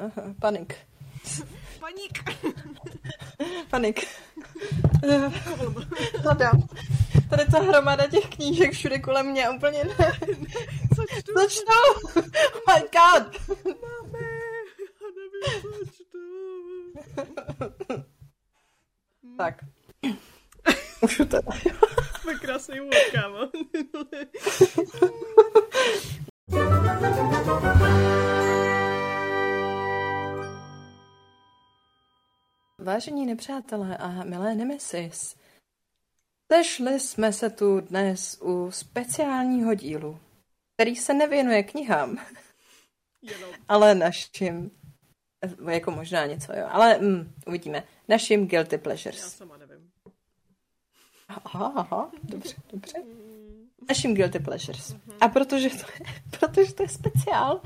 Panik. 0.40 0.76
Paník. 1.80 2.24
Panik. 3.70 4.06
Hledám. 6.18 6.68
Tady 7.30 7.46
ta 7.46 7.58
hromada 7.58 8.06
těch 8.06 8.28
knížek 8.28 8.72
všude 8.72 8.98
kolem 8.98 9.26
mě 9.26 9.50
úplně 9.50 9.84
ne. 9.84 10.12
Co 10.96 11.04
čtu? 11.20 11.32
Co 11.32 11.48
čtu? 11.48 11.72
Oh 12.14 12.22
my 12.68 12.80
god. 12.80 13.48
Máme. 13.64 14.18
Já 14.78 15.08
nevím, 15.16 15.62
co 15.62 15.84
čtu. 15.92 16.18
Tak. 19.36 19.54
Už 21.00 21.16
teda. 21.16 21.52
Jsme 22.20 22.34
krásný 22.34 22.80
úvod, 22.80 22.94
kámo. 23.12 23.38
Vážení 32.92 33.26
nepřátelé 33.26 33.96
a 33.96 34.24
milé 34.24 34.54
Nemesis, 34.54 35.36
sešli 36.52 37.00
jsme 37.00 37.32
se 37.32 37.50
tu 37.50 37.80
dnes 37.80 38.38
u 38.42 38.70
speciálního 38.70 39.74
dílu, 39.74 40.20
který 40.74 40.96
se 40.96 41.14
nevěnuje 41.14 41.62
knihám, 41.62 42.18
Jenom. 43.22 43.50
ale 43.68 43.94
našim, 43.94 44.70
jako 45.70 45.90
možná 45.90 46.26
něco, 46.26 46.52
jo, 46.52 46.66
ale 46.70 46.98
mm, 46.98 47.32
uvidíme, 47.46 47.84
našim 48.08 48.48
guilty 48.48 48.74
Já 48.76 48.82
pleasures. 48.82 49.36
sama 49.36 49.56
nevím. 49.56 49.90
Aha, 51.28 51.72
aha, 51.76 52.10
dobře, 52.22 52.54
dobře. 52.72 52.98
Našim 53.88 54.14
guilty 54.14 54.38
pleasures. 54.38 54.94
A 55.20 55.28
protože 55.28 55.68
to 55.70 55.76
je, 55.76 56.06
protože 56.40 56.74
to 56.74 56.82
je 56.82 56.88
speciál, 56.88 57.60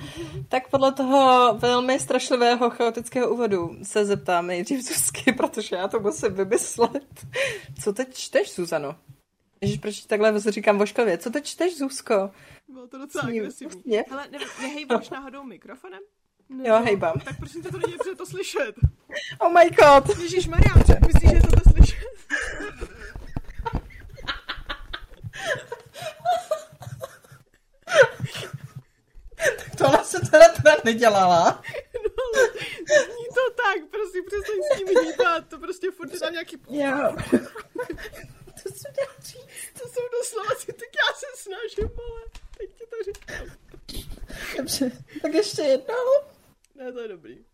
tak 0.49 0.69
podle 0.71 0.93
toho 0.93 1.55
velmi 1.59 1.99
strašlivého 2.01 2.71
chaotického 2.71 3.31
úvodu 3.35 3.77
se 3.83 4.05
zeptám 4.05 4.47
nejdřív 4.47 4.81
Zuzky, 4.89 5.33
protože 5.37 5.77
já 5.77 5.89
to 5.89 6.01
musím 6.01 6.35
vymyslet. 6.35 7.27
Co 7.83 7.93
teď 7.93 8.15
čteš, 8.15 8.55
Zuzano? 8.55 8.97
Ježiš, 9.61 9.79
proč 9.79 9.97
ti 10.01 10.09
takhle 10.09 10.41
říkám 10.41 10.79
voškavě? 10.79 11.19
Co 11.19 11.31
teď 11.31 11.45
čteš, 11.45 11.79
Zuzko? 11.79 12.31
Bylo 12.69 12.87
to 12.89 12.99
docela 12.99 13.25
agresivní. 13.25 13.99
Ale 14.11 14.27
ne, 14.33 14.39
nehejbáš 14.63 15.11
náhodou 15.11 15.43
mikrofonem? 15.45 16.01
Nebo- 16.49 16.69
Jo, 16.69 16.81
hejbám. 16.85 17.15
Tak 17.25 17.39
prosím 17.39 17.63
tě, 17.63 17.69
to 17.69 17.79
není 17.79 17.93
dobře 17.93 18.15
to 18.17 18.27
slyšet. 18.27 18.75
Oh 19.39 19.53
my 19.53 19.71
god! 19.71 20.19
Ježíš 20.23 20.49
Maria, 20.49 20.75
myslíš, 21.07 21.31
že 21.31 21.37
je 21.37 21.43
to 21.43 21.71
slyšet? 21.71 21.97
Tohle 29.79 30.05
se 30.05 30.21
teda 30.31 30.49
teda 30.49 30.77
nedělala. 30.85 31.63
No, 31.95 32.43
zní 33.05 33.27
to 33.35 33.51
tak, 33.55 33.91
prosím, 33.91 34.25
přestaň 34.27 34.57
s 34.63 34.79
tím 34.79 34.89
hýbat, 34.89 35.49
to 35.49 35.59
prostě 35.59 35.91
furt 35.91 36.15
je 36.15 36.21
tam 36.21 36.33
nějaký... 36.33 36.57
Jo. 36.69 37.17
to 38.63 38.69
měla 38.93 39.15
říct. 39.21 39.81
To 39.83 39.89
jsou 39.89 40.01
doslova 40.19 40.55
si, 40.59 40.67
tak 40.67 40.89
já 41.03 41.15
se 41.15 41.27
snažím, 41.35 41.99
ale 41.99 42.23
teď 42.59 42.71
ti 42.75 42.85
to 42.87 42.97
říkám. 43.05 43.57
Dobře, 44.57 44.91
tak 45.23 45.35
ještě 45.35 45.63
jednou. 45.63 46.07
Ne, 46.75 46.93
to 46.93 47.01
je 47.01 47.09
dobrý. 47.09 47.45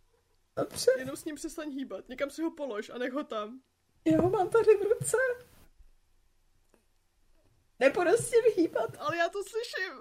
Dobře. 0.56 0.90
Jenom 0.98 1.16
s 1.16 1.24
ním 1.24 1.36
přestaň 1.36 1.70
hýbat, 1.70 2.08
někam 2.08 2.30
si 2.30 2.42
ho 2.42 2.50
polož 2.50 2.90
a 2.90 2.98
nech 2.98 3.12
ho 3.12 3.24
tam. 3.24 3.60
Jo, 4.04 4.30
mám 4.30 4.48
tady 4.48 4.76
v 4.76 4.82
ruce. 4.82 5.16
Nebudu 7.80 8.10
s 8.10 8.30
tím 8.30 8.42
hýbat. 8.56 8.96
Ale 8.98 9.16
já 9.16 9.28
to 9.28 9.38
slyším. 9.44 9.92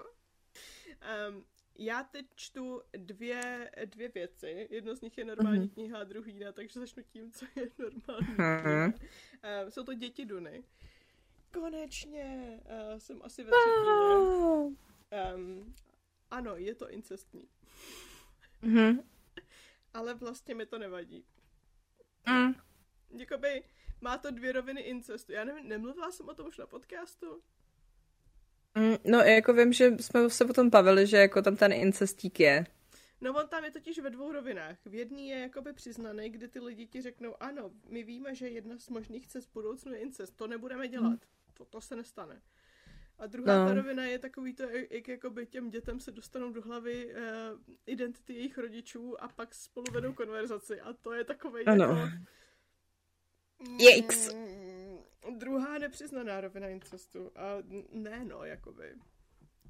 Um, 1.28 1.44
já 1.78 2.02
teď 2.02 2.26
čtu 2.34 2.82
dvě, 2.96 3.70
dvě 3.84 4.08
věci. 4.08 4.68
Jedno 4.70 4.96
z 4.96 5.00
nich 5.00 5.18
je 5.18 5.24
normální 5.24 5.58
Mhm. 5.60 5.68
kniha 5.68 5.98
a 6.00 6.04
druhý 6.04 6.38
ne, 6.38 6.52
takže 6.52 6.80
začnu 6.80 7.02
tím, 7.02 7.32
co 7.32 7.46
je 7.56 7.70
normální 7.78 8.26
Mhm. 8.28 8.92
kniha. 8.92 9.64
Um, 9.64 9.70
jsou 9.70 9.84
to 9.84 9.94
Děti 9.94 10.24
Duny. 10.26 10.64
Konečně 11.52 12.60
uh, 12.64 12.98
jsem 12.98 13.20
asi 13.22 13.44
ve 13.44 13.50
třetině. 13.50 13.92
Um, 15.34 15.74
ano, 16.30 16.56
je 16.56 16.74
to 16.74 16.90
incestní, 16.90 17.48
Mhm. 18.62 19.02
ale 19.94 20.14
vlastně 20.14 20.54
mi 20.54 20.66
to 20.66 20.78
nevadí. 20.78 21.24
Mm. 22.28 22.54
Jakoby 23.10 23.64
má 24.00 24.18
to 24.18 24.30
dvě 24.30 24.52
roviny 24.52 24.80
incestu. 24.80 25.32
Já 25.32 25.44
nevím, 25.44 25.68
nemluvila 25.68 26.10
jsem 26.12 26.28
o 26.28 26.34
tom 26.34 26.46
už 26.46 26.58
na 26.58 26.66
podcastu? 26.66 27.42
Mm, 28.74 28.96
No, 29.04 29.18
jako 29.18 29.52
vím, 29.52 29.72
že 29.72 29.90
jsme 30.00 30.30
se 30.30 30.44
potom 30.44 30.70
bavili, 30.70 31.06
že 31.06 31.16
jako 31.16 31.42
tam 31.42 31.56
ten 31.56 31.72
incestík 31.72 32.40
je. 32.40 32.66
No 33.20 33.32
on 33.34 33.48
tam 33.48 33.64
je 33.64 33.70
totiž 33.70 33.98
ve 33.98 34.10
dvou 34.10 34.32
rovinách. 34.32 34.76
V 34.86 34.94
jedné 34.94 35.20
je 35.22 35.38
jakoby 35.40 35.72
přiznaný, 35.72 36.30
kdy 36.30 36.48
ty 36.48 36.60
lidi 36.60 36.86
ti 36.86 37.02
řeknou, 37.02 37.34
ano, 37.42 37.70
my 37.88 38.02
víme, 38.02 38.34
že 38.34 38.48
jedna 38.48 38.78
z 38.78 38.88
možných 38.88 39.26
cest 39.26 39.50
budoucnu 39.54 39.92
je 39.92 39.98
incest, 39.98 40.36
to 40.36 40.46
nebudeme 40.46 40.88
dělat, 40.88 41.18
to, 41.54 41.64
to 41.64 41.80
se 41.80 41.96
nestane. 41.96 42.40
A 43.18 43.26
druhá 43.26 43.58
No. 43.58 43.68
ta 43.68 43.74
rovina 43.74 44.04
je 44.04 44.18
takový 44.18 44.54
to, 44.54 44.62
jak 44.62 44.90
jak 44.90 45.08
jakoby 45.08 45.46
těm 45.46 45.70
dětem 45.70 46.00
se 46.00 46.10
dostanou 46.10 46.52
do 46.52 46.62
hlavy 46.62 47.06
uh, 47.14 47.20
identity 47.86 48.34
jejich 48.34 48.58
rodičů 48.58 49.22
a 49.22 49.28
pak 49.28 49.54
spolu 49.54 49.86
vedou 49.92 50.12
konverzaci 50.12 50.80
a 50.80 50.92
to 50.92 51.12
je 51.12 51.24
takový 51.24 51.64
Ano. 51.64 51.84
jako... 51.84 52.00
Yikes. 53.78 54.34
Mm, 54.34 54.71
Druhá 55.30 55.78
nepřiznaná 55.78 56.40
rovina 56.40 56.68
incestu. 56.68 57.30
A 57.36 57.56
ne, 57.92 58.24
no, 58.24 58.44
jakoby. 58.44 58.94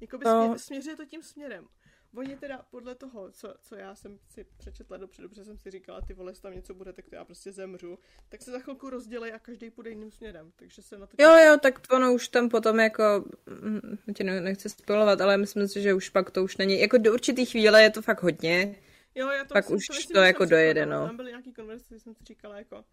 Jakoby 0.01 0.25
No. 0.25 0.45
smě, 0.47 0.59
směřuje 0.59 0.95
to 0.95 1.05
tím 1.05 1.23
směrem. 1.23 1.67
Oni 2.15 2.35
teda 2.35 2.65
podle 2.71 2.95
toho, 2.95 3.31
co, 3.31 3.53
co 3.61 3.75
já 3.75 3.95
jsem 3.95 4.19
si 4.29 4.45
přečetla 4.57 4.97
dopředu, 4.97 5.29
protože 5.29 5.45
jsem 5.45 5.57
si 5.57 5.71
říkala, 5.71 6.01
ty 6.01 6.13
vole, 6.13 6.33
tam 6.33 6.53
něco 6.53 6.73
bude, 6.73 6.93
tak 6.93 7.05
to 7.09 7.15
já 7.15 7.25
prostě 7.25 7.51
zemřu, 7.51 7.99
tak 8.29 8.41
se 8.41 8.51
za 8.51 8.59
chvilku 8.59 8.89
rozdělej 8.89 9.33
a 9.33 9.39
každý 9.39 9.69
půjde 9.69 9.89
jiným 9.89 10.11
směrem. 10.11 10.51
Takže 10.55 10.81
se 10.81 10.97
na 10.97 11.07
to... 11.07 11.15
Jo, 11.19 11.29
jo, 11.47 11.57
tak 11.61 11.79
ono 11.91 12.13
už 12.13 12.27
tam 12.27 12.49
potom 12.49 12.79
jako, 12.79 13.25
mm, 13.61 13.97
tě 14.15 14.23
ne- 14.23 14.41
nechci 14.41 14.69
spolovat, 14.69 15.21
ale 15.21 15.37
myslím 15.37 15.67
si, 15.67 15.81
že 15.81 15.93
už 15.93 16.09
pak 16.09 16.31
to 16.31 16.43
už 16.43 16.57
není, 16.57 16.79
jako 16.79 16.97
do 16.97 17.13
určitý 17.13 17.45
chvíle 17.45 17.83
je 17.83 17.89
to 17.89 18.01
fakt 18.01 18.23
hodně. 18.23 18.75
Jo, 19.15 19.27
já 19.29 19.43
to 19.45 19.53
Pak 19.53 19.63
myslím- 19.65 19.77
už 19.77 19.89
myslím, 19.89 20.13
to 20.13 20.19
jako 20.21 20.45
dojede, 20.45 20.85
no. 20.85 21.05
Tam 21.07 21.17
byly 21.17 21.29
nějaký 21.31 21.53
konverzace, 21.53 21.99
jsem 21.99 22.15
si 22.15 22.23
říkala 22.23 22.57
jako, 22.57 22.85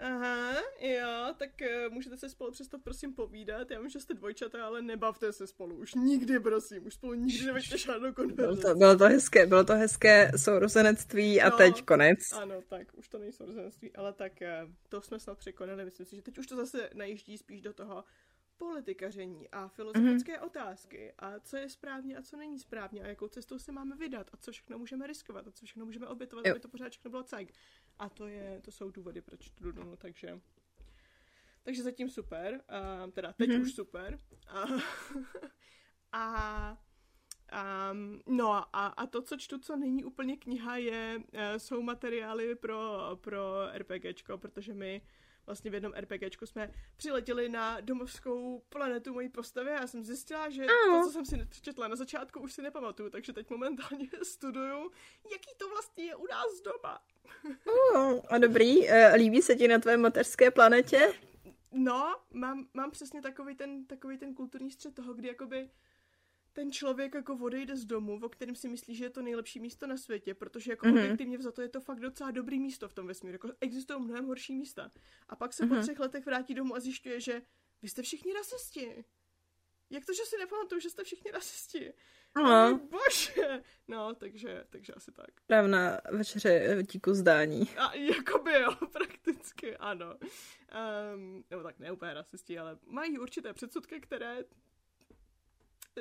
aha, 0.00 0.54
jo, 0.80 1.34
tak 1.38 1.50
uh, 1.86 1.94
můžete 1.94 2.16
se 2.16 2.28
spolu 2.28 2.50
přesto 2.52 2.78
prosím 2.78 3.14
povídat, 3.14 3.70
já 3.70 3.80
vím, 3.80 3.88
že 3.88 4.00
jste 4.00 4.14
dvojčata, 4.14 4.66
ale 4.66 4.82
nebavte 4.82 5.32
se 5.32 5.46
spolu, 5.46 5.76
už 5.76 5.94
nikdy 5.94 6.40
prosím, 6.40 6.86
už 6.86 6.94
spolu 6.94 7.14
nikdy 7.14 7.46
neveďte 7.46 7.78
žádnou 7.78 8.12
Bylo 8.12 8.14
konverzaci. 8.28 8.62
to, 8.62 8.74
bylo 8.74 8.96
to 8.96 9.04
hezké, 9.04 9.46
bylo 9.46 9.64
to 9.64 9.72
hezké 9.74 10.30
sourozenectví 10.36 11.40
a 11.40 11.50
No. 11.50 11.56
teď 11.56 11.82
konec. 11.84 12.18
Ano, 12.32 12.62
tak 12.68 12.88
už 12.94 13.08
to 13.08 13.18
nejsou 13.18 13.46
rozenství, 13.46 13.96
ale 13.96 14.12
tak 14.12 14.42
eh, 14.42 14.66
to 14.88 15.00
jsme 15.00 15.20
snad 15.20 15.38
překonali. 15.38 15.84
Myslím 15.84 16.06
si, 16.06 16.16
že 16.16 16.22
teď 16.22 16.38
už 16.38 16.46
to 16.46 16.56
zase 16.56 16.90
najíždí 16.94 17.38
spíš 17.38 17.62
do 17.62 17.72
toho 17.72 18.04
politikaření 18.56 19.48
a 19.50 19.68
filozofické 19.68 20.32
Mhm. 20.32 20.40
mm-hmm. 20.42 20.46
otázky 20.46 21.12
a 21.18 21.40
co 21.40 21.56
je 21.56 21.68
správně 21.68 22.16
a 22.16 22.22
co 22.22 22.36
není 22.36 22.58
správně 22.58 23.02
a 23.02 23.06
jakou 23.06 23.28
cestou 23.28 23.58
se 23.58 23.72
máme 23.72 23.96
vydat 23.96 24.30
a 24.32 24.36
co 24.36 24.52
všechno 24.52 24.78
můžeme 24.78 25.06
riskovat 25.06 25.46
a 25.46 25.50
co 25.50 25.64
všechno 25.66 25.84
můžeme 25.86 26.06
obětovat, 26.06 26.46
Jo. 26.46 26.52
aby 26.52 26.60
to 26.60 26.68
pořád 26.68 26.90
všechno 26.92 27.10
bylo 27.10 27.22
cajk. 27.22 27.52
A 27.98 28.08
to, 28.08 28.26
je, 28.26 28.60
to 28.64 28.70
jsou 28.70 28.90
důvody, 28.90 29.20
proč 29.20 29.50
tu 29.50 29.72
Dunu, 29.72 29.96
takže... 29.96 30.40
Takže 31.62 31.82
zatím 31.82 32.08
super, 32.08 32.60
uh, 33.04 33.10
teda 33.10 33.32
teď 33.32 33.48
Mhm. 33.48 33.58
mm-hmm. 33.58 33.62
už 33.66 33.74
super. 33.74 34.18
A, 34.48 34.64
a 36.12 36.78
Um, 37.92 38.22
no 38.26 38.52
a, 38.52 38.86
a 38.86 39.06
to, 39.06 39.22
co 39.22 39.36
čtu, 39.36 39.58
co 39.58 39.76
není 39.76 40.04
úplně 40.04 40.36
kniha, 40.36 40.76
je, 40.76 41.16
uh, 41.16 41.40
jsou 41.56 41.82
materiály 41.82 42.54
pro, 42.54 42.98
pro 43.20 43.42
RPGčko, 43.74 44.38
protože 44.38 44.74
my 44.74 45.02
vlastně 45.48 45.70
v 45.70 45.74
jednom 45.74 45.92
RPGčku 45.92 46.46
jsme 46.46 46.70
přiletěli 46.96 47.48
na 47.48 47.80
domovskou 47.80 48.62
planetu 48.68 49.14
mojí 49.14 49.28
postavy 49.28 49.70
a 49.70 49.80
já 49.80 49.86
jsem 49.86 50.04
zjistila, 50.04 50.50
že 50.50 50.66
to, 50.66 51.02
co 51.04 51.10
jsem 51.10 51.24
si 51.24 51.46
přečetla 51.48 51.88
na 51.88 51.96
začátku, 51.96 52.40
už 52.40 52.52
si 52.52 52.62
nepamatuju, 52.62 53.10
takže 53.10 53.32
teď 53.32 53.50
momentálně 53.50 54.08
studuju, 54.22 54.90
jaký 55.32 55.50
to 55.56 55.68
vlastně 55.68 56.04
je 56.04 56.16
u 56.16 56.26
nás 56.26 56.60
doma. 56.64 56.98
Uh, 57.94 58.20
a 58.28 58.38
dobrý, 58.38 58.88
eh, 58.88 59.14
líbí 59.16 59.42
se 59.42 59.56
ti 59.56 59.68
na 59.68 59.78
tvé 59.78 59.96
mateřské 59.96 60.50
planetě? 60.50 61.12
No, 61.72 62.16
mám, 62.30 62.68
mám 62.74 62.90
přesně 62.90 63.22
takový 63.22 63.54
ten, 63.54 63.86
takový 63.86 64.18
ten 64.18 64.34
kulturní 64.34 64.70
střed 64.70 64.94
toho, 64.94 65.14
kdy 65.14 65.28
jakoby 65.28 65.70
ten 66.52 66.72
člověk 66.72 67.14
jako 67.14 67.34
odejde 67.40 67.76
z 67.76 67.84
domu, 67.84 68.20
o 68.22 68.28
kterém 68.28 68.54
si 68.54 68.68
myslí, 68.68 68.94
že 68.94 69.04
je 69.04 69.10
to 69.10 69.22
nejlepší 69.22 69.60
místo 69.60 69.86
na 69.86 69.96
světě, 69.96 70.34
protože 70.34 70.72
jako 70.72 70.86
Mhm. 70.86 70.96
mm-hmm. 70.96 71.04
objektivně 71.04 71.38
za 71.38 71.52
to 71.52 71.62
je 71.62 71.68
to 71.68 71.80
fakt 71.80 72.00
docela 72.00 72.30
dobrý 72.30 72.60
místo 72.60 72.88
v 72.88 72.94
tom 72.94 73.06
vesmíru. 73.06 73.34
Jako 73.34 73.48
existují 73.60 74.02
mnohem 74.02 74.26
horší 74.26 74.54
místa. 74.54 74.90
A 75.28 75.36
pak 75.36 75.52
se 75.52 75.64
mm-hmm. 75.64 75.68
po 75.68 75.74
Mhm. 75.74 75.82
třech 75.82 75.98
letech 76.00 76.26
vrátí 76.26 76.54
domů 76.54 76.74
a 76.76 76.80
zjišťuje, 76.80 77.20
že 77.20 77.42
vy 77.82 77.88
jste 77.88 78.02
všichni 78.02 78.32
rasisti. 78.32 79.04
Jak 79.90 80.06
to, 80.06 80.12
že 80.14 80.22
si 80.24 80.36
nepamatuju, 80.38 80.80
že 80.80 80.90
jste 80.90 81.04
všichni 81.04 81.30
rasisti? 81.30 81.92
Aha. 82.34 82.70
Oh, 82.70 82.78
bože. 82.78 83.62
No, 83.88 84.14
takže, 84.14 84.64
takže 84.70 84.92
asi 84.92 85.12
tak. 85.12 85.26
Právna 85.46 86.00
večeře 86.10 86.78
díku 86.92 87.14
zdání. 87.14 87.68
A 87.76 87.94
jakoby 87.94 88.52
jo, 88.52 88.70
prakticky 88.92 89.76
ano. 89.76 90.16
Um, 91.14 91.44
nebo 91.50 91.62
tak 91.62 91.78
ne 91.78 91.92
úplně 91.92 92.14
rasisti, 92.14 92.58
ale 92.58 92.78
mají 92.86 93.18
určité 93.18 93.52
předsudky, 93.52 94.00
které 94.00 94.44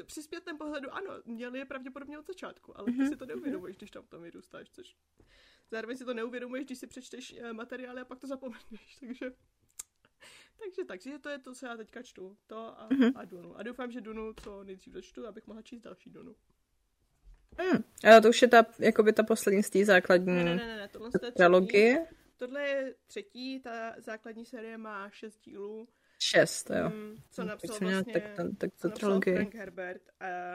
při 0.03 0.23
zpětném 0.23 0.57
pohledu 0.57 0.93
ano, 0.93 1.11
měli 1.25 1.59
je 1.59 1.65
pravděpodobně 1.65 2.19
od 2.19 2.27
začátku, 2.27 2.77
ale 2.77 2.85
ty 2.85 2.91
Mhm. 2.91 3.07
si 3.07 3.15
to 3.15 3.25
neuvědomuješ, 3.25 3.77
když 3.77 3.91
tam 3.91 4.03
v 4.03 4.07
tom 4.09 4.23
vyrůstáš, 4.23 4.69
což 4.69 4.95
zároveň 5.71 5.97
si 5.97 6.05
to 6.05 6.13
neuvědomuješ, 6.13 6.65
když 6.65 6.77
si 6.79 6.87
přečteš 6.87 7.35
eh, 7.39 7.53
materiály 7.53 8.01
a 8.01 8.05
pak 8.05 8.19
to 8.19 8.27
zapomeneš, 8.27 8.95
takže 8.99 9.31
takže 10.59 10.83
takže 10.85 11.19
to 11.19 11.29
je 11.29 11.39
to, 11.39 11.53
co 11.55 11.65
já 11.65 11.77
teďka 11.77 12.01
čtu, 12.03 12.37
to 12.47 12.57
a, 12.81 12.87
Mhm. 12.91 13.11
a 13.15 13.25
Dunu. 13.25 13.57
A 13.57 13.63
doufám, 13.63 13.91
že 13.91 14.01
Dunu 14.01 14.33
co 14.43 14.63
nejdřív 14.63 14.93
dočtu, 14.93 15.27
abych 15.27 15.47
mohla 15.47 15.61
číst 15.61 15.81
další 15.81 16.09
Dunu. 16.09 16.35
Hmm. 17.59 17.83
Ale 18.03 18.21
to 18.21 18.29
už 18.29 18.41
je 18.41 18.47
ta, 18.47 18.65
jakoby 18.79 19.13
ta 19.13 19.23
poslední 19.23 19.63
z 19.63 19.69
té 19.69 19.85
základní 19.85 20.33
Ne, 20.35 20.43
ne, 20.43 20.55
ne, 20.55 20.67
ne, 20.67 20.77
ne 20.77 20.87
tohle 20.87 21.07
je 21.07 21.19
třetí. 21.19 21.35
trilogie. 21.35 22.07
Tohle 22.37 22.61
je 22.67 22.95
třetí, 23.07 23.59
ta 23.59 23.95
základní 23.97 24.45
série 24.45 24.77
má 24.77 25.09
šest 25.09 25.39
dílů, 25.43 25.87
Šest, 26.19 26.69
jo. 26.69 26.89
mm, 26.89 27.15
co 27.31 27.43
napsal 27.43 27.77
měla 27.81 27.93
vlastně... 27.93 28.13
tak, 28.13 28.23
tak, 28.23 28.35
tak 28.57 28.69
to 28.81 28.87
napsal 28.87 28.91
trilogii. 28.91 29.35
Frank 29.35 29.55
Herbert 29.55 30.01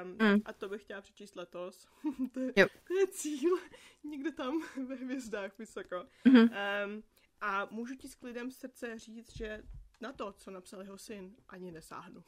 um, 0.03 0.11
Mm. 0.29 0.41
a 0.44 0.53
to 0.53 0.69
bych 0.69 0.82
chtěla 0.82 1.00
přečíst 1.00 1.37
letos. 1.37 1.87
to, 2.35 2.41
je, 2.41 2.53
Jo. 2.56 2.67
to 2.88 2.94
je 2.94 3.06
cíl 3.06 3.56
někde 4.05 4.32
tam 4.32 4.62
ve 4.88 4.94
hvězdách 4.94 5.59
vysoko. 5.59 6.06
Mhm. 6.25 6.38
Um, 6.43 7.03
a 7.41 7.69
můžu 7.70 7.94
ti 7.97 8.09
s 8.09 8.14
klidem 8.14 8.50
srdce 8.50 8.99
říct, 8.99 9.37
že 9.37 9.62
na 10.00 10.12
to, 10.12 10.32
co 10.32 10.50
napsal 10.50 10.81
jeho 10.82 10.99
syn, 10.99 11.37
ani 11.49 11.73
nesáhnu. 11.73 12.25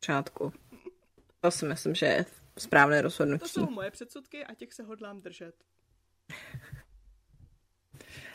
Pořádku. 0.00 0.52
To 1.40 1.50
si 1.50 1.66
myslím, 1.66 1.94
že 1.94 2.06
je 2.06 2.26
správné 2.58 2.96
To 2.98 3.02
rozhodnutí. 3.02 3.48
jsou 3.48 3.70
moje 3.70 3.90
předsudky 3.90 4.44
a 4.44 4.54
těch 4.54 4.72
se 4.72 4.82
hodlám 4.82 5.20
držet. 5.20 5.54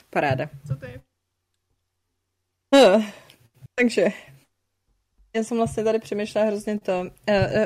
Paráda. 0.10 0.50
Co 0.68 0.76
ty? 0.76 1.02
Uh, 2.76 3.04
takže 3.76 4.08
já 5.36 5.44
jsem 5.44 5.58
vlastně 5.58 5.84
tady 5.84 6.00
přemýšlela 6.00 6.48
hrozně 6.48 6.80
to. 6.80 7.00
Uh, 7.00 7.08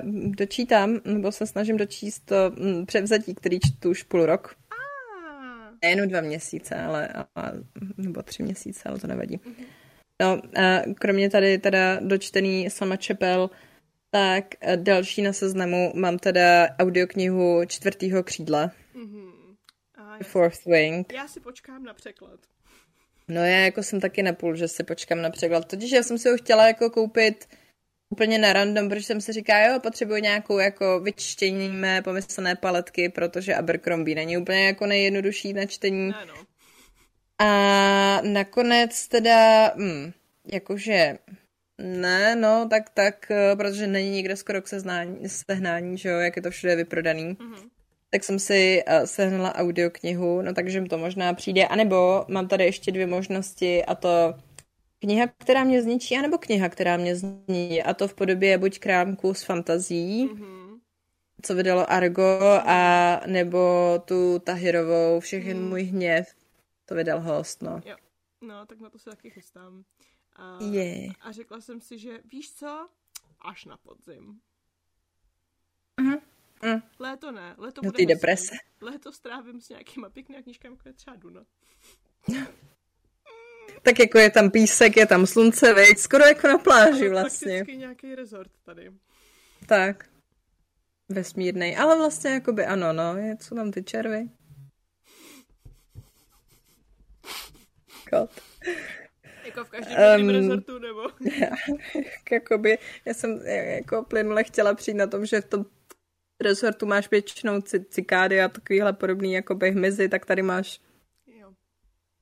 uh, 0.06 0.31
dočítám, 0.31 1.00
nebo 1.06 1.31
se 1.31 1.47
snažím 1.47 1.77
dočíst 1.77 2.25
to 2.25 2.35
um, 2.59 2.85
převzatí, 2.85 3.35
který 3.35 3.59
čtu 3.59 3.89
už 3.89 4.03
půl 4.03 4.25
rok. 4.25 4.56
Ah, 4.71 5.71
Nejenom 5.81 6.07
dva 6.07 6.21
měsíce, 6.21 6.75
ale, 6.75 7.09
ale 7.35 7.63
nebo 7.97 8.23
tři 8.23 8.44
měsíce, 8.44 8.89
ale 8.89 9.00
to 9.00 9.07
nevadí. 9.07 9.39
No, 10.21 10.41
a 10.63 10.81
kromě 10.95 11.29
tady 11.29 11.57
teda 11.57 12.00
dočtený 12.00 12.69
sama 12.69 12.95
Čepel, 12.95 13.50
tak 14.12 14.45
eh, 14.62 14.77
další 14.77 15.21
na 15.21 15.33
seznamu 15.33 15.91
mám 15.95 16.17
teda 16.17 16.69
audioknihu 16.79 17.62
čtvrtýho 17.67 18.23
křídla, 18.23 18.71
mhm. 18.94 19.29
A 19.95 20.23
Fourth 20.23 20.65
Wing. 20.65 21.13
já 21.13 21.27
si 21.27 21.39
počkám 21.39 21.83
na 21.83 21.94
překlad. 21.94 22.39
No 23.29 23.45
já 23.45 23.57
jako 23.59 23.83
jsem 23.83 23.99
taky 23.99 24.23
napůl, 24.23 24.55
že 24.55 24.67
si 24.67 24.83
počkám 24.83 25.21
na 25.21 25.29
překlad. 25.29 25.65
Totiž 25.65 25.91
já 25.91 26.03
jsem 26.03 26.17
si 26.17 26.29
ho 26.29 26.37
chtěla 26.37 26.67
jako 26.67 26.89
koupit 26.89 27.47
úplně 28.09 28.37
na 28.37 28.53
random, 28.53 28.89
protože 28.89 29.03
jsem 29.03 29.21
si 29.21 29.33
říká, 29.33 29.65
jo, 29.65 29.79
potřebuji 29.79 30.21
nějakou 30.21 30.59
jako 30.59 30.99
vyčtění 30.99 31.69
mé 31.69 32.01
pomyslné 32.01 32.55
paletky, 32.55 33.09
protože 33.09 33.55
Abercrombie 33.55 34.15
není 34.15 34.37
úplně 34.37 34.65
jako 34.65 34.85
nejjednodušší 34.85 35.53
na 35.53 35.65
čtení. 35.65 36.07
No. 36.09 36.33
A 37.39 38.21
nakonec 38.23 39.07
teda, 39.07 39.67
hm, 39.75 40.11
jakože 40.51 41.17
ne, 41.77 42.35
no, 42.35 42.67
tak, 42.69 42.89
tak, 42.89 43.31
eh, 43.31 43.55
protože 43.55 43.87
není 43.87 44.09
nikde 44.09 44.35
skoro 44.35 44.61
k 44.61 44.67
seznání, 44.67 45.29
sehnání, 45.29 45.97
že 45.97 46.09
jo, 46.09 46.19
jak 46.19 46.35
je 46.35 46.41
to 46.41 46.51
všude 46.51 46.75
vyprodaný. 46.75 47.37
Mhm. 47.39 47.69
Tak 48.09 48.23
jsem 48.23 48.39
si 48.39 48.83
uh, 48.88 49.06
sehnala 49.06 49.56
audioknihu, 49.56 50.41
no 50.41 50.53
takže 50.53 50.81
mi 50.81 50.88
to 50.89 50.97
možná 50.97 51.33
přijde. 51.33 51.67
A 51.67 51.75
nebo 51.75 52.25
mám 52.27 52.47
tady 52.47 52.63
ještě 52.65 52.91
dvě 52.91 53.07
možnosti 53.07 53.85
a 53.85 53.95
to 53.95 54.33
kniha, 55.00 55.27
která 55.27 55.63
mě 55.63 55.81
zničí, 55.81 56.17
anebo 56.17 56.38
kniha, 56.38 56.69
která 56.69 56.97
mě 56.97 57.15
zničí. 57.15 57.81
A 57.83 57.94
to 57.94 58.07
v 58.07 58.13
podobě 58.13 58.57
buď 58.57 58.79
krámku 58.79 59.33
s 59.33 59.44
fantazí, 59.44 60.25
Mhm. 60.25 60.79
co 61.41 61.56
vydalo 61.56 61.91
Argo, 61.91 62.39
a 62.65 63.21
nebo 63.27 63.59
tu 64.06 64.39
Tahirovou, 64.39 65.19
všechny 65.19 65.53
Hmm. 65.53 65.69
můj 65.69 65.83
hněv, 65.83 66.35
to 66.85 66.95
vydal 66.95 67.19
host, 67.21 67.62
no. 67.62 67.81
No, 68.41 68.65
tak 68.65 68.79
na 68.79 68.89
to 68.89 69.00
se 69.00 69.09
taky 69.09 69.29
chystám. 69.29 69.83
A, 70.35 70.57
Je. 70.71 71.07
a 71.21 71.31
řekla 71.31 71.62
jsem 71.62 71.81
si, 71.81 71.97
že 72.00 72.19
víš 72.31 72.53
co? 72.53 72.88
Až 73.41 73.65
na 73.65 73.77
podzim. 73.77 74.39
Mhm. 76.01 76.17
Mm. 76.63 76.81
Léto 77.00 77.31
ne, 77.31 77.56
léto 77.57 77.81
Do 77.81 77.91
bude 77.91 78.06
deprese. 78.06 78.56
Léto 78.81 79.11
strávím 79.11 79.61
s 79.61 79.69
nějakýma 79.69 80.09
pěknými 80.09 80.44
knížkami, 80.44 80.75
jako 80.75 80.89
je 80.89 80.94
třeba 80.94 81.15
Duna. 81.15 81.45
Tak 83.81 84.00
jako 84.00 84.19
je 84.19 84.31
tam 84.31 84.51
písek, 84.51 84.97
je 84.97 85.06
tam 85.06 85.27
slunce, 85.27 85.73
veď, 85.73 85.97
skoro 85.97 86.23
jako 86.23 86.47
na 86.47 86.57
pláži 86.57 87.01
Ale 87.01 87.09
vlastně. 87.09 87.57
Fakticky 87.57 87.77
nějaký 87.77 88.15
rezort 88.15 88.51
tady. 88.63 88.91
Tak. 89.65 90.09
Vesmírnej, 91.09 91.77
ale 91.77 91.97
vlastně 91.97 92.31
jakoby 92.31 92.65
ano, 92.65 92.94
no, 92.94 93.17
je, 93.17 93.38
co 93.38 93.55
tam 93.55 93.71
ty 93.71 93.83
červy? 93.83 94.29
God. 98.12 98.41
Jako 99.45 99.63
v 99.63 99.69
každém 99.69 100.21
um, 100.21 100.29
rezortu, 100.29 100.79
nebo... 100.79 101.01
jakoby, 102.31 102.77
já 103.05 103.13
jsem 103.13 103.41
jako 103.47 104.03
plynule 104.03 104.44
chtěla 104.44 104.73
přijít 104.73 104.97
na 104.97 105.07
tom, 105.07 105.25
že 105.25 105.41
v 105.41 105.45
tom 105.45 105.65
resortu 106.41 106.86
máš 106.86 107.12
většinou 107.12 107.57
ci- 107.59 107.86
cikády 107.89 108.41
a 108.41 108.47
takovýhle 108.47 108.94
podobný 108.94 109.33
jakoby 109.33 109.71
hmyzy, 109.71 110.09
tak 110.09 110.25
tady 110.25 110.41
máš, 110.41 110.81
jo. 111.27 111.53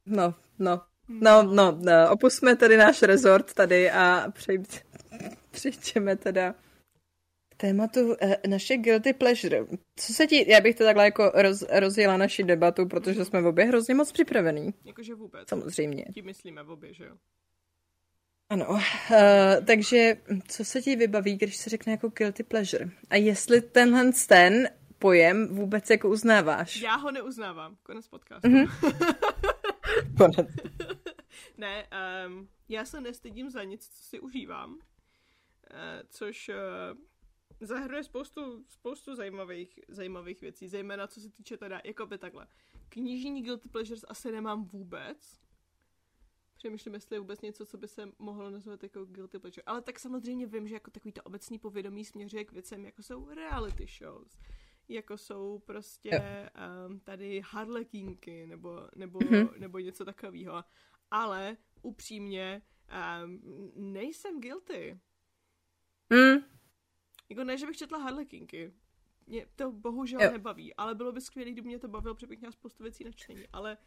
no, 0.06 0.36
no, 0.60 0.82
no, 1.08 1.44
no, 1.44 1.72
no 1.82 2.12
opustme 2.12 2.56
tedy 2.56 2.78
náš 2.78 3.02
rezort 3.02 3.54
tady 3.54 3.92
a 3.92 4.32
přejd, 4.34 4.86
přejdeme 5.52 6.16
teda 6.16 6.56
k 7.50 7.56
tématu 7.58 8.16
eh, 8.22 8.38
naše 8.48 8.78
guilty 8.78 9.14
pleasure. 9.14 9.66
Co 9.96 10.14
se 10.14 10.28
ti, 10.28 10.52
já 10.52 10.62
bych 10.62 10.76
to 10.76 10.84
takhle 10.84 11.06
jako 11.06 11.32
roz, 11.36 11.64
rozjela 11.72 12.18
naši 12.18 12.44
debatu, 12.44 12.86
protože 12.88 13.26
jsme 13.26 13.42
v 13.42 13.46
obě 13.48 13.66
hrozně 13.66 13.96
moc 13.96 14.12
připravený, 14.12 14.74
Jakože 14.86 15.16
vůbec. 15.16 15.50
samozřejmě. 15.50 16.06
Tím 16.14 16.26
myslíme 16.26 16.64
v 16.64 16.72
obě, 16.72 16.94
že 16.94 17.06
jo? 17.06 17.16
Ano, 18.50 18.70
uh, 18.70 18.80
takže 19.66 20.22
co 20.48 20.66
se 20.66 20.82
ti 20.82 20.96
vybaví, 20.96 21.38
když 21.38 21.58
se 21.58 21.70
řekne 21.70 21.92
jako 21.92 22.10
guilty 22.10 22.44
pleasure? 22.44 22.90
A 23.10 23.16
jestli 23.16 23.62
tenhle 23.62 24.12
ten 24.28 24.70
pojem 25.00 25.56
vůbec 25.56 25.90
jako 25.90 26.10
uznáváš? 26.10 26.82
Já 26.82 26.96
ho 26.96 27.12
neuznávám. 27.12 27.78
Konec 27.84 28.08
podcastu. 28.08 28.50
Mhm. 28.50 28.68
Konec. 30.18 30.50
ne, 31.58 31.88
um, 32.28 32.50
já 32.70 32.86
se 32.86 33.02
nestydím 33.02 33.50
za 33.50 33.64
nic, 33.64 33.88
co 33.88 34.04
si 34.04 34.20
užívám. 34.20 34.74
Uh, 34.74 34.80
což 36.10 36.50
uh, 36.50 36.56
zahrnuje 37.68 38.04
spoustu, 38.04 38.66
spoustu 38.70 39.16
zajímavých, 39.16 39.80
zajímavých 39.88 40.42
věcí, 40.42 40.68
zejména 40.68 41.08
co 41.08 41.22
se 41.22 41.30
týče 41.30 41.58
teda, 41.58 41.82
jako 41.84 42.06
by 42.06 42.18
takhle. 42.18 42.48
Knižní 42.90 43.44
guilty 43.44 43.70
pleasures 43.70 44.06
asi 44.08 44.32
nemám 44.32 44.66
vůbec. 44.66 45.47
Přemýšlím, 46.58 46.94
jestli 46.94 47.16
je 47.16 47.20
vůbec 47.20 47.42
něco, 47.42 47.66
co 47.66 47.78
by 47.78 47.88
se 47.88 48.12
mohlo 48.20 48.50
nazvat 48.50 48.84
jako 48.84 49.06
guilty 49.06 49.40
pleasure. 49.40 49.64
Ale 49.66 49.82
tak 49.82 50.00
samozřejmě 50.00 50.46
vím, 50.48 50.68
že 50.68 50.74
jako 50.76 50.92
takový 50.92 51.12
to 51.12 51.24
obecný 51.24 51.60
povědomí 51.60 52.06
směřuje 52.06 52.46
k 52.46 52.52
věcem, 52.52 52.86
jako 52.86 53.04
jsou 53.04 53.30
reality 53.30 53.86
shows, 53.98 54.38
jako 54.88 55.18
jsou 55.18 55.60
prostě 55.60 56.12
um, 56.90 57.00
tady 57.00 57.42
harlekinky 57.46 58.48
nebo, 58.48 58.88
nebo, 58.96 59.20
Mhm. 59.20 59.48
nebo 59.58 59.80
něco 59.80 60.06
takového. 60.06 60.64
Ale 61.12 61.58
upřímně 61.82 62.62
um, 63.26 63.42
nejsem 63.76 64.42
guilty. 64.42 65.00
Mm, 66.10 66.44
Jako 67.30 67.44
ne, 67.44 67.58
že 67.58 67.66
bych 67.68 67.78
četla 67.78 67.98
harlekinky. 67.98 68.74
Mě 69.28 69.46
to 69.56 69.72
bohužel 69.72 70.22
Jo. 70.22 70.32
nebaví, 70.32 70.74
ale 70.76 70.96
bylo 70.96 71.12
by 71.12 71.22
skvělé, 71.22 71.52
kdyby 71.52 71.68
mě 71.68 71.80
to 71.80 71.88
bavilo, 71.88 72.16
protože 72.16 72.28
bych 72.28 72.40
měla 72.40 72.52
spoustu 72.52 72.84
věcí 72.84 73.04
na 73.04 73.12
čtení, 73.12 73.44
ale, 73.54 73.78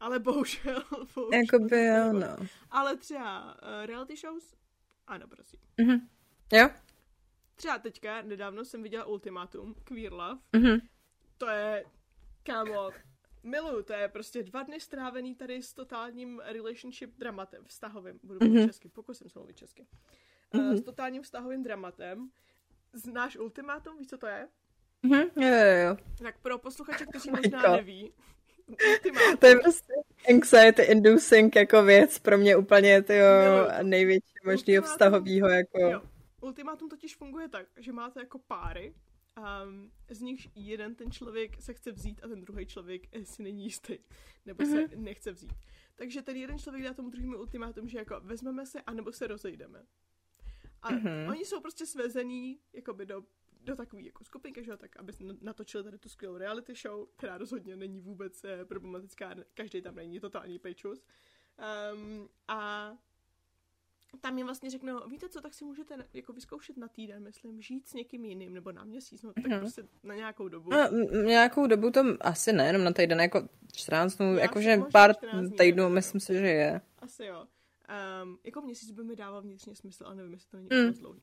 ale 0.00 0.18
bohužel, 0.18 0.82
bohužel 1.14 1.40
jakoby 1.40 1.84
jo, 1.84 2.12
nebaví. 2.12 2.20
no. 2.40 2.46
Ale 2.70 2.96
třeba 2.96 3.54
uh, 3.54 3.86
reality 3.86 4.16
shows? 4.16 4.54
Ano, 5.06 5.26
prosím. 5.28 5.60
Mhm. 5.80 6.08
Jo? 6.52 6.68
Třeba 7.56 7.78
teďka, 7.78 8.22
nedávno 8.22 8.64
jsem 8.64 8.82
viděla 8.82 9.04
Ultimátum, 9.04 9.74
Queer 9.84 10.12
Love. 10.12 10.40
Mhm. 10.52 10.78
To 11.38 11.48
je, 11.48 11.84
kámo, 12.42 12.90
miluju, 13.42 13.82
to 13.82 13.92
je 13.92 14.08
prostě 14.08 14.42
dva 14.42 14.62
dny 14.62 14.80
strávený 14.80 15.34
tady 15.34 15.62
s 15.62 15.74
totálním 15.74 16.40
relationship 16.44 17.14
dramatem, 17.18 17.64
vztahovým, 17.64 18.20
budu 18.22 18.38
mluvit 18.40 18.58
Mhm. 18.58 18.68
česky, 18.68 18.88
pokusím 18.88 19.28
se 19.30 19.38
mluvit 19.38 19.56
česky. 19.56 19.86
Uh, 20.54 20.74
s 20.74 20.82
totálním 20.82 21.22
vztahovým 21.22 21.62
dramatem. 21.62 22.30
Znáš 22.92 23.36
Ultimátum, 23.36 23.98
víš, 23.98 24.08
co 24.08 24.18
to 24.18 24.26
je? 24.26 24.48
Mhm. 25.02 25.14
Jo, 25.14 25.48
jo, 25.48 25.88
jo. 25.88 25.96
Tak 26.22 26.38
pro 26.38 26.58
posluchače, 26.58 27.06
kteří 27.06 27.30
Oh 27.30 27.36
možná 27.36 27.62
God. 27.62 27.70
neví, 27.76 28.12
To 29.38 29.46
je 29.46 29.56
prostě 29.56 29.92
anxiety 30.34 30.82
inducing 30.82 31.56
jako 31.56 31.82
věc 31.82 32.18
pro 32.18 32.38
mě 32.38 32.56
úplně 32.56 33.02
to. 33.02 33.12
největší 33.82 34.34
možného 34.44 34.82
vztahového 34.84 35.48
jako. 35.48 35.80
Jo. 35.80 36.02
Ultimátum 36.40 36.88
totiž 36.88 37.16
funguje 37.16 37.48
tak, 37.48 37.66
že 37.76 37.92
máte 37.92 38.20
jako 38.20 38.38
páry, 38.38 38.94
um, 39.66 39.90
z 40.10 40.20
nichž 40.20 40.48
jeden 40.54 40.94
ten 40.94 41.10
člověk 41.12 41.62
se 41.62 41.74
chce 41.74 41.92
vzít 41.92 42.20
a 42.24 42.28
ten 42.28 42.40
druhý 42.40 42.66
člověk 42.66 43.02
si 43.24 43.42
není 43.42 43.64
jistý, 43.64 43.98
nebo 44.46 44.66
se 44.66 44.88
nechce 44.96 45.32
vzít. 45.32 45.52
Takže 45.96 46.22
ten 46.22 46.36
jeden 46.36 46.58
člověk 46.58 46.84
dá 46.84 46.94
tomu 46.94 47.10
druhému 47.10 47.38
ultimátum, 47.38 47.88
že 47.88 47.98
jako 47.98 48.20
vezmeme 48.20 48.66
se, 48.66 48.80
anebo 48.82 49.12
se 49.12 49.26
rozejdeme. 49.26 49.82
A 50.82 50.90
Mhm. 50.92 51.28
oni 51.28 51.44
jsou 51.44 51.60
prostě 51.60 51.86
svezený 51.86 52.58
jakoby 52.72 53.06
do 53.06 53.22
do 53.64 53.76
takové 53.76 54.02
jako 54.02 54.24
skupinky, 54.24 54.64
že 54.64 54.70
jo, 54.70 54.76
tak 54.76 54.96
aby 54.96 55.12
natočili 55.40 55.84
tady 55.84 55.98
tu 55.98 56.08
skvělou 56.08 56.36
reality 56.36 56.74
show, 56.74 57.06
která 57.16 57.38
rozhodně 57.38 57.76
není 57.76 58.00
vůbec 58.00 58.44
eh, 58.44 58.64
problematická, 58.64 59.34
každý 59.54 59.82
tam 59.82 59.94
není 59.94 60.20
totální 60.20 60.58
pejčus. 60.58 61.04
Um, 61.94 62.28
a 62.48 62.92
tam 64.20 64.38
jim 64.38 64.46
vlastně 64.46 64.70
řeknou, 64.70 65.08
víte 65.08 65.28
co, 65.28 65.40
tak 65.40 65.54
si 65.54 65.64
můžete 65.64 66.06
jako 66.14 66.32
vyzkoušet 66.32 66.76
na 66.76 66.88
týden, 66.88 67.22
myslím, 67.22 67.60
žít 67.60 67.88
s 67.88 67.94
někým 67.94 68.24
jiným, 68.24 68.54
nebo 68.54 68.72
na 68.72 68.84
měsíc, 68.84 69.22
no 69.22 69.32
tak 69.32 69.44
mm-hmm. 69.44 69.58
prostě 69.58 69.82
na 70.02 70.14
nějakou 70.14 70.48
dobu. 70.48 70.70
No, 70.70 70.88
nějakou 71.22 71.66
dobu 71.66 71.90
to 71.90 72.00
asi 72.20 72.52
ne, 72.52 72.66
jenom 72.66 72.84
na 72.84 72.92
týden, 72.92 73.20
jako 73.20 73.48
14 73.72 74.16
dnů, 74.16 74.36
jakože 74.36 74.82
pár 74.92 75.14
týdnů, 75.58 75.88
myslím 75.88 76.20
si, 76.20 76.34
že 76.34 76.46
je. 76.46 76.80
Asi 76.98 77.24
jo. 77.24 77.46
Um, 78.22 78.38
jako 78.44 78.60
měsíc 78.60 78.90
by 78.90 79.04
mi 79.04 79.16
dával 79.16 79.42
vnitřně 79.42 79.76
smysl, 79.76 80.04
ale 80.06 80.14
nevím, 80.14 80.32
jestli 80.32 80.50
to 80.50 80.56
není 80.56 80.68
mm. 80.86 80.92
dlouhý. 80.92 81.22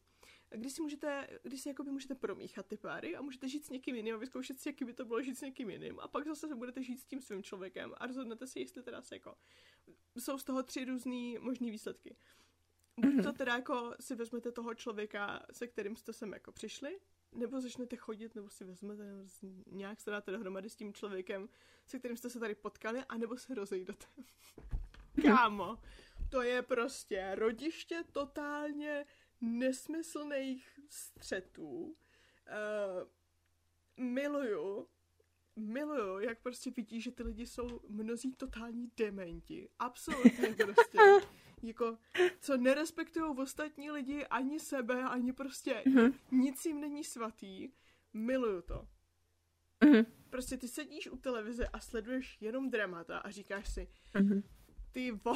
Když 0.56 0.74
si 0.74 0.82
můžete, 0.82 1.28
když 1.44 1.62
si 1.62 1.70
jakoby 1.70 1.92
můžete 1.92 2.16
promíchat 2.16 2.68
ty 2.68 2.78
páry 2.78 3.16
a 3.16 3.22
můžete 3.22 3.48
žít 3.48 3.66
s 3.66 3.70
někým 3.70 3.96
jiným 3.96 4.16
a 4.16 4.18
vyzkoušet 4.18 4.60
si, 4.60 4.70
jaký 4.70 4.86
by 4.86 4.94
to 4.94 5.06
bylo 5.06 5.22
žít 5.22 5.38
s 5.38 5.42
někým 5.42 5.70
jiným 5.70 6.00
a 6.00 6.08
pak 6.08 6.28
zase 6.28 6.56
budete 6.56 6.84
žít 6.84 6.98
s 6.98 7.06
tím 7.06 7.22
svým 7.22 7.44
člověkem 7.44 7.94
a 7.98 8.08
rozhodnete 8.08 8.48
si, 8.48 8.60
jestli 8.60 8.84
teda 8.84 9.02
se 9.02 9.16
jako 9.16 9.36
jsou 10.18 10.38
z 10.38 10.44
toho 10.44 10.64
tři 10.64 10.86
různý 10.86 11.38
možný 11.38 11.72
výsledky. 11.72 12.16
Buď 12.98 13.24
to 13.24 13.34
teda 13.34 13.56
jako 13.56 13.94
si 14.00 14.16
vezmete 14.16 14.52
toho 14.52 14.76
člověka, 14.76 15.46
se 15.52 15.68
kterým 15.68 15.96
jste 15.96 16.14
sem 16.14 16.34
jako 16.34 16.52
přišli, 16.52 17.00
nebo 17.32 17.62
začnete 17.62 17.96
chodit, 17.96 18.36
nebo 18.36 18.50
si 18.50 18.66
vezmete, 18.66 19.04
nebo 19.04 19.24
nějak 19.68 20.02
se 20.02 20.12
dáte 20.12 20.32
dohromady 20.32 20.70
s 20.70 20.76
tím 20.76 20.94
člověkem, 20.94 21.50
se 21.86 22.00
kterým 22.00 22.18
jste 22.18 22.30
se 22.30 22.40
tady 22.40 22.56
potkali, 22.56 23.04
anebo 23.10 23.38
se 23.38 23.56
rozejdete. 23.56 24.06
Kámo, 25.22 25.78
to 26.30 26.42
je 26.42 26.62
prostě 26.62 27.36
rodiště 27.36 28.04
totálně 28.12 29.06
nesmyslných 29.42 30.80
střetů. 30.90 31.84
Uh, 31.84 31.96
miluju, 33.98 34.88
miluju, 35.56 36.20
jak 36.20 36.42
prostě 36.42 36.72
vidí, 36.72 37.02
že 37.02 37.12
ty 37.12 37.24
lidi 37.24 37.46
jsou 37.46 37.82
mnozí 37.90 38.36
totální 38.36 38.92
dementi. 38.98 39.70
Absolutně 39.80 40.56
prostě. 40.64 41.00
Jako, 41.64 41.98
co 42.40 42.58
nerespektují 42.58 43.38
ostatní 43.38 43.92
lidi, 43.92 44.26
ani 44.26 44.60
sebe, 44.60 45.04
ani 45.04 45.34
prostě 45.34 45.84
mm-hmm. 45.86 46.14
nic 46.32 46.66
jim 46.66 46.82
není 46.82 47.04
svatý. 47.04 47.70
Miluju 48.14 48.62
to. 48.62 48.88
Mm-hmm. 49.82 50.06
Prostě 50.30 50.58
ty 50.58 50.68
sedíš 50.68 51.08
u 51.08 51.18
televize 51.18 51.68
a 51.68 51.80
sleduješ 51.80 52.38
jenom 52.42 52.70
dramata 52.70 53.18
a 53.18 53.30
říkáš 53.30 53.74
si, 53.74 53.88
mm-hmm. 54.14 54.44
ty 54.92 55.12
vo... 55.12 55.34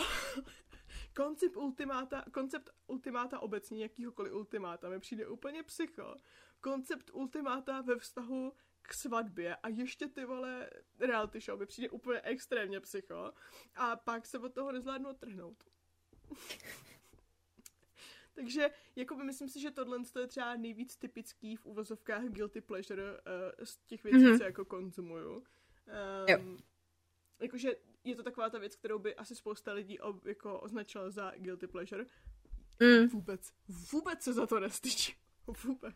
koncept 1.15 1.57
ultimáta, 1.57 2.25
koncept 2.31 2.69
ultimáta 2.88 3.39
obecně, 3.39 3.84
jakýhokoliv 3.84 4.34
ultimáta, 4.34 4.89
mi 4.89 5.00
přijde 5.00 5.27
úplně 5.27 5.63
psycho. 5.63 6.15
Koncept 6.62 7.12
ultimáta 7.13 7.81
ve 7.81 8.00
vztahu 8.00 8.53
k 8.81 8.93
svatbě 8.93 9.55
a 9.55 9.67
ještě 9.67 10.07
ty 10.07 10.25
vole 10.25 10.69
reality 11.00 11.39
show 11.39 11.60
mi 11.60 11.65
přijde 11.65 11.89
úplně 11.89 12.22
extrémně 12.22 12.79
psycho 12.79 13.34
a 13.75 13.95
pak 13.95 14.25
se 14.25 14.39
od 14.39 14.53
toho 14.53 14.72
nezvládnu 14.72 15.10
odtrhnout. 15.10 15.63
Takže 18.34 18.69
jako 18.95 19.15
by 19.15 19.24
myslím 19.24 19.50
si, 19.50 19.60
že 19.60 19.72
tohle 19.72 20.00
je 20.19 20.27
třeba 20.27 20.55
nejvíc 20.55 20.98
typický 20.98 21.55
v 21.55 21.65
uvozovkách 21.65 22.24
guilty 22.24 22.62
pleasure 22.62 23.12
uh, 23.12 23.17
z 23.63 23.77
těch 23.77 24.03
věcí, 24.03 24.19
mm-hmm. 24.19 24.38
co 24.38 24.43
jako 24.43 24.65
konzumuju. 24.65 25.43
Um, 26.39 26.57
jakože 27.39 27.75
je 28.05 28.15
to 28.15 28.24
taková 28.24 28.50
ta 28.50 28.57
věc, 28.57 28.75
kterou 28.75 29.00
by 29.00 29.15
asi 29.15 29.35
spousta 29.35 29.74
lidí 29.74 30.00
ob, 30.00 30.25
jako 30.25 30.59
označila 30.59 31.09
za 31.09 31.33
guilty 31.38 31.67
pleasure. 31.67 32.05
Mm. 32.79 33.07
Vůbec, 33.07 33.53
vůbec 33.91 34.21
se 34.21 34.33
za 34.33 34.47
to 34.47 34.59
nestyčí. 34.59 35.15
Vůbec. 35.63 35.95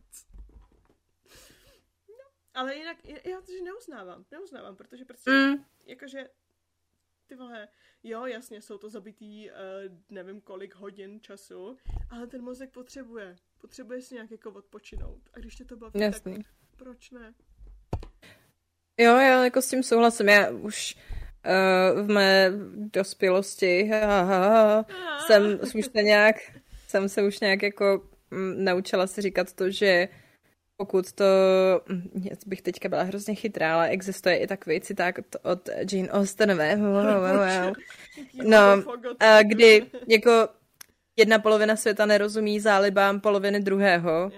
No, 2.10 2.26
ale 2.54 2.76
jinak, 2.76 2.98
já 3.06 3.42
to 3.42 3.52
že 3.52 3.64
neuznávám, 3.64 4.26
neuznávám, 4.32 4.76
protože 4.76 5.06
prostě, 5.06 5.32
mm. 5.32 5.66
jakože, 5.86 6.30
ty 7.28 7.36
vole, 7.36 7.68
jo, 8.04 8.26
jasně, 8.26 8.62
jsou 8.62 8.78
to 8.78 8.90
zabitý, 8.90 9.50
uh, 9.50 9.56
nevím 10.10 10.42
kolik 10.42 10.76
hodin 10.76 11.22
času, 11.22 11.78
ale 12.10 12.28
ten 12.28 12.42
mozek 12.42 12.72
potřebuje, 12.72 13.36
potřebuje 13.58 14.02
si 14.02 14.14
nějak 14.14 14.32
jako 14.32 14.52
odpočinout. 14.52 15.30
A 15.34 15.40
když 15.40 15.56
tě 15.56 15.66
to 15.66 15.78
baví, 15.78 16.00
Jasný. 16.00 16.38
tak 16.38 16.54
proč 16.78 17.12
ne? 17.12 17.34
Jo, 18.98 19.16
já 19.16 19.44
jako 19.44 19.62
s 19.62 19.70
tím 19.70 19.84
souhlasím, 19.84 20.30
já 20.30 20.50
už 20.50 20.96
uh, 21.46 22.06
v 22.06 22.10
mé 22.10 22.52
dospělosti 22.76 23.92
jsem 25.28 25.60
už 25.76 25.86
se 25.86 26.04
nějak, 26.04 26.36
jsem 26.88 27.10
se 27.10 27.24
už 27.24 27.40
nějak 27.40 27.64
jako 27.64 28.02
m, 28.32 28.64
naučila 28.64 29.08
si 29.08 29.22
říkat 29.22 29.54
to, 29.54 29.72
že 29.72 30.08
pokud 30.78 31.12
to, 31.12 31.26
hm, 31.90 32.28
bych 32.46 32.62
teďka 32.62 32.90
byla 32.90 33.04
hrozně 33.04 33.36
chytrá, 33.36 33.76
ale 33.76 33.90
existuje 33.90 34.38
i 34.38 34.48
takový 34.48 34.82
citát 34.82 35.16
od 35.44 35.70
Jane 35.92 36.10
Austenové, 36.10 36.76
no, 36.78 36.94
kdy 39.44 39.86
jako 40.08 40.50
jedna 41.18 41.40
polovina 41.40 41.76
světa 41.76 42.06
nerozumí 42.06 42.60
zálibám 42.60 43.20
poloviny 43.20 43.60
druhého. 43.60 44.32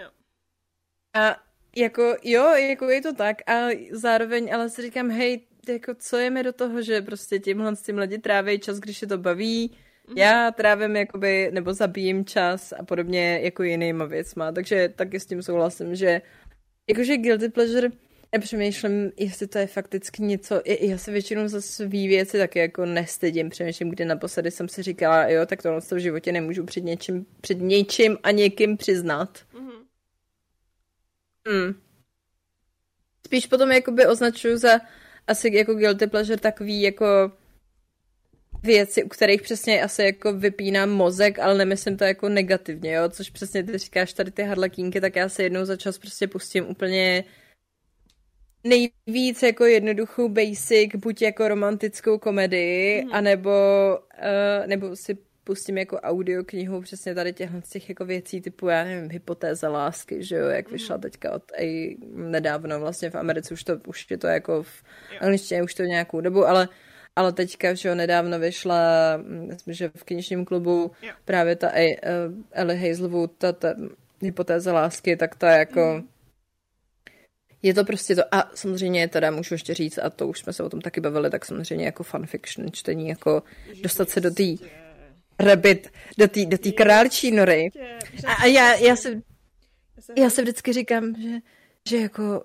A 1.13 1.35
jako 1.75 2.15
jo, 2.23 2.43
jako 2.49 2.89
je 2.89 3.01
to 3.01 3.13
tak 3.13 3.49
a 3.49 3.67
zároveň 3.91 4.53
ale 4.53 4.69
si 4.69 4.81
říkám, 4.81 5.09
hej, 5.09 5.41
jako 5.69 5.93
co 5.99 6.17
je 6.17 6.29
mi 6.29 6.43
do 6.43 6.53
toho, 6.53 6.81
že 6.81 7.01
prostě 7.01 7.39
tímhle 7.39 7.75
s 7.75 7.81
tím 7.81 7.97
lidi 7.97 8.17
tráví 8.17 8.59
čas, 8.59 8.79
když 8.79 9.01
je 9.01 9.07
to 9.07 9.17
baví, 9.17 9.71
mm-hmm. 10.07 10.17
já 10.17 10.51
trávím 10.51 10.95
jakoby, 10.95 11.51
nebo 11.53 11.73
zabijím 11.73 12.25
čas 12.25 12.73
a 12.79 12.83
podobně 12.83 13.39
jako 13.43 13.63
jinýma 13.63 14.05
věcma, 14.05 14.51
takže 14.51 14.93
taky 14.95 15.19
s 15.19 15.25
tím 15.25 15.43
souhlasím, 15.43 15.95
že 15.95 16.21
jakože 16.89 17.17
guilty 17.17 17.49
pleasure 17.49 17.89
nepřemýšlím, 18.31 19.11
jestli 19.17 19.47
to 19.47 19.57
je 19.57 19.67
fakticky 19.67 20.23
něco, 20.23 20.61
já 20.65 20.97
se 20.97 21.11
většinou 21.11 21.47
za 21.47 21.61
svý 21.61 22.07
věci 22.07 22.37
taky 22.37 22.59
jako 22.59 22.85
nestydím, 22.85 23.49
přemýšlím, 23.49 23.89
kdy 23.89 24.05
naposledy 24.05 24.51
jsem 24.51 24.67
si 24.67 24.83
říkala, 24.83 25.27
jo, 25.27 25.45
tak 25.45 25.61
tohle 25.61 25.81
v 25.81 25.97
životě 25.97 26.31
nemůžu 26.31 26.65
před 26.65 26.83
něčím, 26.83 27.25
před 27.41 27.61
něčím 27.61 28.17
a 28.23 28.31
někým 28.31 28.77
přiznat. 28.77 29.39
Mm-hmm. 29.53 29.81
Mm. 31.49 31.73
Spíš 33.25 33.45
potom 33.45 33.71
jakoby 33.71 34.07
označuju 34.07 34.57
za 34.57 34.79
asi 35.27 35.55
jako 35.55 35.73
guilty 35.73 36.07
pleasure 36.07 36.37
takový 36.37 36.81
jako 36.81 37.31
věci, 38.63 39.03
u 39.03 39.07
kterých 39.07 39.41
přesně 39.41 39.83
asi 39.83 40.03
jako 40.03 40.33
vypínám 40.33 40.89
mozek, 40.89 41.39
ale 41.39 41.57
nemyslím 41.57 41.97
to 41.97 42.03
jako 42.03 42.29
negativně, 42.29 42.93
jo, 42.93 43.09
což 43.09 43.29
přesně 43.29 43.63
ty 43.63 43.77
říkáš 43.77 44.13
tady 44.13 44.31
ty 44.31 44.43
harlekínky, 44.43 45.01
tak 45.01 45.15
já 45.15 45.29
se 45.29 45.43
jednou 45.43 45.65
za 45.65 45.77
čas 45.77 45.97
prostě 45.97 46.27
pustím 46.27 46.69
úplně 46.69 47.23
nejvíc 48.63 49.43
jako 49.43 49.65
jednoduchou 49.65 50.29
basic, 50.29 50.95
buď 50.95 51.21
jako 51.21 51.47
romantickou 51.47 52.17
komedii, 52.17 53.05
mm. 53.05 53.13
anebo, 53.13 53.51
uh, 54.17 54.67
nebo 54.67 54.95
si 54.95 55.17
pustím 55.43 55.77
jako 55.77 55.97
audioknihu 55.99 56.81
přesně 56.81 57.15
tady 57.15 57.33
těchto 57.33 57.61
z 57.61 57.69
těch 57.69 57.89
jako 57.89 58.05
věcí 58.05 58.41
typu, 58.41 58.67
já 58.67 58.83
nevím, 58.83 59.11
hypotéza 59.11 59.69
lásky, 59.69 60.23
že 60.23 60.35
jo, 60.35 60.47
jak 60.47 60.71
vyšla 60.71 60.95
mhm. 60.95 61.01
teďka 61.01 61.31
od 61.31 61.43
a 61.59 61.97
nedávno 62.13 62.79
vlastně 62.79 63.09
v 63.09 63.15
Americe, 63.15 63.53
už 63.53 63.63
to, 63.63 63.77
už 63.87 64.07
je 64.09 64.17
to 64.17 64.27
jako 64.27 64.63
v 64.63 64.83
angličtině 65.21 65.63
už 65.63 65.73
to 65.73 65.83
nějakou 65.83 66.21
dobu, 66.21 66.47
ale 66.47 66.67
ale 67.15 67.33
teďka, 67.33 67.73
že 67.73 67.89
jo, 67.89 67.95
nedávno 67.95 68.39
vyšla, 68.39 68.77
mm, 69.17 69.47
myslím, 69.47 69.73
že 69.73 69.91
v 69.95 70.03
knižním 70.03 70.45
klubu 70.45 70.91
jo. 71.01 71.13
právě 71.25 71.55
ta 71.55 71.67
uh, 71.67 71.75
Ellie 72.51 72.89
Hazelwood, 72.89 73.31
ta, 73.37 73.51
ta 73.51 73.75
hypotéza 74.21 74.73
lásky, 74.73 75.15
tak 75.15 75.35
ta 75.35 75.51
jako 75.51 75.93
mm. 75.95 76.07
Je 77.63 77.73
to 77.73 77.83
prostě 77.83 78.15
to, 78.15 78.21
a 78.31 78.51
samozřejmě 78.55 79.07
teda 79.07 79.31
můžu 79.31 79.53
ještě 79.53 79.73
říct, 79.73 79.97
a 79.97 80.09
to 80.09 80.27
už 80.27 80.39
jsme 80.39 80.53
se 80.53 80.63
o 80.63 80.69
tom 80.69 80.81
taky 80.81 81.01
bavili, 81.01 81.29
tak 81.29 81.45
samozřejmě 81.45 81.85
jako 81.85 82.03
fanfiction 82.03 82.71
čtení, 82.71 83.09
jako 83.09 83.43
dostat 83.83 84.09
se 84.09 84.21
do 84.21 84.31
té 84.31 84.43
Rabbit 85.39 85.91
do 86.17 86.27
té 86.27 86.45
do 86.45 86.57
tý 86.57 86.71
králčí 86.71 87.31
nory. 87.31 87.71
A, 88.27 88.33
a 88.33 88.45
já, 88.45 88.73
já, 88.73 88.95
se, 88.95 89.21
já 90.17 90.29
se 90.29 90.41
vždycky 90.41 90.73
říkám, 90.73 91.15
že, 91.21 91.39
že 91.89 91.97
jako 91.97 92.43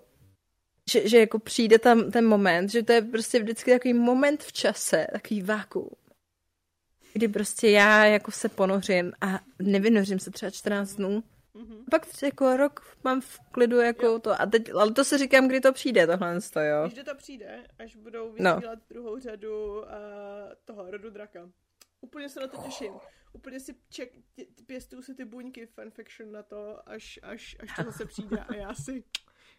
že, 0.91 1.09
že 1.09 1.19
jako 1.19 1.39
přijde 1.39 1.79
tam 1.79 2.11
ten 2.11 2.27
moment, 2.27 2.69
že 2.69 2.83
to 2.83 2.93
je 2.93 3.03
prostě 3.03 3.39
vždycky 3.39 3.71
takový 3.71 3.95
moment 3.95 4.43
v 4.43 4.53
čase, 4.53 5.07
takový 5.13 5.43
vákuum, 5.43 5.97
kdy 7.13 7.29
prostě 7.29 7.71
já 7.71 8.05
jako 8.05 8.31
se 8.31 8.49
ponořím 8.49 9.13
a 9.21 9.41
nevynořím 9.63 10.19
se 10.19 10.31
třeba 10.31 10.51
14 10.51 10.95
dnů. 10.95 11.23
Mm-hmm. 11.55 11.85
Pak 11.91 12.23
jako 12.23 12.57
rok 12.57 12.97
mám 13.05 13.21
v 13.21 13.41
klidu 13.53 13.81
jako 13.81 14.07
jo. 14.07 14.19
to. 14.19 14.41
A 14.41 14.47
teď, 14.47 14.71
ale 14.75 14.93
to 14.93 15.05
si 15.05 15.19
říkám, 15.19 15.49
kdy 15.49 15.61
to 15.61 15.73
přijde, 15.73 16.07
tohle 16.07 16.41
to, 16.53 16.61
jo. 16.61 16.89
Když 16.89 17.05
to 17.05 17.15
přijde, 17.15 17.67
až 17.79 17.97
budou 17.97 18.35
no. 18.39 18.55
vysílat 18.57 18.79
no. 18.79 18.85
druhou 18.89 19.19
řadu 19.19 19.79
uh, 19.79 19.85
toho 20.65 20.91
rodu 20.91 21.11
draka. 21.11 21.49
Úplně 22.01 22.29
se 22.29 22.41
na 22.41 22.47
to 22.47 22.57
těším. 22.57 22.93
Úplně 23.33 23.61
si 23.61 23.75
ček, 23.89 24.13
pěstuju 24.67 25.03
si 25.03 25.15
ty 25.15 25.25
buňky 25.25 25.67
fanfiction 25.67 26.33
na 26.33 26.43
to, 26.43 26.89
až, 26.89 27.19
až, 27.23 27.57
až 27.61 27.77
to 27.77 27.83
zase 27.83 28.07
přijde 28.07 28.39
a 28.39 28.55
já 28.55 28.75
si 28.75 29.05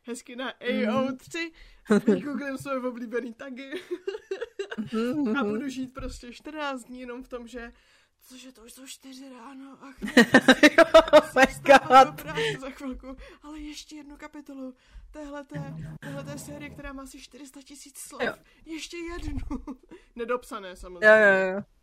hezky 0.03 0.35
na 0.35 0.53
AO3 0.59 1.51
googlím 2.23 2.57
své 2.57 2.79
oblíbený 2.79 3.33
tagy 3.33 3.71
a 5.39 5.43
budu 5.43 5.69
žít 5.69 5.93
prostě 5.93 6.33
14 6.33 6.83
dní 6.83 6.99
jenom 6.99 7.23
v 7.23 7.27
tom, 7.27 7.47
že 7.47 7.73
cože 8.21 8.51
to 8.51 8.61
už 8.63 8.73
jsou 8.73 8.85
čtyři 8.85 9.29
ráno, 9.29 9.77
ach, 9.81 9.95
oh 11.13 11.31
my 11.35 11.45
god. 11.65 12.27
za 12.59 12.69
chvilku, 12.69 13.15
ale 13.41 13.59
ještě 13.59 13.95
jednu 13.95 14.17
kapitolu 14.17 14.73
téhle 15.11 15.43
té 16.23 16.37
série, 16.37 16.69
která 16.69 16.93
má 16.93 17.03
asi 17.03 17.21
400 17.21 17.61
tisíc 17.61 17.97
slov, 17.97 18.21
jo. 18.21 18.33
ještě 18.65 18.97
jednu. 18.97 19.39
Nedopsané 20.15 20.75
samozřejmě. 20.75 21.07
Jo, 21.07 21.15
jo, 21.15 21.55
jo. 21.55 21.76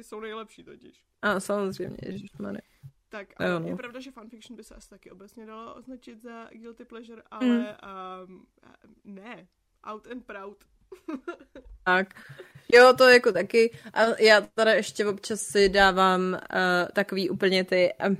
Ty 0.00 0.04
jsou 0.04 0.20
nejlepší 0.20 0.64
totiž. 0.64 1.04
A 1.22 1.40
samozřejmě, 1.40 1.96
ježišmarja. 2.02 2.60
Tak 3.08 3.28
jo, 3.40 3.58
no. 3.58 3.68
je 3.68 3.76
pravda, 3.76 4.00
že 4.00 4.10
fanfiction 4.10 4.56
by 4.56 4.64
se 4.64 4.74
asi 4.74 4.90
taky 4.90 5.10
obecně 5.10 5.46
dalo 5.46 5.74
označit 5.74 6.22
za 6.22 6.48
guilty 6.52 6.84
pleasure, 6.84 7.22
ale 7.30 7.46
mm. 7.46 7.66
um, 8.28 8.46
ne, 9.04 9.48
out 9.84 10.06
and 10.06 10.26
proud. 10.26 10.64
tak. 11.84 12.14
Jo, 12.72 12.94
to 12.98 13.08
jako 13.08 13.32
taky. 13.32 13.78
A 13.92 14.22
já 14.22 14.40
teda 14.40 14.72
ještě 14.74 15.06
občas 15.06 15.40
si 15.40 15.68
dávám 15.68 16.32
uh, 16.32 16.38
takový 16.92 17.30
úplně 17.30 17.64
ty... 17.64 17.92
Um, 18.08 18.16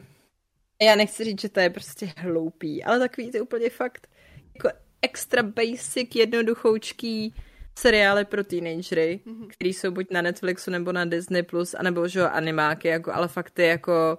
já 0.83 0.97
nechci 0.97 1.25
říct, 1.25 1.41
že 1.41 1.49
to 1.49 1.61
je 1.61 1.71
prostě 1.71 2.13
hloupý, 2.17 2.85
ale 2.85 2.99
takový 2.99 3.31
ty 3.31 3.41
úplně 3.41 3.71
fakt 3.71 4.09
jako 4.55 4.79
extra 5.03 5.43
basic, 5.43 6.15
jednoduchoučký 6.15 7.35
seriály 7.79 8.25
pro 8.25 8.45
teenagery, 8.45 9.21
mm-hmm. 9.27 9.49
který 9.49 9.73
jsou 9.73 9.91
buď 9.91 10.07
na 10.11 10.23
Netflixu 10.23 10.71
nebo 10.71 10.93
na 10.93 11.05
Disney+, 11.05 11.43
Plus, 11.43 11.75
anebo 11.75 12.09
že 12.09 12.29
animáky, 12.29 12.89
jako, 12.89 13.13
ale 13.13 13.29
fakt 13.29 13.51
ty 13.51 13.63
jako 13.63 14.19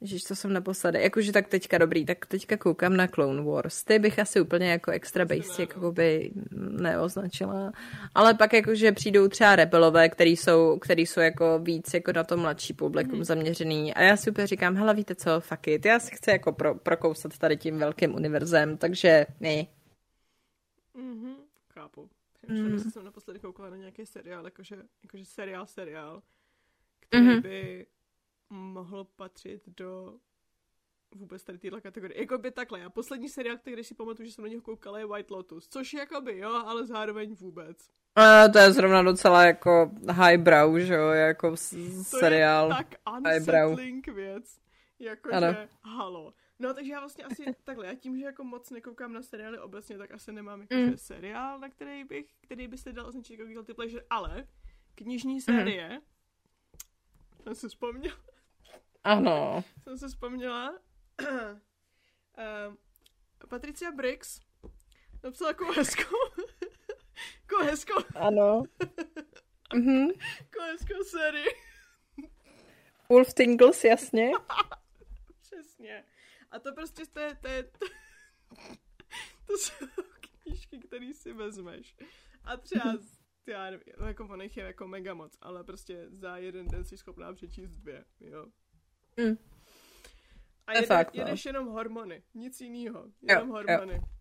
Ježiš, 0.00 0.22
to 0.22 0.34
jsem 0.34 0.52
naposledy. 0.52 1.02
Jakože 1.02 1.32
tak 1.32 1.48
teďka 1.48 1.78
dobrý, 1.78 2.06
tak 2.06 2.26
teďka 2.26 2.56
koukám 2.56 2.96
na 2.96 3.08
Clone 3.08 3.42
Wars. 3.42 3.84
Ty 3.84 3.98
bych 3.98 4.18
asi 4.18 4.40
úplně 4.40 4.70
jako 4.70 4.90
extra 4.90 5.24
basic 5.24 5.58
jako 5.58 5.92
by 5.92 6.30
neoznačila. 6.52 7.72
Ale 8.14 8.34
pak 8.34 8.52
jakože 8.52 8.92
přijdou 8.92 9.28
třeba 9.28 9.56
rebelové, 9.56 10.08
který 10.08 10.36
jsou, 10.36 10.78
který 10.78 11.06
jsou 11.06 11.20
jako 11.20 11.58
víc 11.58 11.94
jako 11.94 12.12
na 12.12 12.24
to 12.24 12.36
mladší 12.36 12.74
publikum 12.74 13.18
mm. 13.18 13.24
zaměřený. 13.24 13.94
A 13.94 14.02
já 14.02 14.16
si 14.16 14.30
úplně 14.30 14.46
říkám, 14.46 14.76
hele 14.76 14.94
víte 14.94 15.14
co, 15.14 15.40
fuck 15.40 15.68
it. 15.68 15.86
Já 15.86 15.98
si 15.98 16.14
chci 16.14 16.30
jako 16.30 16.52
pro, 16.52 16.74
prokousat 16.74 17.38
tady 17.38 17.56
tím 17.56 17.78
velkým 17.78 18.14
univerzem, 18.14 18.76
takže 18.76 19.26
ne. 19.40 19.66
Mhm, 20.94 21.34
chápu. 22.48 22.84
Mm. 22.84 22.90
jsem 22.90 23.04
naposledy 23.04 23.40
koukala 23.40 23.70
na 23.70 23.76
nějaký 23.76 24.06
seriál, 24.06 24.44
jakože, 24.44 24.82
jakože 25.02 25.24
seriál, 25.24 25.66
seriál, 25.66 26.22
který 27.00 27.24
mm-hmm. 27.24 27.42
by 27.42 27.86
mohl 28.50 29.04
patřit 29.04 29.62
do 29.66 30.18
vůbec 31.14 31.44
tady 31.44 31.58
téhle 31.58 31.80
kategorie. 31.80 32.20
Jako 32.20 32.38
by 32.38 32.50
takhle, 32.50 32.80
já 32.80 32.90
poslední 32.90 33.28
seriál, 33.28 33.58
který 33.58 33.84
si 33.84 33.94
pamatuju, 33.94 34.26
že 34.26 34.32
jsem 34.32 34.44
na 34.44 34.48
něho 34.48 34.62
koukala, 34.62 34.98
je 34.98 35.06
White 35.06 35.30
Lotus, 35.30 35.68
což 35.68 35.94
jakoby 35.94 36.38
jo, 36.38 36.50
ale 36.50 36.86
zároveň 36.86 37.34
vůbec. 37.34 37.90
A 38.14 38.48
to 38.48 38.58
je 38.58 38.72
zrovna 38.72 39.02
docela 39.02 39.44
jako 39.44 39.90
highbrow, 40.24 40.78
že 40.78 40.94
jo, 40.94 41.08
jako 41.08 41.50
to 41.50 41.56
seriál. 42.02 42.68
To 42.68 42.74
je 42.74 42.84
tak 42.84 42.94
unsettling 43.16 44.08
věc, 44.08 44.60
jakože 44.98 45.68
halo. 45.82 46.34
No, 46.58 46.74
takže 46.74 46.92
já 46.92 47.00
vlastně 47.00 47.24
asi 47.24 47.44
takhle, 47.64 47.86
já 47.86 47.94
tím, 47.94 48.18
že 48.18 48.24
jako 48.24 48.44
moc 48.44 48.70
nekoukám 48.70 49.12
na 49.12 49.22
seriály 49.22 49.58
obecně, 49.58 49.98
tak 49.98 50.10
asi 50.10 50.32
nemám 50.32 50.60
jako 50.60 50.74
mm. 50.74 50.96
seriál, 50.96 51.58
na 51.58 51.68
který 51.68 52.04
bych, 52.04 52.34
který 52.40 52.68
by 52.68 52.78
se 52.78 52.92
dal 52.92 53.06
označit 53.06 53.32
jako 53.32 53.46
guilty 53.46 53.74
pleasure, 53.74 54.04
ale 54.10 54.46
knižní 54.94 55.34
mhm. 55.34 55.40
série, 55.40 55.88
mm. 55.88 56.00
jsem 57.42 57.54
si 57.54 57.68
vzpomněl, 57.68 58.12
ano. 59.06 59.64
Jsem 59.82 59.98
se 59.98 60.08
vzpomněla. 60.08 60.78
uh, 61.20 62.74
Patricia 63.48 63.92
Briggs 63.92 64.40
napsala 65.22 65.52
takovou 65.52 65.72
hezkou, 65.72 66.16
takovou 67.40 67.64
hezkou. 67.70 67.94
Ano. 68.14 68.62
mhm. 69.74 70.08
Hezkou 70.60 71.04
sérii. 71.04 71.46
Wolf 73.08 73.34
Tingles, 73.34 73.84
jasně. 73.84 74.30
Přesně. 75.40 76.04
A 76.56 76.58
to 76.58 76.72
prostě 76.72 77.06
to 77.12 77.20
je, 77.20 77.34
to 77.34 77.48
je, 77.48 77.62
to, 77.62 77.78
to 79.46 79.58
jsou 79.58 79.86
knížky, 80.20 80.78
které 80.78 81.14
si 81.14 81.32
vezmeš. 81.32 81.96
A 82.44 82.56
třeba, 82.56 82.98
já 83.46 83.64
nevím, 83.64 83.80
jako 84.06 84.24
on 84.24 84.42
je 84.42 84.50
jako 84.54 84.88
mega 84.88 85.14
moc, 85.14 85.38
ale 85.40 85.64
prostě 85.64 86.06
za 86.10 86.36
jeden 86.36 86.68
den 86.68 86.84
jsi 86.84 86.96
schopná 86.96 87.32
přečíst 87.32 87.70
dvě, 87.70 88.04
jo. 88.20 88.46
Mm. 89.16 89.36
A 90.66 90.72
jede, 90.72 90.86
fakt, 90.86 91.14
no. 91.14 91.20
jedeš 91.20 91.44
jenom 91.44 91.66
hormony, 91.66 92.22
nic 92.34 92.60
jiného, 92.60 93.12
jenom 93.22 93.48
jo, 93.48 93.54
hormony. 93.54 93.94
Jo. 93.94 94.15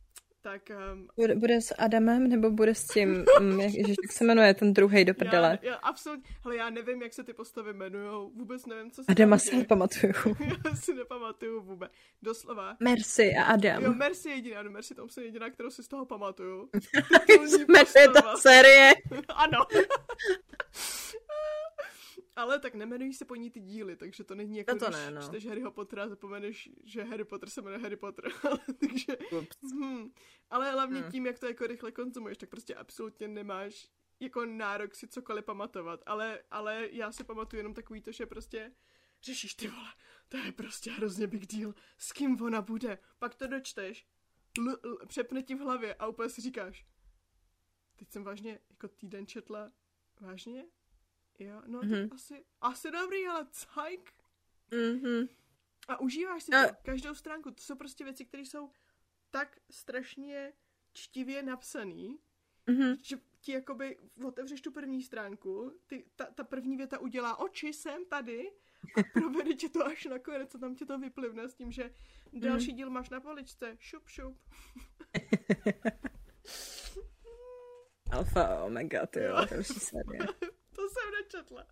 Tak, 0.46 0.62
um, 0.94 1.08
bude, 1.16 1.36
bude 1.36 1.62
s 1.62 1.76
Adamem, 1.78 2.28
nebo 2.30 2.52
bude 2.52 2.76
s 2.76 2.88
tím, 2.88 3.26
um, 3.40 3.60
jak, 3.62 3.74
jak 3.74 4.12
se 4.12 4.24
jmenuje, 4.24 4.54
ten 4.54 4.74
druhý 4.74 5.06
do 5.06 5.14
prdele? 5.14 5.60
Já, 5.62 5.70
já 5.70 5.76
absolutně, 5.76 6.30
hele, 6.44 6.56
já 6.56 6.70
nevím, 6.70 7.02
jak 7.02 7.14
se 7.14 7.24
ty 7.24 7.34
postavy 7.34 7.74
jmenují, 7.74 8.32
vůbec 8.36 8.66
nevím, 8.66 8.92
co 8.92 9.04
se 9.04 9.12
Adama 9.12 9.38
si 9.38 9.56
nepamatuju. 9.56 10.14
já 10.66 10.76
si 10.76 10.94
nepamatuju 10.94 11.62
vůbec, 11.62 11.92
doslova. 12.22 12.78
Mercy 12.80 13.34
a 13.36 13.44
Adam. 13.44 13.84
Jo, 13.84 13.94
Mercy 13.94 14.30
je 14.30 14.36
jediná, 14.36 14.64
no 14.64 14.70
Mercy 14.70 14.96
Thompson 14.96 15.24
je 15.24 15.28
jediná, 15.28 15.50
kterou 15.50 15.70
si 15.70 15.84
z 15.84 15.88
toho 15.88 16.06
pamatuju. 16.06 16.70
Mercy 17.68 18.00
ta 18.14 18.38
série. 18.38 18.94
ano. 19.28 19.66
Ale 22.36 22.60
tak 22.60 22.76
nemenují 22.76 23.14
se 23.14 23.26
po 23.26 23.36
ní 23.36 23.52
ty 23.52 23.60
díly, 23.60 23.96
takže 23.96 24.24
to 24.24 24.36
není 24.36 24.58
jako, 24.58 24.76
to 24.76 24.86
když 24.86 24.98
ne, 24.98 25.12
no. 25.12 25.22
čteš 25.22 25.46
Harryho 25.48 25.72
Pottera 25.72 26.04
a 26.04 26.08
zapomeneš, 26.08 26.70
že 26.84 27.04
Harry 27.04 27.24
Potter 27.24 27.50
se 27.50 27.62
jmenuje 27.62 27.80
Harry 27.80 27.96
Potter. 27.96 28.32
takže, 28.80 29.18
hm. 29.76 30.12
Ale 30.50 30.72
hlavně 30.72 31.02
hmm. 31.02 31.12
tím, 31.12 31.26
jak 31.26 31.40
to 31.40 31.46
jako 31.48 31.68
rychle 31.68 31.92
konzumuješ, 31.92 32.38
tak 32.38 32.50
prostě 32.50 32.76
absolutně 32.76 33.28
nemáš 33.28 33.88
jako 34.20 34.46
nárok 34.46 34.96
si 34.96 35.08
cokoliv 35.08 35.46
pamatovat. 35.46 36.04
Ale, 36.06 36.44
ale 36.52 36.88
já 36.92 37.12
si 37.12 37.24
pamatuju 37.24 37.60
jenom 37.60 37.74
takový 37.74 38.02
to, 38.02 38.12
že 38.12 38.26
prostě 38.26 38.72
řešíš 39.24 39.54
ty 39.54 39.68
vole, 39.68 39.94
to 40.30 40.38
je 40.38 40.52
prostě 40.52 40.92
hrozně 40.92 41.28
big 41.28 41.46
deal, 41.46 41.74
s 41.98 42.12
kým 42.12 42.42
ona 42.42 42.62
bude. 42.62 43.00
Pak 43.20 43.36
to 43.36 43.48
dočteš, 43.48 44.08
l- 44.60 44.78
l- 44.84 44.98
přepne 45.08 45.44
ti 45.44 45.56
v 45.56 45.60
hlavě 45.60 45.96
a 45.96 46.08
úplně 46.08 46.30
si 46.30 46.42
říkáš, 46.42 46.86
teď 47.96 48.12
jsem 48.12 48.24
vážně 48.24 48.60
jako 48.70 48.88
týden 48.88 49.28
četla, 49.28 49.72
vážně? 50.22 50.66
Jo, 51.40 51.62
no 51.68 51.82
mm-hmm. 51.82 52.14
asi, 52.14 52.46
asi 52.62 52.92
dobrý, 52.92 53.28
ale 53.28 53.48
cajk. 53.52 54.14
Mm-hmm. 54.72 55.30
A 55.88 56.00
užíváš 56.00 56.44
si 56.44 56.52
no. 56.52 56.68
to, 56.68 56.74
každou 56.82 57.16
stránku. 57.16 57.52
To 57.52 57.62
jsou 57.62 57.76
prostě 57.76 58.04
věci, 58.04 58.26
které 58.26 58.44
jsou 58.44 58.72
tak 59.32 59.60
strašně 59.70 60.54
čtivě 60.94 61.44
napsaný, 61.44 62.20
mm-hmm. 62.68 62.98
že 63.02 63.18
ti 63.42 63.52
jakoby 63.52 63.98
otevřeš 64.26 64.62
tu 64.62 64.72
první 64.72 65.04
stránku, 65.04 65.80
ty, 65.88 66.06
ta, 66.16 66.26
ta 66.26 66.44
první 66.44 66.78
věta 66.78 67.00
udělá 67.00 67.40
oči, 67.40 67.74
jsem 67.74 68.06
tady 68.06 68.52
a 68.98 69.04
provede 69.14 69.54
tě 69.54 69.70
to 69.70 69.86
až 69.86 70.06
nakonec, 70.06 70.52
co 70.52 70.58
tam 70.58 70.76
tě 70.76 70.86
to 70.86 71.00
vyplivne 71.00 71.50
s 71.50 71.56
tím, 71.56 71.72
že 71.72 71.92
další 72.34 72.72
mm. 72.72 72.78
díl 72.78 72.90
máš 72.90 73.10
na 73.10 73.20
poličce, 73.20 73.76
šup, 73.80 74.08
šup. 74.08 74.40
Alfa 78.12 78.64
omega, 78.64 79.06
ty 79.06 79.20
jo, 79.24 79.46
to 79.50 79.56
už 79.56 79.68
to 80.76 80.82
jsem 80.90 81.12
nečetla. 81.22 81.68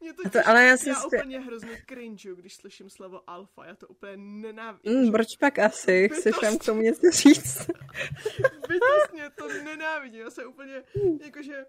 Mě 0.00 0.12
to, 0.12 0.30
to 0.30 0.38
ale 0.46 0.62
já, 0.64 0.68
já 0.70 0.76
jsi... 0.76 0.90
úplně 1.06 1.40
hrozně 1.40 1.82
cringe, 1.88 2.34
když 2.34 2.54
slyším 2.54 2.90
slovo 2.90 3.30
alfa. 3.30 3.66
Já 3.66 3.74
to 3.74 3.88
úplně 3.88 4.16
nenávidím. 4.16 5.00
Mm, 5.00 5.12
proč 5.12 5.26
pak 5.40 5.58
asi? 5.58 6.08
Chceš 6.08 6.42
vám 6.42 6.58
k 6.58 6.64
tomu 6.64 6.80
něco 6.82 7.10
říct? 7.10 7.58
Bytostně 8.68 9.30
to 9.34 9.48
nenávidím. 9.48 10.20
Já 10.20 10.30
se 10.30 10.46
úplně, 10.46 10.82
jakože 11.24 11.66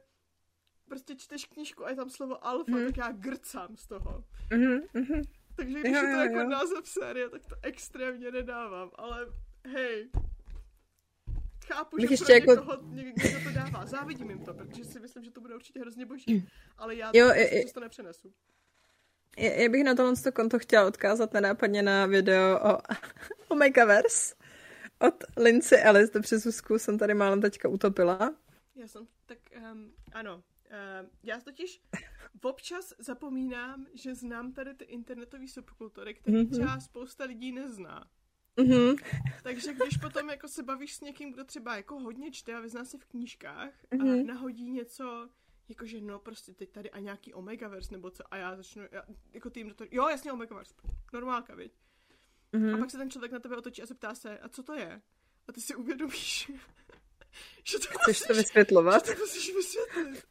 prostě 0.89 1.15
čteš 1.15 1.45
knížku 1.45 1.85
a 1.85 1.89
je 1.89 1.95
tam 1.95 2.09
slovo 2.09 2.47
alfa, 2.47 2.71
mm. 2.71 2.85
tak 2.85 2.97
já 2.97 3.11
grcám 3.11 3.77
z 3.77 3.87
toho. 3.87 4.23
Mm-hmm, 4.51 4.81
mm-hmm. 4.95 5.23
Takže 5.55 5.79
když 5.79 5.93
jo, 5.93 5.97
je 5.97 6.03
to 6.03 6.07
jo, 6.07 6.19
jako 6.19 6.39
jo. 6.39 6.49
název 6.49 6.87
série, 6.87 7.29
tak 7.29 7.45
to 7.45 7.55
extrémně 7.61 8.31
nedávám. 8.31 8.91
Ale 8.95 9.27
hej, 9.67 10.09
chápu, 11.65 11.97
že 11.99 12.07
pro 12.07 12.33
jako... 12.33 12.51
někoho 12.51 12.77
někdo 12.91 13.39
to 13.43 13.51
dává. 13.55 13.85
Závidím 13.85 14.29
jim 14.29 14.45
to, 14.45 14.53
protože 14.53 14.85
si 14.85 14.99
myslím, 14.99 15.23
že 15.23 15.31
to 15.31 15.41
bude 15.41 15.55
určitě 15.55 15.79
hrozně 15.79 16.05
boží. 16.05 16.47
Ale 16.77 16.95
já 16.95 17.11
jo, 17.13 17.27
je, 17.27 17.71
to 17.73 17.79
nepřenesu. 17.79 18.33
Já 19.37 19.69
bych 19.69 19.83
na 19.83 19.95
tohle 19.95 20.13
konto 20.33 20.59
chtěla 20.59 20.87
odkázat 20.87 21.33
nenápadně 21.33 21.81
na 21.81 22.05
video 22.05 22.59
o 22.59 22.77
Omegaverse 23.47 24.35
od 24.99 25.23
Lindsay 25.37 25.79
Ellis 25.83 26.09
do 26.09 26.21
přezusku 26.21 26.79
jsem 26.79 26.97
tady 26.97 27.13
málem 27.13 27.41
teďka 27.41 27.69
utopila. 27.69 28.35
Já 28.75 28.87
jsem, 28.87 29.07
tak 29.25 29.37
um, 29.71 29.93
ano. 30.11 30.35
Um, 30.35 31.09
já 31.23 31.39
totiž 31.39 31.81
občas 32.43 32.93
zapomínám, 32.99 33.85
že 33.93 34.15
znám 34.15 34.53
tady 34.53 34.73
ty 34.73 34.85
internetové 34.85 35.47
subkultury, 35.47 36.13
které 36.13 36.37
mm-hmm. 36.37 36.51
třeba 36.51 36.79
spousta 36.79 37.23
lidí 37.23 37.51
nezná. 37.51 38.09
Mm-hmm. 38.63 39.21
Takže 39.43 39.73
když 39.73 39.97
potom 39.97 40.29
jako 40.29 40.47
se 40.47 40.63
bavíš 40.63 40.95
s 40.95 41.01
někým, 41.01 41.33
kdo 41.33 41.43
třeba 41.43 41.75
jako 41.75 41.99
hodně 41.99 42.31
čte 42.31 42.55
a 42.55 42.59
vyzná 42.59 42.85
se 42.85 42.97
v 42.97 43.05
knížkách 43.05 43.73
mm-hmm. 43.91 44.21
a 44.21 44.25
nahodí 44.25 44.71
něco, 44.71 45.29
jakože 45.69 46.01
no 46.01 46.19
prostě 46.19 46.53
teď 46.53 46.71
tady 46.71 46.91
a 46.91 46.99
nějaký 46.99 47.33
Omegaverse 47.33 47.91
nebo 47.91 48.11
co 48.11 48.33
a 48.33 48.37
já 48.37 48.55
začnu, 48.55 48.83
já, 48.91 49.03
jako 49.33 49.49
tým 49.49 49.69
do 49.69 49.75
toho, 49.75 49.87
jo 49.91 50.07
jasně 50.07 50.31
Omegaverse, 50.31 50.73
normálka, 51.13 51.55
viď? 51.55 51.73
Mm-hmm. 52.53 52.75
A 52.75 52.77
pak 52.77 52.91
se 52.91 52.97
ten 52.97 53.09
člověk 53.09 53.31
na 53.31 53.39
tebe 53.39 53.57
otočí 53.57 53.81
a 53.81 53.85
zeptá 53.85 54.15
se, 54.15 54.39
a 54.39 54.49
co 54.49 54.63
to 54.63 54.73
je? 54.73 55.01
A 55.47 55.51
ty 55.51 55.61
si 55.61 55.75
uvědomíš, 55.75 56.51
že 57.63 57.79
to 57.79 57.85
Chceš 57.85 57.97
musíš, 58.07 58.27
to 58.27 58.33
vysvětlovat? 58.33 59.05
Že 59.05 59.13
to 59.13 59.19
musíš 59.19 59.55
vysvětlit. 59.55 60.23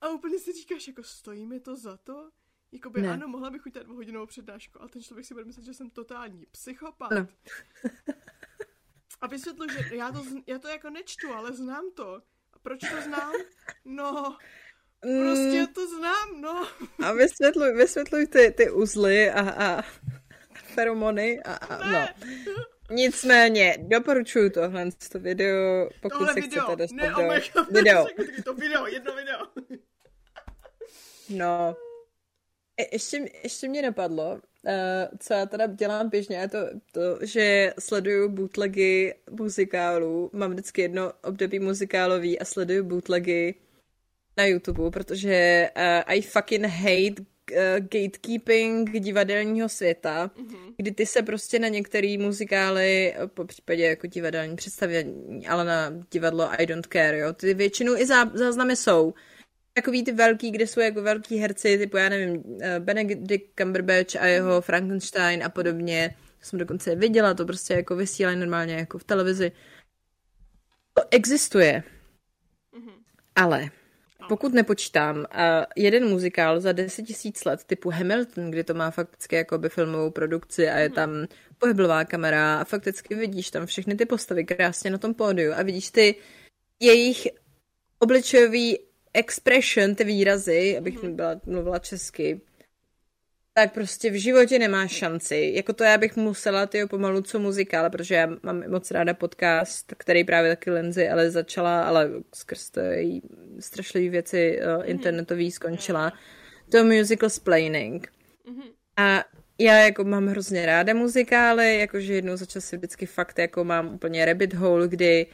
A 0.00 0.08
úplně 0.08 0.38
si 0.38 0.52
říkáš, 0.52 0.88
jako 0.88 1.02
stojí 1.02 1.46
mi 1.46 1.60
to 1.60 1.76
za 1.76 1.96
to? 1.96 2.30
Jakoby 2.72 3.02
ne. 3.02 3.12
ano, 3.12 3.28
mohla 3.28 3.50
bych 3.50 3.66
udělat 3.66 3.84
dvouhodinovou 3.84 4.26
přednášku, 4.26 4.80
ale 4.80 4.88
ten 4.88 5.02
člověk 5.02 5.26
si 5.26 5.34
bude 5.34 5.44
myslet, 5.44 5.64
že 5.64 5.74
jsem 5.74 5.90
totální 5.90 6.46
psychopat. 6.46 7.10
No. 7.10 7.26
A 9.20 9.26
vysvětlu, 9.26 9.66
že 9.68 9.96
já 9.96 10.12
to, 10.12 10.24
já 10.46 10.58
to 10.58 10.68
jako 10.68 10.90
nečtu, 10.90 11.32
ale 11.32 11.52
znám 11.52 11.84
to. 11.94 12.14
A 12.52 12.58
proč 12.62 12.80
to 12.80 13.02
znám? 13.02 13.32
No, 13.84 14.36
prostě 15.00 15.60
mm. 15.60 15.66
to 15.66 15.88
znám, 15.88 16.40
no. 16.40 16.68
A 17.04 17.12
vysvětluj, 17.12 17.72
vysvětluj 17.72 18.26
ty, 18.26 18.50
ty 18.50 18.70
uzly 18.70 19.30
a, 19.30 19.50
a 19.50 19.82
feromony 20.54 21.42
a, 21.42 21.54
a 21.54 21.90
no. 21.90 22.08
Nicméně, 22.90 23.76
doporučuju 23.80 24.50
tohle 24.50 24.88
to 25.12 25.18
video, 25.18 25.88
pokud 26.00 26.18
tohle 26.18 26.34
se 26.34 26.40
video. 26.40 26.64
chcete 26.64 26.76
dostat 26.76 26.96
ne, 26.96 27.10
do... 27.10 27.60
Oh 27.60 27.66
video. 27.72 28.06
to 28.44 28.54
video, 28.54 28.86
jedno 28.86 29.14
video. 29.16 29.38
No. 31.28 31.76
Je, 32.82 32.88
ještě, 32.92 33.24
ještě 33.42 33.68
mě 33.68 33.82
napadlo, 33.82 34.32
uh, 34.32 35.18
co 35.18 35.34
já 35.34 35.46
teda 35.46 35.66
dělám 35.66 36.08
běžně, 36.08 36.36
je 36.36 36.48
to, 36.48 36.58
to, 36.92 37.26
že 37.26 37.74
sleduju 37.78 38.28
bootlegy 38.28 39.14
muzikálů. 39.30 40.30
Mám 40.32 40.50
vždycky 40.50 40.82
jedno 40.82 41.12
období 41.24 41.58
muzikálový 41.58 42.38
a 42.38 42.44
sleduju 42.44 42.84
bootlegy 42.84 43.54
na 44.36 44.44
YouTube, 44.44 44.90
protože 44.90 45.68
uh, 45.76 45.82
I 46.06 46.22
fucking 46.22 46.66
hate 46.66 47.22
uh, 47.22 47.26
gatekeeping 47.78 48.90
divadelního 48.90 49.68
světa, 49.68 50.30
mm-hmm. 50.36 50.74
kdy 50.76 50.90
ty 50.90 51.06
se 51.06 51.22
prostě 51.22 51.58
na 51.58 51.68
některé 51.68 52.16
muzikály, 52.18 53.14
po 53.26 53.44
případě 53.44 53.84
jako 53.84 54.06
divadelní 54.06 54.56
představení, 54.56 55.46
ale 55.46 55.64
na 55.64 55.92
divadlo 56.10 56.48
I 56.60 56.66
don't 56.66 56.86
care, 56.92 57.18
jo, 57.18 57.32
ty 57.32 57.54
většinou 57.54 57.96
i 57.96 58.06
zá, 58.06 58.30
záznamy 58.34 58.76
jsou, 58.76 59.14
takový 59.72 60.04
ty 60.04 60.12
velký, 60.12 60.50
kde 60.50 60.66
jsou 60.66 60.80
jako 60.80 61.02
velký 61.02 61.36
herci, 61.36 61.78
typu 61.78 61.96
já 61.96 62.08
nevím, 62.08 62.42
eh, 62.62 62.80
Benedict 62.80 63.60
Cumberbatch 63.60 64.16
a 64.16 64.26
jeho 64.26 64.60
Frankenstein 64.60 65.44
a 65.44 65.48
podobně. 65.48 66.14
To 66.40 66.46
jsem 66.46 66.58
dokonce 66.58 66.94
viděla, 66.94 67.34
to 67.34 67.46
prostě 67.46 67.74
jako 67.74 67.96
vysílají 67.96 68.36
normálně 68.36 68.74
jako 68.74 68.98
v 68.98 69.04
televizi. 69.04 69.52
To 70.94 71.02
existuje. 71.10 71.82
Mm-hmm. 72.74 72.94
Ale 73.34 73.70
pokud 74.28 74.54
nepočítám 74.54 75.16
uh, 75.16 75.24
jeden 75.76 76.08
muzikál 76.08 76.60
za 76.60 76.72
10 76.72 77.02
tisíc 77.02 77.44
let 77.44 77.64
typu 77.64 77.90
Hamilton, 77.90 78.50
kdy 78.50 78.64
to 78.64 78.74
má 78.74 78.90
fakticky 78.90 79.36
jako 79.36 79.58
by 79.58 79.68
filmovou 79.68 80.10
produkci 80.10 80.68
a 80.68 80.78
je 80.78 80.88
mm-hmm. 80.88 80.94
tam 80.94 81.26
pohyblová 81.58 82.04
kamera 82.04 82.60
a 82.60 82.64
fakticky 82.64 83.14
vidíš 83.14 83.50
tam 83.50 83.66
všechny 83.66 83.94
ty 83.94 84.06
postavy 84.06 84.44
krásně 84.44 84.90
na 84.90 84.98
tom 84.98 85.14
pódiu 85.14 85.52
a 85.52 85.62
vidíš 85.62 85.90
ty 85.90 86.14
jejich 86.80 87.28
obličejový 87.98 88.78
expression, 89.14 89.94
ty 89.94 90.04
výrazy, 90.04 90.78
abych 90.78 91.02
mm. 91.02 91.16
byla, 91.16 91.40
mluvila 91.46 91.78
česky, 91.78 92.40
tak 93.54 93.74
prostě 93.74 94.10
v 94.10 94.20
životě 94.20 94.58
nemá 94.58 94.86
šanci. 94.86 95.52
Jako 95.54 95.72
to 95.72 95.84
já 95.84 95.98
bych 95.98 96.16
musela 96.16 96.66
ty 96.66 96.86
pomalu 96.86 97.22
co 97.22 97.38
muzikál, 97.38 97.90
protože 97.90 98.14
já 98.14 98.28
mám 98.42 98.70
moc 98.70 98.90
ráda 98.90 99.14
podcast, 99.14 99.94
který 99.98 100.24
právě 100.24 100.50
taky 100.50 100.70
Lenzy 100.70 101.08
ale 101.08 101.30
začala, 101.30 101.82
ale 101.82 102.10
skrz 102.34 102.70
to 102.70 102.80
její 102.80 103.22
strašlivé 103.60 104.08
věci 104.08 104.60
uh, 104.60 104.82
internetový 104.90 105.50
skončila. 105.50 106.12
To 106.70 106.84
musical 106.84 107.30
splaining. 107.30 108.12
Mm-hmm. 108.48 108.72
A 108.96 109.24
já 109.58 109.78
jako 109.78 110.04
mám 110.04 110.26
hrozně 110.26 110.66
ráda 110.66 110.94
muzikály, 110.94 111.78
jakože 111.78 112.14
jednou 112.14 112.36
za 112.36 112.46
čas 112.46 112.64
si 112.64 112.76
vždycky 112.76 113.06
fakt 113.06 113.38
jako 113.38 113.64
mám 113.64 113.94
úplně 113.94 114.24
rabbit 114.24 114.54
hole, 114.54 114.88
kdy 114.88 115.26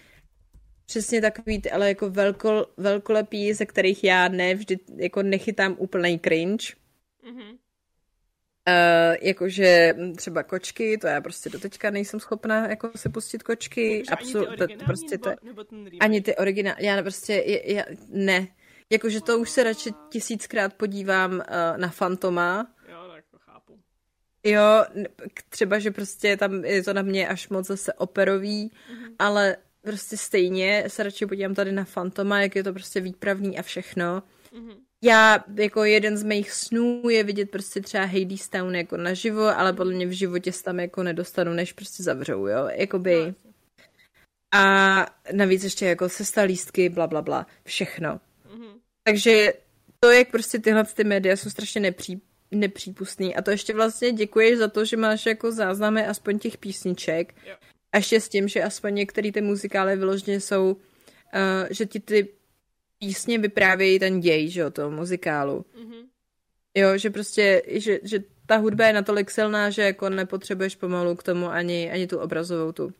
přesně 0.88 1.20
takový 1.20 1.60
ty, 1.60 1.70
ale 1.70 1.88
jako 1.88 2.10
velko, 2.10 2.66
velkolepý, 2.76 3.52
ze 3.52 3.66
kterých 3.66 4.04
já 4.04 4.28
ne 4.28 4.54
vždy 4.54 4.78
jako 4.96 5.22
nechytám 5.22 5.76
úplný 5.78 6.18
cringe. 6.18 6.66
Mm-hmm. 7.24 7.50
Uh, 8.68 9.16
jakože 9.20 9.94
třeba 10.16 10.42
kočky, 10.42 10.98
to 10.98 11.06
já 11.06 11.20
prostě 11.20 11.50
do 11.50 11.58
teďka 11.58 11.90
nejsem 11.90 12.20
schopná 12.20 12.68
jako 12.68 12.90
se 12.96 13.08
pustit 13.08 13.42
kočky. 13.42 14.02
Absolutně. 14.12 14.76
Prostě 14.86 15.14
nebo, 15.14 15.30
to, 15.30 15.46
nebo 15.46 15.64
ten 15.64 15.88
ani 16.00 16.20
ty 16.20 16.36
originální, 16.36 16.86
já 16.86 17.02
prostě, 17.02 17.44
já, 17.64 17.84
ne. 18.08 18.48
Jakože 18.90 19.20
to 19.20 19.38
už 19.38 19.50
se 19.50 19.62
radši 19.62 19.90
tisíckrát 20.08 20.74
podívám 20.74 21.32
uh, 21.32 21.40
na 21.76 21.88
Fantoma. 21.88 22.74
Jo, 22.88 22.98
tak 23.14 23.24
to 23.30 23.38
chápu. 23.38 23.78
Jo, 24.44 24.84
třeba, 25.48 25.78
že 25.78 25.90
prostě 25.90 26.36
tam 26.36 26.64
je 26.64 26.82
to 26.82 26.92
na 26.92 27.02
mě 27.02 27.28
až 27.28 27.48
moc 27.48 27.66
zase 27.66 27.92
operový, 27.92 28.70
mm-hmm. 28.70 29.14
ale 29.18 29.56
prostě 29.82 30.16
stejně 30.16 30.84
se 30.86 31.02
radši 31.02 31.26
podívám 31.26 31.54
tady 31.54 31.72
na 31.72 31.84
Fantoma, 31.84 32.42
jak 32.42 32.56
je 32.56 32.64
to 32.64 32.72
prostě 32.72 33.00
výpravný 33.00 33.58
a 33.58 33.62
všechno. 33.62 34.22
Mm-hmm. 34.52 34.76
Já, 35.02 35.44
jako 35.54 35.84
jeden 35.84 36.16
z 36.16 36.22
mých 36.22 36.50
snů 36.50 37.02
je 37.08 37.24
vidět 37.24 37.50
prostě 37.50 37.80
třeba 37.80 38.04
Hades 38.04 38.48
Town 38.48 38.76
jako 38.76 38.96
naživo, 38.96 39.58
ale 39.58 39.72
podle 39.72 39.92
mě 39.92 40.06
v 40.06 40.12
životě 40.12 40.52
se 40.52 40.64
tam 40.64 40.80
jako 40.80 41.02
nedostanu, 41.02 41.52
než 41.52 41.72
prostě 41.72 42.02
zavřou, 42.02 42.46
jo, 42.46 42.68
jakoby. 42.72 43.16
No, 43.26 43.34
a 44.54 45.06
navíc 45.32 45.64
ještě 45.64 45.86
jako 45.86 46.08
sesta 46.08 46.42
lístky, 46.42 46.88
bla, 46.88 47.06
bla, 47.06 47.22
bla, 47.22 47.46
všechno. 47.64 48.20
Mm-hmm. 48.48 48.72
Takže 49.04 49.52
to, 50.00 50.10
jak 50.10 50.30
prostě 50.30 50.58
tyhle 50.58 50.84
ty 50.84 51.04
média 51.04 51.36
jsou 51.36 51.50
strašně 51.50 51.80
nepří, 51.80 52.22
nepřípustný. 52.50 53.36
A 53.36 53.42
to 53.42 53.50
ještě 53.50 53.74
vlastně 53.74 54.12
děkuješ 54.12 54.58
za 54.58 54.68
to, 54.68 54.84
že 54.84 54.96
máš 54.96 55.26
jako 55.26 55.52
záznamy 55.52 56.06
aspoň 56.06 56.38
těch 56.38 56.58
písniček. 56.58 57.34
Yep. 57.46 57.58
A 57.92 57.96
ještě 57.96 58.20
s 58.20 58.28
tím, 58.28 58.48
že 58.48 58.62
aspoň 58.62 58.94
některé 58.94 59.32
ty 59.32 59.40
muzikály 59.40 59.96
vyloženě 59.96 60.40
jsou, 60.40 60.72
uh, 60.72 61.68
že 61.70 61.86
ti 61.86 62.00
ty 62.00 62.28
písně 62.98 63.38
vyprávějí 63.38 63.98
ten 63.98 64.20
děj, 64.20 64.48
že 64.48 64.60
jo, 64.60 64.70
toho 64.70 64.90
muzikálu. 64.90 65.64
Mm-hmm. 65.74 66.04
Jo, 66.74 66.98
že 66.98 67.10
prostě, 67.10 67.62
že, 67.66 67.98
že 68.02 68.18
ta 68.46 68.56
hudba 68.56 68.86
je 68.86 68.92
natolik 68.92 69.30
silná, 69.30 69.70
že 69.70 69.82
jako 69.82 70.08
nepotřebuješ 70.08 70.76
pomalu 70.76 71.16
k 71.16 71.22
tomu 71.22 71.50
ani, 71.50 71.90
ani 71.90 72.06
tu 72.06 72.18
obrazovou 72.18 72.72
tu. 72.72 72.92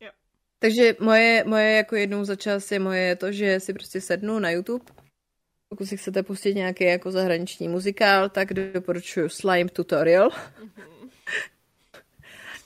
Jo. 0.00 0.10
Takže 0.58 0.96
moje, 1.00 1.44
moje 1.46 1.72
jako 1.76 1.96
jednou 1.96 2.24
za 2.24 2.36
čas 2.36 2.72
je 2.72 2.78
moje 2.78 3.16
to, 3.16 3.32
že 3.32 3.60
si 3.60 3.72
prostě 3.72 4.00
sednu 4.00 4.38
na 4.38 4.50
YouTube. 4.50 4.84
Pokud 5.68 5.86
si 5.86 5.96
chcete 5.96 6.22
pustit 6.22 6.54
nějaký 6.54 6.84
jako 6.84 7.10
zahraniční 7.10 7.68
muzikál, 7.68 8.28
tak 8.28 8.54
doporučuji 8.54 9.28
Slime 9.28 9.70
Tutorial. 9.70 10.28
Mm-hmm. 10.28 10.93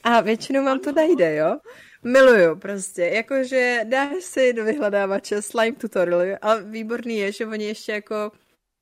A 0.04 0.20
většinou 0.20 0.64
vám 0.64 0.80
to 0.80 0.92
najde, 0.92 1.36
jo? 1.36 1.58
Miluju 2.04 2.56
prostě, 2.56 3.02
jakože 3.02 3.80
dáš 3.84 4.24
si 4.24 4.52
do 4.52 4.64
vyhledávače 4.64 5.42
slime 5.42 5.76
tutorial 5.76 6.38
a 6.42 6.54
výborný 6.54 7.16
je, 7.16 7.32
že 7.32 7.46
oni 7.46 7.64
ještě 7.64 7.92
jako 7.92 8.32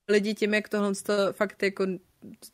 lidi 0.09 0.35
tím, 0.35 0.55
jak 0.55 0.69
tohle 0.69 0.95
to 0.95 1.33
fakt 1.33 1.63
jako 1.63 1.87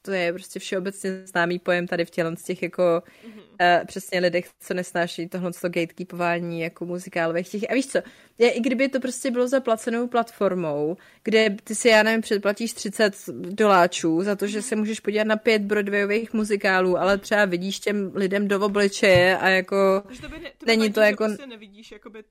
to 0.02 0.12
je 0.12 0.32
prostě 0.32 0.60
všeobecně 0.60 1.26
známý 1.26 1.58
pojem 1.58 1.86
tady 1.86 2.04
v 2.04 2.10
těle 2.10 2.36
z 2.36 2.42
těch 2.42 2.62
jako 2.62 2.82
mm-hmm. 2.82 3.80
uh, 3.80 3.86
přesně 3.86 4.20
lidech, 4.20 4.46
co 4.60 4.74
nesnáší 4.74 5.28
tohle 5.28 5.52
to 5.52 5.68
gatekeepování 5.68 6.60
jako 6.60 6.86
muzikálových 6.86 7.48
těch. 7.48 7.70
A 7.70 7.74
víš 7.74 7.86
co, 7.86 7.98
je, 8.38 8.50
i 8.50 8.60
kdyby 8.60 8.88
to 8.88 9.00
prostě 9.00 9.30
bylo 9.30 9.48
zaplacenou 9.48 10.08
platformou, 10.08 10.96
kde 11.22 11.56
ty 11.64 11.74
si, 11.74 11.88
já 11.88 12.02
nevím, 12.02 12.20
předplatíš 12.20 12.72
30 12.72 13.14
doláčů 13.32 14.22
za 14.22 14.36
to, 14.36 14.46
že 14.46 14.62
se 14.62 14.76
můžeš 14.76 15.00
podívat 15.00 15.26
na 15.26 15.36
pět 15.36 15.62
Broadwayových 15.62 16.32
muzikálů, 16.32 16.98
ale 16.98 17.18
třeba 17.18 17.44
vidíš 17.44 17.80
těm 17.80 18.12
lidem 18.14 18.48
do 18.48 18.60
obličeje 18.60 19.38
a 19.38 19.48
jako 19.48 20.02
to 20.20 20.28
by 20.28 20.38
ne, 20.38 20.50
to 20.58 20.66
není 20.66 20.92
to 20.92 21.00
jako... 21.00 21.24
Prostě 21.24 21.46
nevidíš, 21.46 21.92
jakoby, 21.92 22.24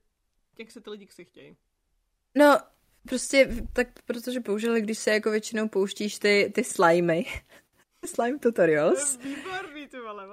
jak 0.58 0.70
se 0.70 0.80
ty 0.80 0.90
lidi 0.90 1.06
si 1.10 1.24
chtějí. 1.24 1.56
No, 2.34 2.58
Prostě 3.08 3.48
tak, 3.72 3.88
protože 4.06 4.40
použili, 4.40 4.80
když 4.80 4.98
se 4.98 5.10
jako 5.10 5.30
většinou 5.30 5.68
pouštíš 5.68 6.18
ty, 6.18 6.52
ty 6.54 6.64
slimy. 6.64 7.26
Slime 8.06 8.38
tutorials. 8.38 9.18
Výborný, 9.24 9.88
ty 9.88 9.96
vole. 10.00 10.26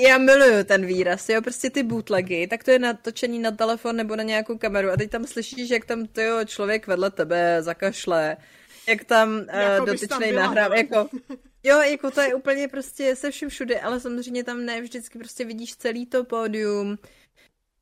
Já 0.00 0.18
miluju 0.18 0.64
ten 0.64 0.86
výraz, 0.86 1.28
jo, 1.28 1.42
prostě 1.42 1.70
ty 1.70 1.82
bootlegy, 1.82 2.46
tak 2.46 2.64
to 2.64 2.70
je 2.70 2.78
natočený 2.78 3.38
na 3.38 3.50
telefon 3.50 3.96
nebo 3.96 4.16
na 4.16 4.22
nějakou 4.22 4.58
kameru 4.58 4.90
a 4.90 4.96
teď 4.96 5.10
tam 5.10 5.24
slyšíš, 5.24 5.70
jak 5.70 5.84
tam 5.84 6.06
to 6.06 6.20
jo, 6.20 6.44
člověk 6.44 6.86
vedle 6.86 7.10
tebe 7.10 7.62
zakašle, 7.62 8.36
jak 8.88 9.04
tam 9.04 9.30
uh, 9.80 9.86
dotyčnej 9.86 10.32
nahrává, 10.32 10.74
no. 10.74 10.74
jako, 10.74 11.08
jo, 11.62 11.80
jako 11.80 12.10
to 12.10 12.20
je 12.20 12.34
úplně 12.34 12.68
prostě 12.68 13.16
se 13.16 13.30
vším 13.30 13.48
všude, 13.48 13.80
ale 13.80 14.00
samozřejmě 14.00 14.44
tam 14.44 14.64
ne 14.64 14.80
vždycky 14.80 15.18
prostě 15.18 15.44
vidíš 15.44 15.76
celý 15.76 16.06
to 16.06 16.24
pódium, 16.24 16.98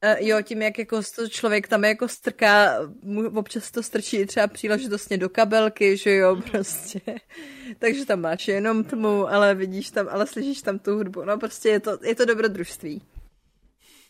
Uh, 0.05 0.27
jo, 0.27 0.43
tím, 0.43 0.63
jak 0.63 0.79
jako 0.79 1.01
to 1.17 1.29
člověk 1.29 1.69
tam 1.69 1.85
jako 1.85 2.09
strká, 2.09 2.79
mu 3.03 3.29
občas 3.39 3.71
to 3.71 3.83
strčí 3.83 4.27
třeba 4.27 4.47
příležitostně 4.47 5.19
do 5.19 5.29
kabelky, 5.29 5.97
že 5.97 6.15
jo, 6.15 6.37
prostě. 6.51 7.01
Takže 7.79 8.07
tam 8.07 8.21
máš 8.21 8.49
jenom 8.49 8.85
tmu, 8.85 9.29
ale 9.29 9.55
vidíš 9.55 9.91
tam, 9.91 10.09
ale 10.11 10.27
slyšíš 10.27 10.63
tam 10.63 10.79
tu 10.79 10.95
hudbu. 10.95 11.25
No 11.25 11.39
prostě 11.39 11.69
je 11.69 11.81
to, 11.81 11.99
je 12.03 12.15
to 12.15 12.25
dobrodružství. 12.25 13.03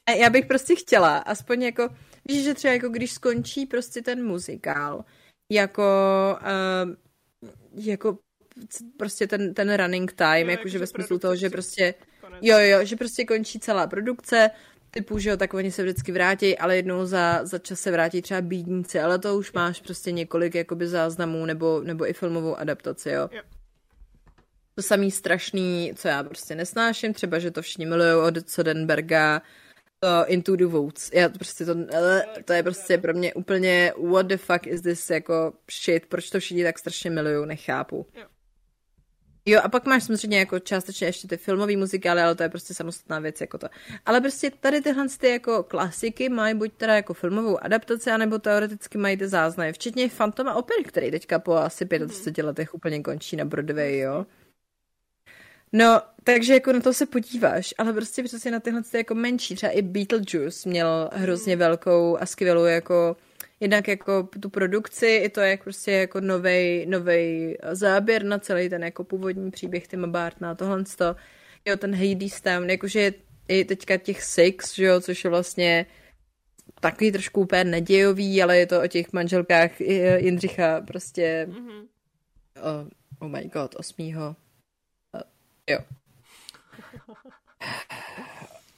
A 0.07 0.11
já 0.11 0.30
bych 0.30 0.46
prostě 0.46 0.74
chtěla, 0.74 1.18
aspoň 1.18 1.62
jako, 1.62 1.88
víš, 2.24 2.44
že 2.44 2.54
třeba 2.54 2.74
jako 2.74 2.88
když 2.88 3.12
skončí 3.12 3.66
prostě 3.66 4.02
ten 4.02 4.26
muzikál, 4.26 5.04
jako, 5.52 5.83
uh, 6.42 6.94
jako 7.85 8.18
prostě 8.96 9.26
ten, 9.26 9.54
ten 9.54 9.76
running 9.76 10.12
time, 10.12 10.50
jakože 10.50 10.78
ve 10.78 10.87
smyslu 10.87 11.18
toho, 11.18 11.37
že 11.37 11.50
prostě, 11.50 11.94
jo, 12.42 12.59
jo, 12.59 12.85
že 12.85 12.96
prostě 12.96 13.24
končí 13.24 13.61
celá 13.61 13.87
produkce, 13.87 14.50
typu, 14.94 15.18
že 15.18 15.30
jo, 15.30 15.37
tak 15.37 15.54
oni 15.54 15.70
se 15.70 15.83
vždycky 15.83 16.12
vrátí, 16.12 16.59
ale 16.59 16.76
jednou 16.76 17.07
za, 17.07 17.44
za 17.44 17.59
čas 17.59 17.80
se 17.80 17.90
vrátí 17.90 18.22
třeba 18.22 18.40
bídníci, 18.40 19.00
ale 19.00 19.18
to 19.18 19.37
už 19.37 19.52
máš 19.52 19.80
prostě 19.80 20.12
několik 20.12 20.54
jakoby 20.54 20.88
záznamů 20.88 21.46
nebo, 21.46 21.80
nebo 21.85 22.11
i 22.11 22.12
filmovou 22.12 22.57
adaptaci, 22.57 23.11
jo. 23.11 23.28
jo. 23.33 23.42
to 24.74 24.83
samý 24.83 25.11
strašný, 25.11 25.92
co 25.96 26.09
já 26.09 26.22
prostě 26.22 26.54
nesnáším, 26.54 27.14
třeba, 27.14 27.38
že 27.38 27.50
to 27.50 27.62
všichni 27.62 27.87
milují 27.87 28.14
od 28.14 28.50
Sodenberga, 28.50 29.42
to 29.98 30.26
Into 30.26 30.57
the 30.57 30.66
Woods. 30.66 31.11
Já 31.12 31.28
to 31.28 31.38
prostě 31.38 31.64
to, 31.64 31.74
to 32.44 32.52
je 32.52 32.62
prostě 32.62 32.98
pro 32.98 33.14
mě 33.14 33.35
úplně 33.35 33.92
what 34.11 34.26
the 34.26 34.37
fuck 34.37 34.66
is 34.66 34.80
this 34.80 35.11
jako 35.11 35.52
shit, 35.83 36.07
proč 36.07 36.30
to 36.30 36.40
všichni 36.40 36.64
tak 36.64 36.78
strašně 36.78 37.11
milují, 37.11 37.46
nechápu. 37.46 38.07
Jo. 38.14 38.26
Jo, 39.46 39.61
a 39.62 39.68
pak 39.68 39.87
máš 39.87 40.04
samozřejmě 40.04 40.38
jako 40.38 40.59
částečně 40.59 41.07
ještě 41.07 41.28
ty 41.28 41.37
filmové 41.37 41.76
muzikály, 41.76 42.20
ale 42.20 42.35
to 42.35 42.42
je 42.42 42.48
prostě 42.48 42.74
samostatná 42.74 43.18
věc 43.18 43.40
jako 43.40 43.59
to. 43.59 43.68
Ale 44.07 44.20
prostě 44.20 44.50
tady 44.61 44.80
tyhle 44.80 45.07
ty 45.20 45.28
jako 45.28 45.62
klasiky 45.62 46.28
mají 46.28 46.54
buď 46.54 46.72
teda 46.72 46.94
jako 46.94 47.14
filmovou 47.14 47.64
adaptaci, 47.64 48.11
anebo 48.11 48.38
teoreticky 48.38 48.98
mají 48.98 49.16
ty 49.16 49.28
záznamy, 49.28 49.72
včetně 49.72 50.09
Fantoma 50.09 50.54
opery, 50.54 50.85
který 50.85 51.11
teďka 51.11 51.38
po 51.38 51.52
asi 51.57 51.87
35 51.87 52.42
mm. 52.42 52.46
letech 52.46 52.74
úplně 52.74 53.02
končí 53.02 53.37
na 53.37 53.44
Broadway, 53.44 53.98
jo. 53.98 54.26
No, 55.72 56.02
takže 56.24 56.54
jako 56.54 56.72
na 56.72 56.80
to 56.80 56.92
se 56.92 57.07
podíváš, 57.07 57.74
ale 57.78 57.92
prostě 57.92 58.22
přesně 58.22 58.50
na 58.50 58.61
tyhle 58.61 58.83
ty 58.83 58.96
jako 58.96 59.14
menší, 59.14 59.54
třeba 59.54 59.72
i 59.72 59.83
Beetlejuice 59.83 60.68
měl 60.68 61.11
hrozně 61.12 61.57
velkou 61.57 62.18
a 62.20 62.26
skvělou 62.26 62.64
jako 62.64 63.16
jednak 63.64 63.88
jako 63.88 64.29
tu 64.40 64.50
produkci, 64.50 65.07
i 65.07 65.29
to 65.29 65.40
jak 65.40 65.62
prostě 65.62 65.92
jako 65.92 66.20
novej, 66.20 66.87
novej 66.87 67.59
záběr 67.72 68.24
na 68.24 68.38
celý 68.38 68.68
ten 68.68 68.85
jako 68.85 69.05
původní 69.05 69.50
příběh 69.50 69.88
Tima 69.88 70.07
Bartna 70.07 70.50
a 70.50 70.55
tohle 70.55 70.85
to, 70.85 71.16
jo, 71.64 71.77
ten 71.77 71.94
Hades 71.94 72.40
tam, 72.40 72.70
jakože 72.70 73.12
i 73.48 73.64
teďka 73.64 73.96
těch 73.96 74.22
Six, 74.22 74.74
že 74.74 74.85
jo, 74.85 75.00
což 75.00 75.24
je 75.24 75.31
vlastně 75.31 75.87
takový 76.81 77.12
trošku 77.12 77.40
úplně 77.40 77.64
nedějový, 77.64 78.42
ale 78.42 78.59
je 78.59 78.66
to 78.66 78.83
o 78.83 78.87
těch 78.87 79.12
manželkách 79.12 79.81
Jindřicha 79.81 80.81
prostě 80.81 81.46
mm-hmm. 81.50 81.87
oh, 82.57 82.88
oh 83.18 83.29
my 83.29 83.44
god, 83.44 83.74
osmýho. 83.79 84.37
Uh, 85.14 85.20
jo. 85.68 85.79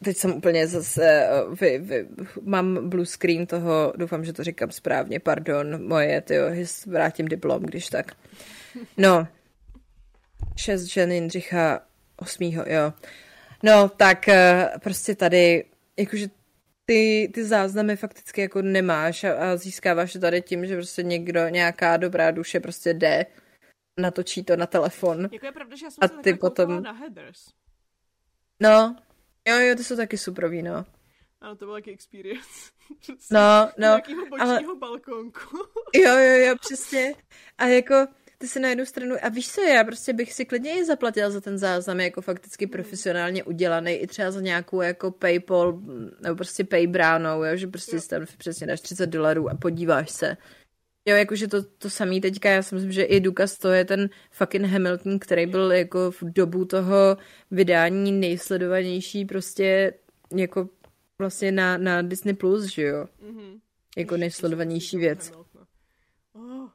Teď 0.07 0.16
jsem 0.16 0.35
úplně 0.35 0.66
zase, 0.66 1.29
uh, 1.47 1.55
vy, 1.55 1.79
vy, 1.79 2.09
mám 2.42 2.88
blue 2.88 3.07
screen 3.07 3.47
toho, 3.47 3.92
doufám, 3.97 4.25
že 4.25 4.33
to 4.33 4.45
říkám 4.45 4.71
správně, 4.71 5.21
pardon, 5.21 5.88
moje, 5.88 6.21
tyjo, 6.21 6.45
vrátím 6.87 7.29
diplom, 7.29 7.62
když 7.62 7.88
tak. 7.88 8.12
No, 8.97 9.29
šest 10.57 10.85
žen 10.85 11.12
Jindřicha 11.12 11.81
osmýho, 12.16 12.64
jo. 12.66 12.92
No, 13.62 13.88
tak 13.88 14.29
uh, 14.29 14.79
prostě 14.81 15.14
tady, 15.14 15.64
jakože 15.97 16.27
ty, 16.85 17.31
ty 17.35 17.45
záznamy 17.45 17.97
fakticky 17.97 18.40
jako 18.40 18.62
nemáš 18.62 19.25
a, 19.25 19.33
a 19.33 19.57
získáváš 19.57 20.12
to 20.12 20.19
tady 20.19 20.42
tím, 20.42 20.66
že 20.66 20.77
prostě 20.77 21.03
někdo, 21.03 21.49
nějaká 21.49 21.97
dobrá 21.97 22.31
duše 22.31 22.61
prostě 22.61 22.95
jde, 22.95 23.27
natočí 24.01 24.45
to 24.45 24.57
na 24.57 24.66
telefon. 24.66 25.29
Jako 25.33 25.47
je 25.47 25.53
pravda, 25.53 25.77
že 25.77 25.87
já 25.87 25.90
jsem 25.90 26.19
a 26.19 26.23
ty 26.23 26.35
potom... 26.35 26.83
na 26.83 26.92
Headers. 26.92 27.47
No, 28.61 28.97
Jo, 29.47 29.59
jo, 29.59 29.77
to 29.77 29.85
jsou 29.85 29.97
taky 29.97 30.19
super 30.19 30.49
víno. 30.49 30.85
Ano, 31.41 31.57
to 31.57 31.65
byl 31.65 31.75
taky 31.75 31.91
experience. 31.93 32.71
no, 33.31 33.71
no. 33.79 33.89
Nějakýho 33.89 34.27
bočního 34.27 34.71
ale... 34.71 34.79
balkonku. 34.79 35.57
jo, 35.95 36.19
jo, 36.19 36.47
jo, 36.47 36.55
přesně. 36.61 37.15
A 37.59 37.67
jako, 37.67 38.07
ty 38.39 38.49
si 38.49 38.61
na 38.61 38.69
jednu 38.69 38.87
stranu, 38.87 39.17
a 39.23 39.29
víš 39.29 39.53
co, 39.53 39.61
já 39.61 39.85
prostě 39.85 40.13
bych 40.13 40.33
si 40.33 40.45
klidně 40.45 40.79
i 40.79 40.85
zaplatila 40.85 41.31
za 41.31 41.41
ten 41.41 41.59
záznam 41.59 42.01
jako 42.01 42.23
fakticky 42.23 42.65
hmm. 42.65 42.73
profesionálně 42.73 43.45
udělaný, 43.45 43.93
i 43.93 44.07
třeba 44.07 44.31
za 44.31 44.41
nějakou 44.41 44.81
jako 44.81 45.11
Paypal, 45.11 45.81
nebo 46.21 46.37
prostě 46.37 46.65
Paybránou, 46.65 47.45
jo, 47.45 47.57
že 47.57 47.67
prostě 47.67 47.97
jo. 47.97 48.01
si 48.01 48.09
tam 48.09 48.27
přesně 48.39 48.67
dáš 48.67 48.81
30 48.81 49.07
dolarů 49.07 49.49
a 49.51 49.55
podíváš 49.55 50.11
se. 50.11 50.37
Jo, 51.09 51.16
jakože 51.16 51.49
to, 51.49 51.62
to 51.62 51.90
samý 51.90 52.21
teďka, 52.21 52.51
já 52.51 52.62
si 52.62 52.75
myslím, 52.75 52.92
že 52.92 53.03
i 53.03 53.21
důkaz 53.21 53.59
to 53.59 53.69
je 53.69 53.85
ten 53.85 54.11
fucking 54.31 54.64
Hamilton, 54.64 55.19
který 55.19 55.47
byl 55.47 55.73
jako 55.73 56.11
v 56.11 56.23
dobu 56.23 56.64
toho 56.64 57.16
vydání 57.51 58.12
nejsledovanější 58.12 59.25
prostě 59.25 59.95
jako 60.37 60.69
vlastně 61.19 61.53
na, 61.53 61.79
na 61.79 62.03
Disney+, 62.03 62.35
Plus, 62.35 62.64
že 62.64 62.83
jo? 62.83 63.07
Mm-hmm. 63.23 63.61
Jako 63.97 64.16
nejsledovanější 64.16 64.97
věc. 64.97 65.33
Oh. 66.33 66.69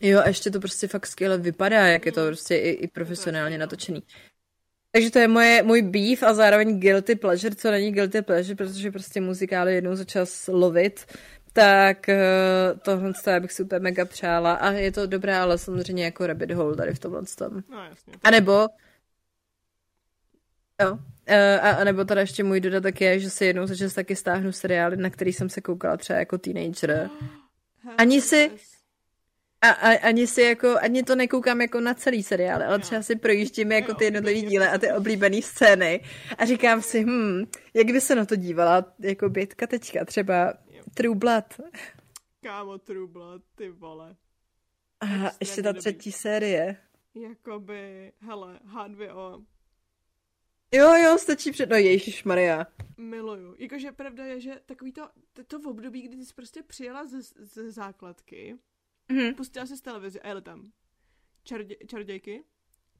Jo, 0.00 0.20
a 0.20 0.28
ještě 0.28 0.50
to 0.50 0.60
prostě 0.60 0.88
fakt 0.88 1.06
skvěle 1.06 1.38
vypadá, 1.38 1.86
jak 1.86 2.06
je 2.06 2.12
to 2.12 2.20
mm. 2.20 2.26
prostě 2.26 2.56
i, 2.56 2.70
i 2.70 2.88
profesionálně 2.88 3.58
natočený. 3.58 4.02
Takže 4.92 5.10
to 5.10 5.18
je 5.18 5.28
moje, 5.28 5.62
můj 5.62 5.82
beef 5.82 6.22
a 6.22 6.34
zároveň 6.34 6.80
guilty 6.80 7.14
pleasure, 7.14 7.54
co 7.54 7.70
není 7.70 7.92
guilty 7.92 8.22
pleasure, 8.22 8.54
protože 8.54 8.90
prostě 8.90 9.20
muzikály 9.20 9.74
jednou 9.74 9.94
za 9.94 10.04
čas 10.04 10.50
lovit 10.52 11.06
tak 11.56 12.06
uh, 12.08 12.78
tohle 12.78 13.12
já 13.26 13.40
bych 13.40 13.52
si 13.52 13.62
úplně 13.62 13.78
mega 13.78 14.04
přála 14.04 14.54
a 14.54 14.70
je 14.70 14.92
to 14.92 15.06
dobré, 15.06 15.36
ale 15.36 15.58
samozřejmě 15.58 16.04
jako 16.04 16.26
rabbit 16.26 16.50
hole 16.50 16.76
tady 16.76 16.94
v 16.94 16.98
tomhle 16.98 17.22
tom. 17.38 17.62
No 17.70 17.84
jasně. 17.84 18.12
A 18.24 18.30
nebo 18.30 18.52
jo, 20.82 20.92
uh, 20.92 20.98
a, 21.60 21.70
a 21.70 21.84
nebo 21.84 22.04
teda 22.04 22.20
ještě 22.20 22.44
můj 22.44 22.60
dodatek 22.60 23.00
je, 23.00 23.20
že 23.20 23.30
si 23.30 23.44
jednou 23.44 23.66
za 23.66 23.76
čas 23.76 23.94
taky 23.94 24.16
stáhnu 24.16 24.52
seriály, 24.52 24.96
na 24.96 25.10
který 25.10 25.32
jsem 25.32 25.48
se 25.48 25.60
koukala 25.60 25.96
třeba 25.96 26.18
jako 26.18 26.38
teenager. 26.38 27.10
Ani 27.98 28.20
si, 28.20 28.50
a, 29.60 29.68
a, 29.68 29.98
ani 30.08 30.26
si 30.26 30.42
jako, 30.42 30.76
ani 30.78 31.02
to 31.02 31.16
nekoukám 31.16 31.60
jako 31.60 31.80
na 31.80 31.94
celý 31.94 32.22
seriál, 32.22 32.62
ale 32.62 32.78
třeba 32.78 33.02
si 33.02 33.16
projíždím 33.16 33.72
jako 33.72 33.94
ty 33.94 34.04
jednotlivé 34.04 34.40
díly 34.40 34.66
a 34.66 34.78
ty 34.78 34.92
oblíbené 34.92 35.42
scény 35.42 36.00
a 36.38 36.44
říkám 36.44 36.82
si, 36.82 37.04
hm, 37.04 37.44
jak 37.74 37.86
by 37.86 38.00
se 38.00 38.14
na 38.14 38.24
to 38.24 38.36
dívala 38.36 38.84
jako 38.98 39.28
Bětka 39.28 39.66
teďka, 39.66 40.04
třeba 40.04 40.54
True 40.96 41.14
Blood. 41.14 41.60
Kámo, 42.42 42.78
True 42.78 43.06
Blood, 43.06 43.42
ty 43.54 43.70
vole. 43.70 44.16
A 45.00 45.06
ještě 45.40 45.62
ta 45.62 45.72
třetí 45.72 46.12
série. 46.12 46.76
Jakoby, 47.14 48.12
hele, 48.20 48.60
H2O. 48.64 49.44
Jo, 50.72 50.94
jo, 50.94 51.18
stačí 51.18 51.52
před... 51.52 51.70
No 51.70 51.76
ježiš 51.76 52.24
Maria. 52.24 52.66
Miluju. 52.96 53.54
Jakože 53.58 53.92
pravda 53.92 54.24
je, 54.24 54.40
že 54.40 54.60
takový 54.66 54.92
to, 54.92 55.08
to, 55.32 55.44
to 55.44 55.58
v 55.58 55.66
období, 55.66 56.02
kdy 56.02 56.24
jsi 56.24 56.34
prostě 56.34 56.62
přijela 56.62 57.06
ze, 57.06 57.22
ze 57.22 57.70
základky, 57.70 58.58
mm-hmm. 59.08 59.34
pustila 59.34 59.66
si 59.66 59.76
z 59.76 59.80
televizi 59.80 60.20
a 60.20 60.28
jela 60.28 60.40
tam 60.40 60.72
čardě, 61.44 61.76
čardějky, 61.86 62.44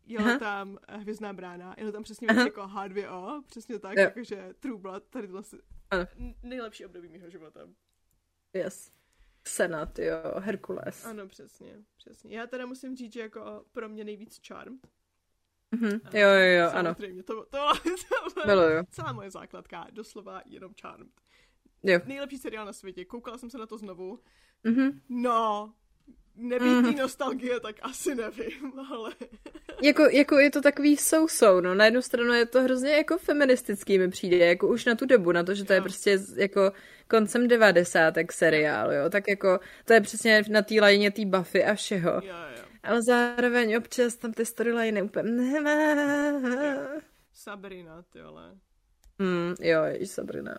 jela 0.07 0.25
Aha. 0.25 0.39
tam 0.39 0.79
Hvězdná 0.89 1.33
brána, 1.33 1.75
jela 1.79 1.93
tam 1.93 2.03
přesně 2.03 2.29
věc 2.29 2.45
jako 2.45 2.61
H2O, 2.61 3.43
přesně 3.47 3.79
tak, 3.79 3.97
jo. 3.97 4.03
jakože 4.03 4.55
True 4.61 4.79
Blood, 4.79 5.05
tady 5.05 5.29
ano. 5.91 6.07
nejlepší 6.43 6.87
období 6.87 7.09
mého 7.09 7.31
života. 7.31 7.61
Yes. 8.57 8.93
Senat, 9.45 9.99
jo, 9.99 10.17
Herkules. 10.39 11.07
Ano, 11.07 11.29
přesně, 11.29 11.77
přesně. 11.97 12.39
Já 12.39 12.47
teda 12.47 12.67
musím 12.67 12.97
říct, 12.97 13.13
že 13.13 13.21
jako 13.21 13.65
pro 13.73 13.89
mě 13.89 14.05
nejvíc 14.05 14.41
Charmed. 14.47 14.81
Mm-hmm. 15.73 16.01
Jo, 16.19 16.29
jo, 16.29 16.59
jo, 16.59 16.71
ano. 16.73 16.95
Samozřejmě, 16.95 17.23
to, 17.23 17.45
to, 17.45 17.59
to 18.35 18.47
Bylo, 18.47 18.63
celá 18.91 19.13
moje 19.13 19.31
základka, 19.31 19.87
doslova 19.91 20.43
jenom 20.47 20.75
Charmed. 20.81 21.09
Jo. 21.83 22.01
Nejlepší 22.07 22.39
seriál 22.39 22.67
na 22.67 22.73
světě, 22.73 23.05
koukala 23.05 23.39
jsem 23.39 23.51
se 23.51 23.59
na 23.59 23.67
to 23.67 23.79
znovu. 23.79 24.21
Mm-hmm. 24.65 25.01
No, 25.09 25.75
nebýt 26.37 26.69
mm. 26.69 26.97
nostalgie, 26.97 27.61
tak 27.61 27.77
asi 27.83 28.15
nevím, 28.15 28.73
ale... 28.91 29.13
jako, 29.83 30.03
jako 30.03 30.39
je 30.39 30.51
to 30.51 30.61
takový 30.61 30.97
so-so, 30.97 31.61
no. 31.61 31.75
Na 31.75 31.85
jednu 31.85 32.03
stranu 32.03 32.33
je 32.33 32.47
to 32.47 32.63
hrozně 32.63 32.91
jako 32.91 33.19
feministický 33.19 33.99
mi 33.99 34.09
přijde, 34.09 34.37
jako 34.37 34.69
už 34.69 34.85
na 34.85 34.95
tu 34.95 35.07
dobu, 35.07 35.33
na 35.33 35.43
to, 35.43 35.55
že 35.55 35.65
to 35.65 35.73
je 35.73 35.81
prostě 35.81 36.19
jako 36.37 36.73
koncem 37.09 37.49
devadesátek 37.49 38.33
seriál, 38.33 38.93
jo. 38.93 39.11
Tak 39.11 39.29
jako 39.29 39.61
to 39.85 39.93
je 39.93 40.01
přesně 40.01 40.43
na 40.51 40.63
té 40.63 40.75
lajině 40.81 41.11
té 41.11 41.25
Buffy 41.25 41.65
a 41.65 41.75
všeho. 41.75 42.11
Jo, 42.11 42.37
jo. 42.57 42.65
Ale 42.83 43.01
zároveň 43.03 43.77
občas 43.77 44.17
tam 44.17 44.33
ty 44.33 44.47
storyline 44.47 45.03
úplně... 45.03 45.61
Sabrina, 47.33 48.03
ty 48.03 48.23
vole. 48.23 48.59
Mm, 49.19 49.55
jo, 49.61 49.83
jež 49.85 50.11
Sabrina. 50.11 50.59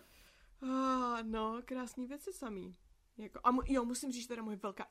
Ah, 0.61 1.23
no, 1.23 1.61
krásný 1.65 2.07
věci 2.07 2.33
samý. 2.33 2.75
Jako, 3.17 3.39
a 3.43 3.51
mu, 3.51 3.61
jo, 3.67 3.85
musím 3.85 4.11
říct, 4.11 4.27
teda 4.27 4.43
moje 4.43 4.57
velká, 4.57 4.87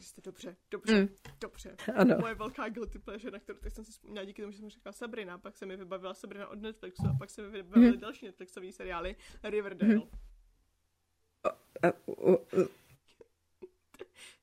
jste 0.00 0.20
dobře, 0.20 0.56
dobře, 0.70 1.00
mm. 1.00 1.08
dobře. 1.40 1.76
Ano. 1.94 2.16
Moje 2.20 2.34
velká 2.34 2.68
guilty 2.68 2.98
pleasure, 2.98 3.30
na 3.30 3.38
kterou 3.38 3.58
teď 3.58 3.74
jsem 3.74 3.84
si 3.84 3.92
vzpomněla 3.92 4.24
díky 4.24 4.42
tomu, 4.42 4.52
že 4.52 4.58
jsem 4.58 4.70
řekla 4.70 4.92
Sabrina, 4.92 5.38
pak 5.38 5.56
se 5.56 5.66
mi 5.66 5.76
vybavila 5.76 6.14
Sabrina 6.14 6.48
od 6.48 6.62
Netflixu 6.62 7.02
a 7.06 7.16
pak 7.18 7.30
se 7.30 7.42
mi 7.42 7.48
vybavily 7.48 7.92
mm. 7.92 8.00
další 8.00 8.26
Netflixové 8.26 8.72
seriály, 8.72 9.16
Riverdale. 9.42 9.94
Mm. 9.94 10.02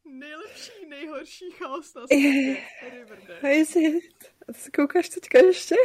Nejlepší, 0.06 0.86
nejhorší 0.90 1.52
chaos 1.52 1.94
na 1.94 2.08
světě. 2.08 2.64
Riverdale. 2.92 3.56
Jestli, 3.56 4.00
se 4.52 4.72
koukáš 4.72 5.10
teďka 5.10 5.40
ještě? 5.40 5.76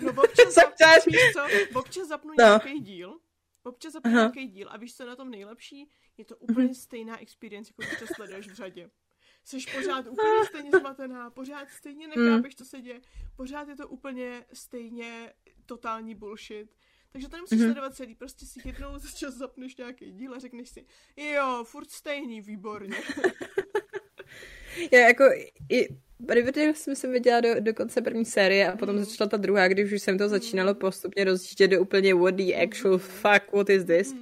No 0.00 0.10
občas, 0.22 0.54
zapnu, 0.54 0.86
víš 1.06 1.20
co, 1.32 1.78
občas 1.78 2.08
zapnu 2.08 2.30
no. 2.38 2.44
nějaký 2.44 2.80
díl, 2.80 3.20
občas 3.64 3.92
zapnu 3.92 4.10
nějaký 4.10 4.46
díl 4.46 4.68
a 4.70 4.76
víš 4.76 4.96
co 4.96 5.06
na 5.06 5.16
tom 5.16 5.30
nejlepší? 5.30 5.90
Je 6.16 6.24
to 6.24 6.36
úplně 6.36 6.68
mm-hmm. 6.68 6.82
stejná 6.82 7.22
experience, 7.22 7.70
jako 7.70 7.82
když 7.82 8.08
to 8.08 8.14
sleduješ 8.14 8.48
v 8.48 8.54
řadě. 8.54 8.90
Jsi 9.44 9.58
pořád 9.74 10.06
úplně 10.06 10.44
stejně 10.48 10.70
zmatená, 10.70 11.30
pořád 11.30 11.68
stejně 11.68 12.08
nechápeš, 12.08 12.56
co 12.56 12.64
se 12.64 12.80
děje, 12.80 13.00
pořád 13.36 13.68
je 13.68 13.76
to 13.76 13.88
úplně 13.88 14.44
stejně 14.52 15.32
totální 15.66 16.14
bullshit. 16.14 16.76
Takže 17.12 17.28
to 17.28 17.36
nemusíš 17.36 17.58
mm-hmm. 17.58 17.64
sledovat 17.64 17.94
celý, 17.94 18.14
prostě 18.14 18.46
si 18.46 18.60
jednou 18.64 18.98
za 18.98 19.10
čas 19.10 19.34
zapneš 19.34 19.76
nějaký 19.76 20.12
díl 20.12 20.34
a 20.34 20.38
řekneš 20.38 20.68
si, 20.68 20.86
jo, 21.16 21.64
furt 21.64 21.90
stejný, 21.90 22.40
výborně. 22.40 22.96
Já 24.92 25.00
jako, 25.00 25.24
i, 25.68 25.88
Riverdale 26.28 26.74
jsem 26.74 26.96
si 26.96 27.08
viděla 27.08 27.40
do, 27.40 27.60
do 27.60 27.74
konce 27.74 28.02
první 28.02 28.24
série 28.24 28.72
a 28.72 28.76
potom 28.76 29.04
začala 29.04 29.28
ta 29.28 29.36
druhá, 29.36 29.68
když 29.68 29.92
už 29.92 30.02
jsem 30.02 30.18
to 30.18 30.28
začínalo 30.28 30.74
postupně 30.74 31.24
rozjíždět 31.24 31.70
do 31.70 31.80
úplně 31.80 32.14
what 32.14 32.34
the 32.34 32.54
actual 32.62 32.98
fuck, 32.98 33.52
what 33.52 33.70
is 33.70 33.84
this. 33.84 34.14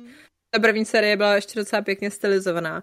Ta 0.50 0.58
první 0.60 0.84
série 0.84 1.16
byla 1.16 1.34
ještě 1.34 1.58
docela 1.58 1.82
pěkně 1.82 2.10
stylizovaná. 2.10 2.82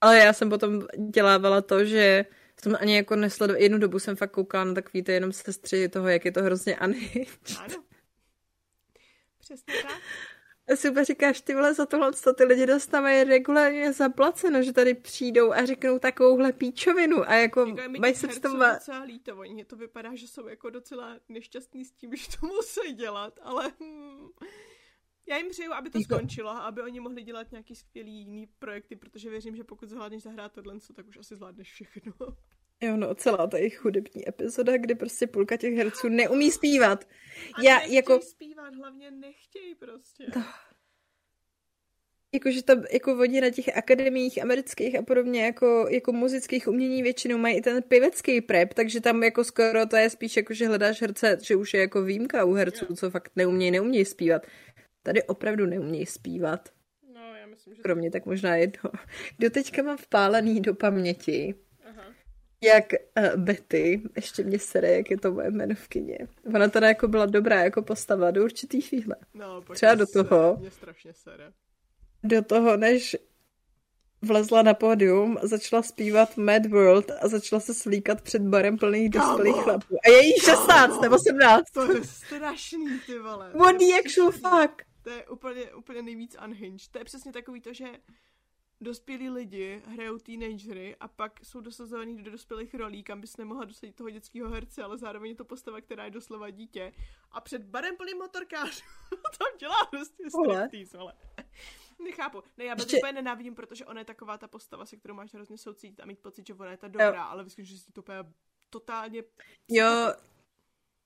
Ale 0.00 0.18
já 0.18 0.32
jsem 0.32 0.50
potom 0.50 0.86
dělávala 1.10 1.60
to, 1.62 1.84
že 1.84 2.24
jsem 2.62 2.76
ani 2.80 2.96
jako 2.96 3.16
nesledovala, 3.16 3.62
jednu 3.62 3.78
dobu 3.78 3.98
jsem 3.98 4.16
fakt 4.16 4.30
koukala 4.30 4.64
na 4.64 4.74
takový 4.74 5.02
ty 5.02 5.12
jenom 5.12 5.32
sestři 5.32 5.88
toho, 5.88 6.08
jak 6.08 6.24
je 6.24 6.32
to 6.32 6.42
hrozně 6.42 6.76
unhinged. 6.84 7.28
Ano. 7.58 7.84
Přesně 9.40 9.74
tak. 9.82 9.92
A 10.72 10.76
si 10.76 10.90
úplně 10.90 11.04
říkáš, 11.04 11.40
ty 11.40 11.54
vole, 11.54 11.74
za 11.74 11.86
tohle 11.86 12.12
co 12.12 12.32
ty 12.32 12.44
lidi 12.44 12.66
dostávají 12.66 13.24
regulárně 13.24 13.92
zaplaceno, 13.92 14.62
že 14.62 14.72
tady 14.72 14.94
přijdou 14.94 15.52
a 15.52 15.66
řeknou 15.66 15.98
takovouhle 15.98 16.52
píčovinu 16.52 17.28
a 17.30 17.34
jako, 17.34 17.66
mi 17.66 17.98
mají 17.98 18.14
se 18.14 18.26
herců 18.26 18.28
představovat, 18.28 18.74
docela 18.74 19.02
líto, 19.02 19.36
oni 19.36 19.64
to 19.64 19.76
vypadá, 19.76 20.14
že 20.14 20.28
jsou 20.28 20.48
jako 20.48 20.70
docela 20.70 21.16
nešťastní 21.28 21.84
s 21.84 21.92
tím, 21.92 22.16
že 22.16 22.26
to 22.40 22.46
musí 22.46 22.92
dělat, 22.92 23.38
ale 23.42 23.72
hm, 23.80 24.28
já 25.26 25.36
jim 25.36 25.48
přeju, 25.48 25.72
aby 25.72 25.90
to 25.90 25.98
Jako- 25.98 26.14
skončilo 26.14 26.50
a 26.50 26.58
aby 26.58 26.82
oni 26.82 27.00
mohli 27.00 27.22
dělat 27.22 27.50
nějaký 27.50 27.76
skvělý 27.76 28.12
jiný 28.12 28.46
projekty, 28.58 28.96
protože 28.96 29.30
věřím, 29.30 29.56
že 29.56 29.64
pokud 29.64 29.88
zvládneš 29.88 30.22
zahrát 30.22 30.52
tohle, 30.52 30.74
tak 30.94 31.08
už 31.08 31.16
asi 31.16 31.36
zvládneš 31.36 31.72
všechno. 31.72 32.12
jo 32.80 32.96
no, 32.96 33.14
celá 33.14 33.46
ta 33.46 33.58
jejich 33.58 33.84
hudební 33.84 34.28
epizoda, 34.28 34.76
kdy 34.76 34.94
prostě 34.94 35.26
půlka 35.26 35.56
těch 35.56 35.74
herců 35.74 36.08
neumí 36.08 36.50
zpívat. 36.50 37.04
A 37.54 37.62
Já 37.62 37.80
jako, 37.80 38.20
zpívat, 38.20 38.74
hlavně 38.74 39.10
nechtěj 39.10 39.74
prostě. 39.74 40.26
jakože 42.34 42.62
tam, 42.62 42.84
jako 42.92 43.18
oni 43.18 43.40
na 43.40 43.50
těch 43.50 43.76
akademiích 43.76 44.42
amerických 44.42 44.98
a 44.98 45.02
podobně, 45.02 45.44
jako, 45.44 45.86
jako 45.90 46.12
muzických 46.12 46.68
umění 46.68 47.02
většinou 47.02 47.38
mají 47.38 47.56
i 47.56 47.60
ten 47.60 47.82
pěvecký 47.82 48.40
prep, 48.40 48.74
takže 48.74 49.00
tam 49.00 49.22
jako 49.22 49.44
skoro 49.44 49.86
to 49.86 49.96
je 49.96 50.10
spíš 50.10 50.36
jako, 50.36 50.54
že 50.54 50.66
hledáš 50.66 51.00
herce, 51.00 51.38
že 51.42 51.56
už 51.56 51.74
je 51.74 51.80
jako 51.80 52.02
výjimka 52.02 52.44
u 52.44 52.52
herců, 52.52 52.94
co 52.94 53.10
fakt 53.10 53.32
neumějí, 53.36 53.70
neumějí 53.70 54.04
zpívat. 54.04 54.46
Tady 55.02 55.22
opravdu 55.22 55.66
neumějí 55.66 56.06
zpívat. 56.06 56.68
No, 57.14 57.34
já 57.40 57.46
myslím, 57.46 57.74
že... 57.74 57.82
Kromě 57.82 58.10
tak 58.10 58.26
možná 58.26 58.56
jedno. 58.56 58.90
Kdo 59.38 59.50
teďka 59.50 59.82
mám 59.82 59.96
vpálený 59.96 60.60
do 60.60 60.74
paměti. 60.74 61.54
Jak 62.64 62.84
uh, 63.18 63.42
Betty, 63.42 64.02
ještě 64.16 64.44
mě 64.44 64.58
sere, 64.58 64.96
jak 64.96 65.10
je 65.10 65.18
to 65.18 65.32
moje 65.32 65.48
jmenovkyně. 65.48 66.18
Ona 66.54 66.68
teda 66.68 66.88
jako 66.88 67.08
byla 67.08 67.26
dobrá 67.26 67.62
jako 67.62 67.82
postava 67.82 68.30
do 68.30 68.44
určitý 68.44 68.80
chvíle. 68.80 69.16
No, 69.34 69.62
Třeba 69.72 69.94
do 69.94 70.06
toho. 70.06 70.56
Mě 70.60 70.70
strašně 70.70 71.12
sere. 71.14 71.52
Do 72.22 72.42
toho, 72.42 72.76
než 72.76 73.16
vlezla 74.22 74.62
na 74.62 74.74
pódium, 74.74 75.38
začala 75.42 75.82
zpívat 75.82 76.36
Mad 76.36 76.66
World 76.66 77.10
a 77.20 77.28
začala 77.28 77.60
se 77.60 77.74
svlíkat 77.74 78.22
před 78.22 78.42
barem 78.42 78.78
plných 78.78 79.10
dospělých 79.10 79.56
chlapů. 79.56 79.96
A 80.06 80.10
je 80.10 80.26
jí 80.26 80.40
16 80.40 81.00
nebo 81.00 81.16
17. 81.18 81.64
To 81.74 81.92
je 81.92 82.04
strašný, 82.04 83.00
ty 83.06 83.18
vole. 83.18 83.52
What 83.54 83.76
the 83.78 83.84
actual 83.98 84.30
fuck? 84.30 84.82
To 85.02 85.10
je 85.10 85.26
úplně, 85.26 85.74
úplně 85.74 86.02
nejvíc 86.02 86.36
unhinged. 86.44 86.88
To 86.90 86.98
je 86.98 87.04
přesně 87.04 87.32
takový 87.32 87.60
to, 87.60 87.72
že 87.72 87.84
dospělí 88.80 89.30
lidi 89.30 89.82
hrajou 89.86 90.18
teenagery 90.18 90.96
a 91.00 91.08
pak 91.08 91.40
jsou 91.44 91.60
dosazovaní 91.60 92.22
do 92.22 92.30
dospělých 92.30 92.74
rolí, 92.74 93.02
kam 93.02 93.20
bys 93.20 93.36
nemohla 93.36 93.64
dosadit 93.64 93.96
toho 93.96 94.10
dětského 94.10 94.50
herce, 94.50 94.82
ale 94.82 94.98
zároveň 94.98 95.30
je 95.30 95.36
to 95.36 95.44
postava, 95.44 95.80
která 95.80 96.04
je 96.04 96.10
doslova 96.10 96.50
dítě. 96.50 96.92
A 97.30 97.40
před 97.40 97.62
barem 97.64 97.96
plným 97.96 98.18
motorkářů 98.18 98.82
tam 99.38 99.58
dělá 99.58 99.86
prostě 99.90 100.24
striptease, 100.30 100.98
ale 100.98 101.12
Nechápu. 102.04 102.42
Ne, 102.56 102.64
já 102.64 102.74
Ještě- 102.78 102.96
úplně 102.96 103.12
nenávidím, 103.12 103.54
protože 103.54 103.84
ona 103.86 104.00
je 104.00 104.04
taková 104.04 104.38
ta 104.38 104.48
postava, 104.48 104.86
se 104.86 104.96
kterou 104.96 105.14
máš 105.14 105.34
hrozně 105.34 105.58
soucítit 105.58 106.00
a 106.00 106.06
mít 106.06 106.18
pocit, 106.18 106.46
že 106.46 106.54
ona 106.54 106.70
je 106.70 106.76
ta 106.76 106.88
dobrá, 106.88 107.24
ale 107.24 107.44
myslím, 107.44 107.64
že 107.64 107.78
si 107.78 107.92
to 107.92 108.00
úplně 108.00 108.18
totálně... 108.70 109.22
Jo, 109.68 110.12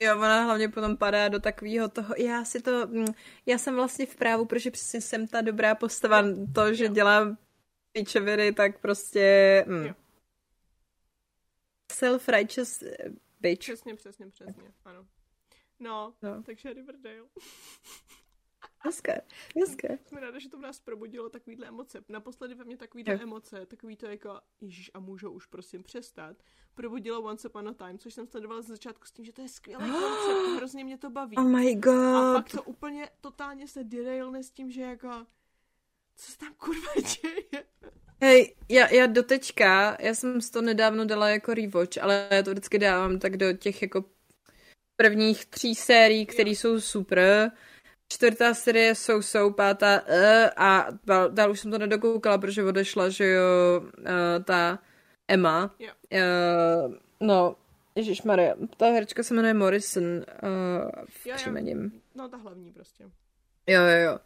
jo, 0.02 0.16
ona 0.18 0.44
hlavně 0.44 0.68
potom 0.68 0.96
padá 0.96 1.28
do 1.28 1.40
takového 1.40 1.88
toho, 1.88 2.14
já 2.18 2.44
si 2.44 2.62
to, 2.62 2.86
mm, 2.86 3.04
já 3.46 3.58
jsem 3.58 3.74
vlastně 3.74 4.06
v 4.06 4.16
právu, 4.16 4.44
protože 4.44 4.70
přesně 4.70 5.00
jsem 5.00 5.28
ta 5.28 5.40
dobrá 5.40 5.74
postava, 5.74 6.22
to, 6.54 6.74
že 6.74 6.84
Jo. 6.84 6.92
dělám 6.92 7.36
pičoviny, 7.98 8.52
tak 8.52 8.80
prostě 8.80 9.64
mm. 9.68 9.88
Self-righteous 11.92 12.82
eh, 12.86 13.10
bitch. 13.40 13.58
Přesně, 13.60 13.94
přesně, 13.94 14.26
přesně, 14.30 14.72
ano. 14.84 15.06
No, 15.80 16.14
No. 16.22 16.42
takže 16.42 16.72
Riverdale. 16.72 17.28
Hezké, 18.80 19.20
hezké. 19.60 19.98
Jsme 20.06 20.20
ráda, 20.20 20.38
že 20.38 20.48
to 20.48 20.56
v 20.58 20.60
nás 20.60 20.80
probudilo 20.80 21.28
takovýhle 21.28 21.66
emoce. 21.68 22.04
Naposledy 22.08 22.54
ve 22.54 22.64
mně 22.64 22.76
takovýhle 22.76 23.14
Jo. 23.14 23.20
emoce, 23.22 23.66
takový 23.66 23.96
to 23.96 24.06
jako, 24.06 24.40
ježíš, 24.60 24.90
a 24.94 25.00
můžou 25.00 25.30
už 25.30 25.46
prosím 25.46 25.82
přestat, 25.82 26.36
probudilo 26.74 27.22
Once 27.22 27.48
Upon 27.48 27.68
a 27.68 27.74
Time, 27.74 27.98
což 27.98 28.14
jsem 28.14 28.26
sledovala 28.26 28.62
z 28.62 28.66
začátku 28.66 29.06
s 29.06 29.12
tím, 29.12 29.24
že 29.24 29.32
to 29.32 29.42
je 29.42 29.48
skvělý 29.48 29.84
koncept, 29.90 30.56
hrozně 30.56 30.84
mě 30.84 30.98
to 30.98 31.10
baví. 31.10 31.36
Oh 31.36 31.44
my 31.48 31.72
A 31.72 31.74
god. 31.74 32.36
pak 32.36 32.50
to 32.52 32.62
úplně 32.62 33.10
totálně 33.20 33.68
se 33.68 33.84
derailne 33.84 34.42
s 34.42 34.50
tím, 34.50 34.70
že 34.70 34.82
jako, 34.82 35.26
co 36.18 36.32
se 36.32 36.38
tam 36.38 36.54
kurva 36.56 36.92
děje? 36.94 37.64
Hej, 38.20 38.54
já, 38.68 38.94
já 38.94 39.06
doteďka, 39.06 39.96
já 40.00 40.14
jsem 40.14 40.40
si 40.40 40.52
to 40.52 40.62
nedávno 40.62 41.04
dala 41.04 41.28
jako 41.28 41.54
rewatch, 41.54 41.98
ale 42.02 42.28
já 42.30 42.42
to 42.42 42.50
vždycky 42.50 42.78
dávám 42.78 43.18
tak 43.18 43.36
do 43.36 43.52
těch 43.52 43.82
jako 43.82 44.04
prvních 44.96 45.46
tří 45.46 45.74
sérií, 45.74 46.26
které 46.26 46.50
jsou 46.50 46.80
super. 46.80 47.50
Čtvrtá 48.08 48.54
série 48.54 48.94
jsou 48.94 49.22
jsou, 49.22 49.52
pátá 49.52 50.02
uh, 50.02 50.48
a 50.56 50.86
dál, 51.06 51.30
dál 51.30 51.50
už 51.50 51.60
jsem 51.60 51.70
to 51.70 51.78
nedokoukala, 51.78 52.38
protože 52.38 52.64
odešla, 52.64 53.08
že 53.08 53.26
jo, 53.26 53.80
uh, 53.80 54.44
ta 54.44 54.78
Emma. 55.28 55.74
Jo. 55.78 55.92
Uh, 56.12 56.94
no, 57.20 57.56
Ježíš 57.94 58.22
Maria, 58.22 58.54
ta 58.76 58.86
herečka 58.86 59.22
se 59.22 59.34
jmenuje 59.34 59.54
Morrison 59.54 60.04
uh, 60.04 60.22
v 61.08 61.26
Jo, 61.26 61.32
jo. 61.32 61.34
příjmením. 61.36 62.02
No, 62.14 62.28
ta 62.28 62.36
hlavní 62.36 62.72
prostě. 62.72 63.04
Jo, 63.66 63.82
jo, 63.82 63.98
jo. 64.04 64.18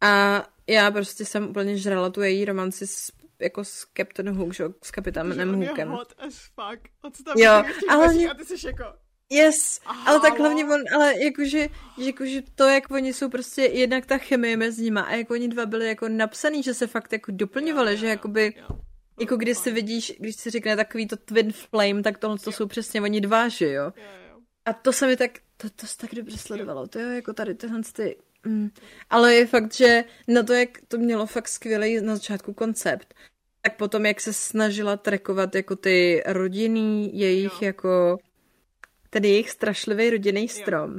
A 0.00 0.44
já 0.66 0.90
prostě 0.90 1.24
jsem 1.24 1.48
úplně 1.48 1.76
žrala 1.76 2.10
tu 2.10 2.22
její 2.22 2.44
romanci 2.44 2.86
s, 2.86 3.12
jako 3.38 3.64
s 3.64 3.86
Captain 3.96 4.30
Hook, 4.30 4.54
že 4.54 4.64
s 4.84 4.90
kapitánem 4.90 5.54
Hookem. 5.54 5.88
hot 5.88 6.12
as 6.18 6.34
fuck. 6.34 6.80
On 7.04 7.12
se 7.12 7.24
tam 7.24 7.34
Jo, 7.38 7.52
jo, 7.52 7.64
ale 7.88 8.14
mě- 8.14 8.30
a 8.30 8.34
ty 8.34 8.44
jsi 8.44 8.66
jako, 8.66 8.84
Yes, 9.30 9.80
Aha, 9.86 10.10
ale 10.10 10.20
tak 10.20 10.38
no. 10.38 10.44
hlavně 10.44 10.64
on, 10.64 10.80
ale 10.94 11.24
jakože, 11.24 11.68
jakože 11.98 12.42
to, 12.54 12.64
jak 12.64 12.90
oni 12.90 13.12
jsou 13.12 13.28
prostě, 13.28 13.62
jednak 13.62 14.06
ta 14.06 14.18
chemie 14.18 14.56
mezi 14.56 14.82
nima 14.82 15.00
a 15.02 15.14
jak 15.14 15.30
oni 15.30 15.48
dva 15.48 15.66
byli 15.66 15.86
jako 15.88 16.08
napsaný, 16.08 16.62
že 16.62 16.74
se 16.74 16.86
fakt 16.86 17.12
jako 17.12 17.32
doplňovali, 17.34 17.96
že 17.96 18.06
jakoby, 18.06 18.54
jo. 18.56 18.78
jako 19.20 19.36
když 19.36 19.58
si 19.58 19.72
vidíš, 19.72 20.12
když 20.18 20.36
si 20.36 20.50
řekne 20.50 20.76
takový 20.76 21.06
to 21.08 21.16
twin 21.16 21.52
flame, 21.52 22.02
tak 22.02 22.18
tohle 22.18 22.38
to 22.38 22.52
jsou 22.52 22.66
přesně 22.66 23.00
oni 23.00 23.20
dva, 23.20 23.48
že 23.48 23.72
jo. 23.72 23.84
Jo, 23.96 24.02
jo. 24.30 24.38
A 24.64 24.72
to 24.72 24.92
se 24.92 25.06
mi 25.06 25.16
tak, 25.16 25.30
to, 25.56 25.70
to 25.70 25.86
se 25.86 25.96
tak 25.96 26.14
dobře 26.14 26.38
sledovalo, 26.38 26.86
to 26.86 26.98
jo, 26.98 27.08
jako 27.08 27.32
tady 27.32 27.54
tyhle 27.54 27.80
ty, 27.92 28.16
mm. 28.44 28.70
ale 29.10 29.34
je 29.34 29.46
fakt, 29.46 29.74
že 29.74 30.04
na 30.28 30.42
to, 30.42 30.52
jak 30.52 30.68
to 30.88 30.98
mělo 30.98 31.26
fakt 31.26 31.48
skvělý 31.48 32.00
na 32.00 32.14
začátku 32.14 32.52
koncept, 32.52 33.14
tak 33.62 33.76
potom, 33.76 34.06
jak 34.06 34.20
se 34.20 34.32
snažila 34.32 34.96
trekovat 34.96 35.54
jako 35.54 35.76
ty 35.76 36.22
rodinný 36.26 37.18
jejich 37.18 37.62
Jo. 37.62 37.66
jako, 37.66 38.18
ten 39.10 39.24
jejich 39.24 39.50
strašlivý 39.50 40.10
rodinný 40.10 40.48
strom. 40.48 40.96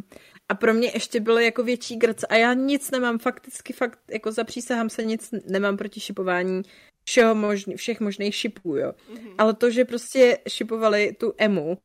A 0.50 0.56
pro 0.56 0.74
mě 0.74 0.92
ještě 0.94 1.20
byl 1.20 1.38
jako 1.38 1.64
větší 1.64 1.96
grc 1.96 2.24
a 2.30 2.36
já 2.36 2.54
nic 2.54 2.92
nemám, 2.92 3.20
fakticky 3.20 3.74
fakt, 3.74 4.00
jako 4.10 4.32
zapřísahám 4.32 4.90
se 4.90 5.04
nic 5.04 5.34
nemám 5.46 5.78
proti 5.78 6.00
šipování 6.00 6.62
všeho 7.04 7.36
možný, 7.36 7.76
všech 7.76 8.00
možných 8.00 8.36
šipů, 8.36 8.76
jo. 8.76 8.94
Mhm. 9.14 9.30
Ale 9.38 9.54
to, 9.54 9.72
že 9.72 9.86
prostě 9.86 10.38
šipovali 10.48 11.16
tu 11.20 11.34
Emu 11.38 11.78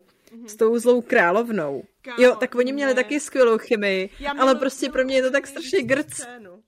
s 0.47 0.57
tou 0.57 0.79
zlou 0.79 1.03
královnou, 1.03 1.83
Kámo, 2.03 2.23
jo, 2.23 2.37
tak 2.37 2.55
oni 2.55 2.73
měli 2.73 2.95
ne. 2.95 3.03
taky 3.03 3.21
skvělou 3.21 3.59
chemii, 3.59 4.11
Já 4.21 4.33
ale 4.33 4.55
prostě 4.55 4.89
pro 4.91 5.05
mě 5.05 5.17
je 5.17 5.23
to 5.23 5.31
tak 5.31 5.47
strašně 5.47 5.83
grc. 5.83 6.15
scénu. 6.15 6.63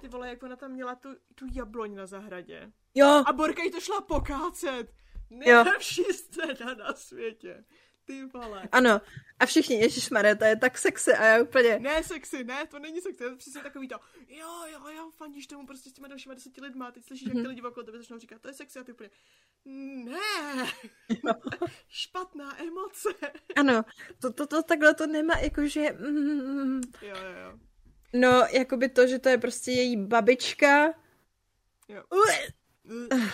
Ty 0.00 0.08
vole, 0.08 0.28
jak 0.28 0.42
ona 0.42 0.56
tam 0.56 0.70
měla 0.72 0.94
tu, 0.94 1.08
tu 1.34 1.46
jabloň 1.54 1.94
na 1.94 2.06
zahradě. 2.06 2.72
Jo, 2.94 3.22
A 3.26 3.32
Borka 3.32 3.62
jí 3.62 3.70
to 3.70 3.80
šla 3.80 4.00
pokácet. 4.00 4.86
Nejlepší 5.30 6.02
scéna 6.04 6.74
na 6.74 6.94
světě. 6.94 7.64
Ty 8.04 8.24
vole. 8.24 8.68
ano. 8.72 9.00
A 9.38 9.46
všichni, 9.46 9.76
ježišmarja, 9.80 10.34
to 10.34 10.44
je 10.44 10.56
tak 10.56 10.78
sexy 10.78 11.12
a 11.14 11.24
já 11.24 11.42
úplně, 11.42 11.78
Ne 11.78 12.02
sexy, 12.02 12.44
ne, 12.44 12.66
to 12.66 12.78
není 12.78 13.00
sexy, 13.00 13.18
to 13.18 13.24
je 13.24 13.36
přesně 13.36 13.62
takový 13.62 13.88
to, 13.88 13.96
jo, 14.28 14.48
jo, 14.72 14.88
jo, 14.96 15.10
fandíš 15.16 15.46
tomu 15.46 15.66
prostě 15.66 15.90
s 15.90 15.92
těma 15.92 16.08
dalšíma 16.08 16.34
deseti 16.34 16.60
lidma, 16.60 16.86
a 16.86 16.90
teď 16.90 17.04
slyšíš, 17.04 17.28
Mhm. 17.28 17.36
jak 17.36 17.44
ty 17.44 17.48
lidi 17.48 17.62
okolo 17.62 17.84
tebe 17.86 17.98
začnou 17.98 18.18
říkat, 18.18 18.40
to 18.42 18.48
je 18.48 18.54
sexy 18.54 18.78
a 18.78 18.84
ty 18.84 18.92
úplně, 18.92 19.10
ne, 20.04 20.66
špatná 21.88 22.60
emoce. 22.62 23.08
ano, 23.56 23.82
to, 24.18 24.32
to, 24.32 24.46
to 24.46 24.62
takhle 24.62 24.94
to 24.94 25.06
nemá, 25.06 25.34
jakože, 25.38 25.92
mm, 25.92 26.80
Jo, 27.02 27.16
jo, 27.16 27.32
jo, 27.44 27.58
no, 28.12 28.46
jakoby 28.52 28.88
to, 28.88 29.06
že 29.06 29.18
to 29.18 29.28
je 29.28 29.38
prostě 29.38 29.70
její 29.70 29.96
babička, 30.06 30.94
jo. 31.88 32.02
Uh, 32.10 33.28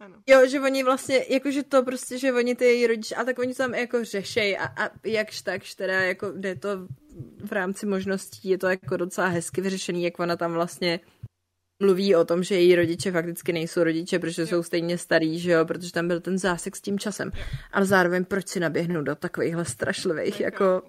Ano. 0.00 0.22
Jo, 0.26 0.46
že 0.46 0.60
oni 0.60 0.82
vlastně, 0.82 1.24
jakože 1.28 1.62
to 1.62 1.82
prostě, 1.82 2.18
že 2.18 2.32
oni 2.32 2.54
ty 2.54 2.64
její 2.64 2.86
rodiče, 2.86 3.14
a 3.14 3.24
tak 3.24 3.38
oni 3.38 3.54
to 3.54 3.62
tam 3.62 3.74
jako 3.74 4.04
řešej 4.04 4.58
a, 4.58 4.64
a 4.64 4.90
jakž 5.04 5.42
takž 5.42 5.74
teda 5.74 6.00
jako 6.00 6.32
jde 6.32 6.54
to 6.54 6.68
v 7.44 7.52
rámci 7.52 7.86
možností, 7.86 8.48
je 8.48 8.58
to 8.58 8.68
jako 8.68 8.96
docela 8.96 9.26
hezky 9.26 9.60
vyřešený, 9.60 10.02
jak 10.02 10.18
ona 10.18 10.36
tam 10.36 10.52
vlastně 10.52 11.00
mluví 11.82 12.14
o 12.14 12.24
tom, 12.24 12.42
že 12.42 12.54
její 12.54 12.76
rodiče 12.76 13.12
fakticky 13.12 13.52
nejsou 13.52 13.84
rodiče, 13.84 14.18
protože 14.18 14.42
jo. 14.42 14.48
jsou 14.48 14.62
stejně 14.62 14.98
starý, 14.98 15.38
že 15.38 15.50
jo, 15.50 15.64
protože 15.64 15.92
tam 15.92 16.08
byl 16.08 16.20
ten 16.20 16.38
zásek 16.38 16.76
s 16.76 16.80
tím 16.80 16.98
časem. 16.98 17.30
Jo. 17.34 17.42
Ale 17.72 17.86
zároveň 17.86 18.24
proč 18.24 18.48
si 18.48 18.60
naběhnout 18.60 19.04
do 19.04 19.14
takovýchhle 19.14 19.64
strašlivých, 19.64 20.40
jako... 20.40 20.82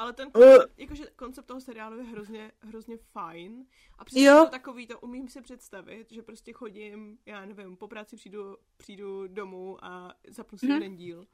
Ale 0.00 0.12
ten 0.12 0.30
koncept, 0.30 0.78
jakože 0.78 1.06
koncept 1.16 1.46
toho 1.46 1.60
seriálu 1.60 1.98
je 1.98 2.04
hrozně, 2.04 2.52
hrozně 2.60 2.96
fajn. 2.96 3.66
A 3.98 4.04
přesně 4.04 4.30
to 4.30 4.46
takový, 4.50 4.86
to 4.86 5.00
umím 5.00 5.28
si 5.28 5.40
představit, 5.40 6.12
že 6.12 6.22
prostě 6.22 6.52
chodím, 6.52 7.18
já 7.26 7.44
nevím, 7.44 7.76
po 7.76 7.88
práci 7.88 8.16
přijdu, 8.16 8.56
přijdu 8.76 9.26
domů 9.26 9.84
a 9.84 10.14
zapnu 10.28 10.58
si 10.58 10.66
mm-hmm. 10.66 10.74
jeden 10.74 10.96
díl. 10.96 11.26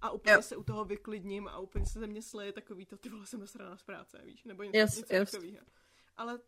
A 0.00 0.10
úplně 0.10 0.34
jo. 0.34 0.42
se 0.42 0.56
u 0.56 0.62
toho 0.62 0.84
vyklidním 0.84 1.48
a 1.48 1.58
úplně 1.58 1.86
se 1.86 1.98
ze 1.98 2.06
mě 2.06 2.22
sleje 2.22 2.52
takový 2.52 2.86
to, 2.86 2.96
ty 2.96 3.08
vole, 3.08 3.26
jsem 3.26 3.40
nasraná 3.40 3.76
z 3.76 3.82
práce, 3.82 4.22
víš? 4.24 4.44
Nebo 4.44 4.62
něco, 4.62 4.78
yes, 4.78 4.96
něco 4.96 5.14
yes. 5.14 5.30
takového. 5.30 5.66
Ale 6.16 6.40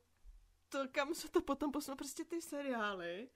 to, 0.69 0.79
kam 0.91 1.15
se 1.15 1.29
to 1.31 1.41
potom 1.41 1.73
posunou, 1.73 1.97
prostě 1.97 2.25
ty 2.25 2.43
seriály, 2.43 3.29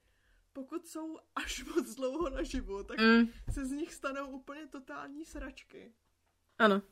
pokud 0.53 0.87
jsou 0.87 1.19
až 1.35 1.65
moc 1.77 1.95
dlouho 1.95 2.31
naživu, 2.31 2.83
tak 2.83 2.99
mm. 2.99 3.27
se 3.51 3.65
z 3.65 3.71
nich 3.71 3.95
stanou 3.95 4.31
úplně 4.31 4.67
totální 4.67 5.25
sračky. 5.25 5.95
Ano. 6.59 6.83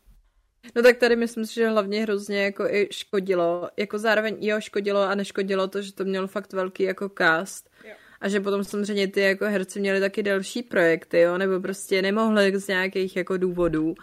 No 0.75 0.83
tak 0.83 0.97
tady 0.97 1.17
myslím 1.17 1.47
si, 1.47 1.55
že 1.55 1.69
hlavně 1.69 2.03
hrozně 2.03 2.45
jako 2.45 2.67
i 2.67 2.89
škodilo, 2.91 3.71
jako 3.77 3.99
zároveň 3.99 4.37
jo 4.41 4.61
škodilo 4.61 5.01
a 5.01 5.15
neškodilo 5.15 5.69
to, 5.69 5.83
že 5.83 5.95
to 5.95 6.05
mělo 6.05 6.27
fakt 6.27 6.53
velký 6.53 6.83
jako 6.83 7.09
cast. 7.19 7.71
Jo. 7.85 7.95
A 8.21 8.29
že 8.29 8.41
potom 8.41 8.65
samozřejmě 8.65 9.09
ty 9.09 9.21
jako 9.21 9.45
herci 9.45 9.81
měli 9.81 10.01
taky 10.01 10.23
další 10.23 10.63
projekty, 10.63 11.21
jo, 11.21 11.39
nebo 11.39 11.61
prostě 11.61 12.03
nemohli 12.03 12.59
z 12.59 12.69
nějakých 12.69 13.17
jako 13.17 13.37
důvodů. 13.37 13.95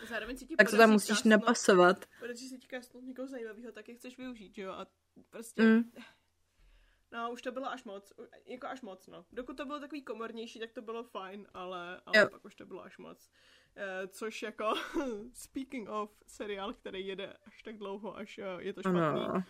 tak 0.58 0.70
to 0.70 0.78
tam 0.78 0.92
musíš 0.92 1.24
napasovat. 1.24 2.06
Když 2.26 2.40
si 2.40 2.58
ti 2.58 2.68
někoho 3.02 3.28
zajímavého, 3.28 3.72
tak 3.72 3.90
je 3.90 3.96
chceš 3.96 4.18
využít, 4.18 4.58
jo, 4.58 4.72
a 4.72 4.88
prostě... 5.30 5.62
Mm. 5.62 5.84
No, 7.14 7.32
už 7.32 7.42
to 7.42 7.52
bylo 7.52 7.72
až 7.72 7.84
moc, 7.84 8.14
jako 8.46 8.68
až 8.68 8.82
moc, 8.82 9.08
no. 9.08 9.26
Dokud 9.32 9.58
to 9.58 9.66
bylo 9.66 9.80
takový 9.80 10.02
komornější, 10.02 10.60
tak 10.60 10.72
to 10.72 10.82
bylo 10.82 11.04
fajn, 11.04 11.48
ale, 11.54 12.02
ale 12.06 12.30
pak 12.30 12.46
už 12.46 12.56
to 12.56 12.66
bylo 12.66 12.84
až 12.84 12.98
moc. 12.98 13.30
Uh, 13.78 14.08
což 14.08 14.42
jako, 14.42 14.74
speaking 15.34 15.90
of 15.90 16.10
seriál, 16.28 16.74
který 16.74 17.08
jede 17.08 17.34
až 17.46 17.64
tak 17.64 17.78
dlouho, 17.78 18.18
až 18.18 18.38
uh, 18.38 18.62
je 18.62 18.74
to 18.74 18.82
špatný. 18.82 19.22
Uh, 19.24 19.42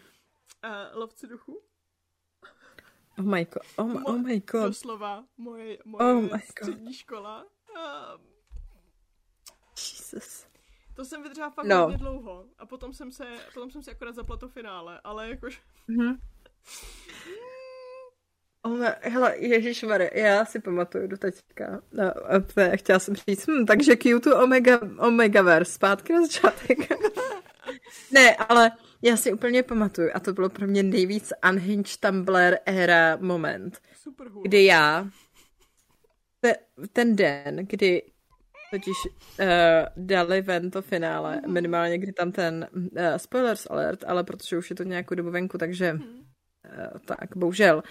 Lovci 0.93 1.27
duchu? 1.27 1.63
Oh 3.19 3.25
my 3.25 3.45
god, 3.45 3.63
oh, 3.77 3.87
my, 3.87 3.99
oh 4.05 4.17
my 4.17 4.39
god. 4.39 4.63
Doslova 4.63 5.25
moje, 5.37 5.77
moje 5.85 6.13
oh 6.13 6.21
my 6.21 6.41
střední 6.41 6.85
god. 6.85 6.95
škola. 6.95 7.45
Um, 7.45 8.31
Jesus. 9.77 10.47
To 10.95 11.05
jsem 11.05 11.23
vydržela 11.23 11.49
fakt 11.49 11.65
no. 11.65 11.81
hodně 11.81 11.97
dlouho 11.97 12.45
a 12.57 12.65
potom 12.65 12.93
jsem 12.93 13.11
se, 13.11 13.25
potom 13.53 13.71
jsem 13.71 13.83
si 13.83 13.91
akorát 13.91 14.15
zapla 14.15 14.37
to 14.37 14.49
finále, 14.49 15.01
ale 15.03 15.29
jakož... 15.29 15.61
Mm-hmm. 15.89 16.19
Hele, 19.01 19.35
ježišmary, 19.37 20.09
já 20.13 20.45
si 20.45 20.59
pamatuju 20.59 21.07
do 21.07 21.17
teďka. 21.17 21.81
No, 21.91 22.13
chtěla 22.75 22.99
jsem 22.99 23.15
říct, 23.15 23.47
hm, 23.47 23.65
takže 23.65 23.93
Q2 23.93 24.43
Omega, 24.43 24.79
Omegaverse, 24.97 25.71
zpátky 25.71 26.13
na 26.13 26.21
začátek. 26.21 26.77
ne, 28.11 28.35
ale 28.35 28.71
já 29.01 29.17
si 29.17 29.33
úplně 29.33 29.63
pamatuju 29.63 30.09
a 30.13 30.19
to 30.19 30.33
bylo 30.33 30.49
pro 30.49 30.67
mě 30.67 30.83
nejvíc 30.83 31.33
unhinged 31.49 31.97
Tumblr 31.99 32.57
era 32.65 33.17
moment, 33.21 33.79
Super 33.95 34.27
kdy 34.43 34.65
já 34.65 35.07
te, 36.39 36.55
ten 36.93 37.15
den, 37.15 37.67
kdy 37.69 38.01
totiž 38.71 38.95
uh, 39.05 39.45
dali 39.95 40.41
ven 40.41 40.71
to 40.71 40.81
finále, 40.81 41.37
mm-hmm. 41.37 41.51
minimálně 41.51 41.97
kdy 41.97 42.13
tam 42.13 42.31
ten 42.31 42.67
uh, 42.73 42.87
spoilers 43.17 43.67
alert, 43.69 44.03
ale 44.07 44.23
protože 44.23 44.57
už 44.57 44.69
je 44.69 44.75
to 44.75 44.83
nějakou 44.83 45.15
dobu 45.15 45.31
venku, 45.31 45.57
takže 45.57 45.93
uh, 45.93 46.99
tak, 47.05 47.37
bohužel 47.37 47.83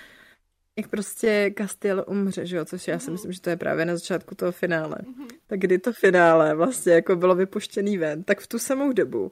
jak 0.78 0.88
prostě 0.88 1.54
Castiel 1.58 2.04
umře, 2.08 2.46
že 2.46 2.56
jo, 2.56 2.64
což 2.64 2.88
já 2.88 2.98
si 2.98 3.04
mhm. 3.04 3.12
myslím, 3.12 3.32
že 3.32 3.40
to 3.40 3.50
je 3.50 3.56
právě 3.56 3.84
na 3.84 3.96
začátku 3.96 4.34
toho 4.34 4.52
finále. 4.52 4.96
Mm-hmm. 5.02 5.28
Tak 5.46 5.60
kdy 5.60 5.78
to 5.78 5.92
finále 5.92 6.54
vlastně 6.54 6.92
jako 6.92 7.16
bylo 7.16 7.34
vypuštěný 7.34 7.98
ven, 7.98 8.22
tak 8.22 8.40
v 8.40 8.46
tu 8.46 8.58
samou 8.58 8.92
dobu 8.92 9.30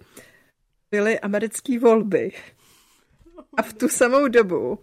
byly 0.90 1.20
americké 1.20 1.78
volby. 1.78 2.32
A 3.56 3.62
v 3.62 3.72
tu 3.72 3.88
samou 3.88 4.28
dobu 4.28 4.78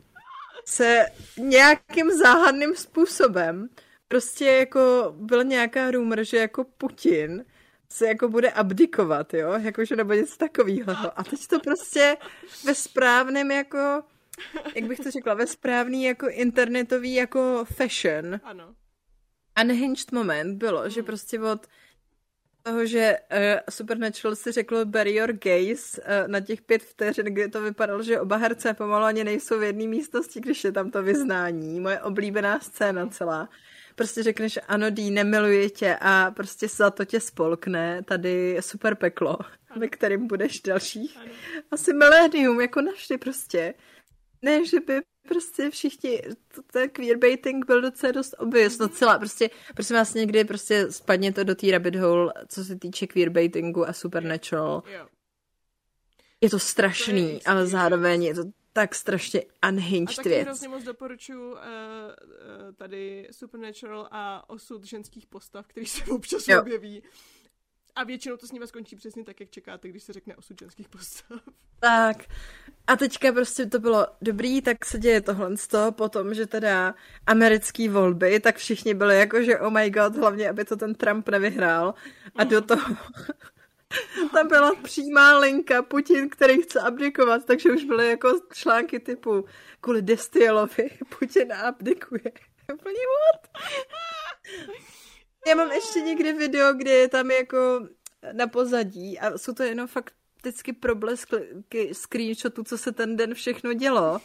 se 0.66 1.06
nějakým 1.38 2.12
záhadným 2.12 2.76
způsobem 2.76 3.70
prostě 4.08 4.46
jako 4.46 5.14
byla 5.18 5.44
nějaká 5.44 5.92
rumor, 5.92 6.24
že 6.24 6.38
jako 6.38 6.64
Putin 6.64 7.46
se 7.90 8.08
jako 8.08 8.30
bude 8.30 8.52
abdikovat, 8.52 9.34
jo, 9.34 9.54
jakože 9.62 9.96
nebo 9.96 10.14
něco 10.14 10.38
takového. 10.38 11.20
A 11.20 11.24
teď 11.24 11.48
to 11.48 11.60
prostě 11.60 12.18
ve 12.66 12.76
správném 12.76 13.52
jako 13.52 14.04
jak 14.76 14.86
bych 14.86 15.00
to 15.00 15.12
řekla, 15.12 15.34
ve 15.34 15.48
správný 15.48 16.04
jako 16.04 16.30
internetový 16.30 17.14
jako 17.14 17.66
fashion. 17.66 18.40
Ano. 18.44 18.76
Unhinged 19.64 20.12
moment 20.12 20.58
bylo, 20.58 20.82
hmm. 20.82 20.90
že 20.90 21.04
prostě 21.04 21.40
od 21.40 21.68
toho, 22.64 22.86
že 22.86 23.18
uh, 23.32 23.40
Supernatural 23.70 24.36
si 24.36 24.52
řekl 24.52 24.86
bury 24.86 25.16
your 25.16 25.34
gaze 25.34 26.02
uh, 26.02 26.28
na 26.28 26.40
těch 26.40 26.62
pět 26.62 26.84
vteřin, 26.84 27.26
kdy 27.26 27.48
to 27.48 27.62
vypadalo, 27.62 28.04
že 28.04 28.20
oba 28.20 28.36
herce 28.36 28.74
pomalu 28.74 29.06
ani 29.06 29.24
nejsou 29.24 29.60
v 29.60 29.64
jedné 29.64 29.88
místnosti, 29.88 30.40
když 30.40 30.64
je 30.64 30.72
tam 30.72 30.92
to 30.92 31.04
vyznání. 31.04 31.80
Moje 31.80 32.02
oblíbená 32.02 32.60
scéna 32.60 33.08
celá. 33.08 33.50
Prostě 33.96 34.24
řekneš, 34.24 34.60
ano, 34.68 34.90
Dí, 34.90 35.12
nemiluji 35.12 35.70
tě 35.70 35.98
a 36.02 36.32
prostě 36.32 36.68
za 36.68 36.92
to 36.92 37.06
tě 37.06 37.20
spolkne 37.20 38.04
tady 38.04 38.58
super 38.60 38.96
peklo, 38.96 39.38
ano. 39.70 39.80
ve 39.80 39.88
kterým 39.88 40.28
budeš 40.28 40.62
dalších 40.62 41.18
ano. 41.18 41.32
asi 41.72 41.94
milénium, 41.94 42.62
jako 42.62 42.82
navždy 42.82 43.18
prostě. 43.18 43.74
Ne, 44.46 44.66
že 44.66 44.80
by 44.80 45.02
prostě 45.28 45.70
všichni, 45.70 46.22
ten 46.72 46.90
queerbaiting 46.90 47.66
byl 47.66 47.82
docela 47.82 48.12
dost 48.12 48.36
obvious, 48.38 48.78
docela, 48.78 49.20
prostě, 49.20 49.50
prosím 49.74 49.96
vás 49.96 50.14
někdy 50.14 50.44
prostě 50.44 50.92
spadně 50.92 51.34
to 51.34 51.44
do 51.44 51.56
té 51.56 51.72
rabbit 51.72 51.96
hole, 51.96 52.34
co 52.48 52.64
se 52.64 52.76
týče 52.76 53.08
queerbaitingu 53.08 53.90
a 53.90 53.94
supernatural. 53.94 54.84
Je 56.42 56.50
to 56.50 56.60
strašný, 56.60 57.28
to 57.28 57.34
je 57.34 57.42
ale 57.46 57.68
zároveň 57.68 58.24
je 58.24 58.34
to 58.36 58.44
tak 58.74 58.96
strašně 58.96 59.44
unhinged 59.70 60.14
a 60.14 60.16
taky 60.16 60.30
věc. 60.30 60.46
hrozně 60.46 60.68
moc 60.68 60.84
doporučuji 60.84 61.52
uh, 61.54 61.60
uh, 61.60 61.60
tady 62.76 63.28
Supernatural 63.32 64.08
a 64.12 64.50
osud 64.50 64.84
ženských 64.84 65.28
postav, 65.28 65.68
který 65.68 65.86
se 65.86 66.12
občas 66.12 66.48
jo. 66.48 66.62
objeví. 66.62 67.04
A 67.96 68.04
většinou 68.04 68.38
to 68.38 68.48
s 68.48 68.52
nimi 68.52 68.68
skončí 68.68 68.96
přesně 68.96 69.24
tak, 69.24 69.40
jak 69.40 69.50
čekáte, 69.50 69.88
když 69.88 70.04
se 70.04 70.14
řekne 70.14 70.36
osud 70.36 70.60
ženských 70.60 70.90
postav. 70.90 71.42
Tak. 71.80 72.18
A 72.88 72.96
teďka 72.96 73.32
prostě 73.32 73.66
to 73.66 73.80
bylo 73.80 74.08
dobrý, 74.22 74.62
tak 74.62 74.86
se 74.86 75.00
děje 75.00 75.22
tohle 75.22 75.58
z 75.58 75.68
toho, 75.68 75.92
potom, 75.92 76.34
že 76.34 76.46
teda 76.46 76.96
americký 77.28 77.88
volby, 77.88 78.40
tak 78.40 78.58
všichni 78.58 78.94
byli 78.94 79.20
jako, 79.20 79.44
že 79.44 79.60
oh 79.60 79.74
my 79.74 79.90
god, 79.90 80.16
hlavně, 80.16 80.50
aby 80.50 80.66
to 80.66 80.76
ten 80.76 80.96
Trump 80.96 81.30
nevyhrál. 81.30 81.94
A 82.36 82.44
do 82.44 82.58
mhm. 82.58 82.68
toho 82.68 82.96
tam 84.34 84.48
byla 84.48 84.76
přímá 84.76 85.38
linka 85.38 85.82
Putin, 85.82 86.30
který 86.30 86.62
chce 86.62 86.80
abdikovat, 86.80 87.46
takže 87.46 87.72
už 87.72 87.84
byly 87.84 88.08
jako 88.08 88.40
články 88.54 89.00
typu 89.00 89.46
kvůli 89.82 90.02
Destielovi 90.02 90.90
Putin 91.20 91.54
abdikuje. 91.54 92.32
Úplně 92.74 93.00
what? 93.16 93.50
Já 95.48 95.56
mám 95.56 95.72
ještě 95.72 96.02
někdy 96.02 96.34
video, 96.34 96.74
kde 96.74 96.92
je 96.92 97.08
tam 97.08 97.32
jako 97.32 97.88
na 98.32 98.48
pozadí 98.48 99.20
a 99.20 99.38
jsou 99.38 99.54
to 99.54 99.64
jenom 99.64 99.88
fakt 99.88 100.14
vždycky 100.38 100.74
problesky 100.74 101.94
screenshotu, 101.94 102.64
co 102.64 102.78
se 102.78 102.92
ten 102.92 103.16
den 103.16 103.34
všechno 103.34 103.74
dělo. 103.74 104.22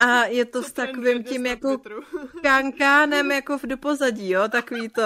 A 0.00 0.24
je 0.24 0.44
to 0.44 0.62
s 0.62 0.72
takovým 0.72 1.24
tím 1.24 1.46
jako 1.46 1.80
kankánem 2.42 3.32
jako 3.32 3.58
v 3.58 3.62
dopozadí, 3.62 4.30
jo, 4.30 4.48
takový 4.48 4.88
to 4.88 5.02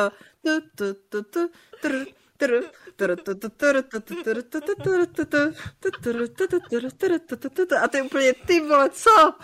a 7.82 7.88
ty 7.88 8.02
úplně, 8.02 8.34
ty 8.46 8.60
vole, 8.60 8.90
co? 8.90 9.34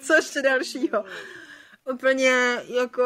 Co 0.00 0.14
ještě 0.14 0.42
dalšího? 0.42 1.04
Úplně 1.90 2.62
jako 2.68 3.04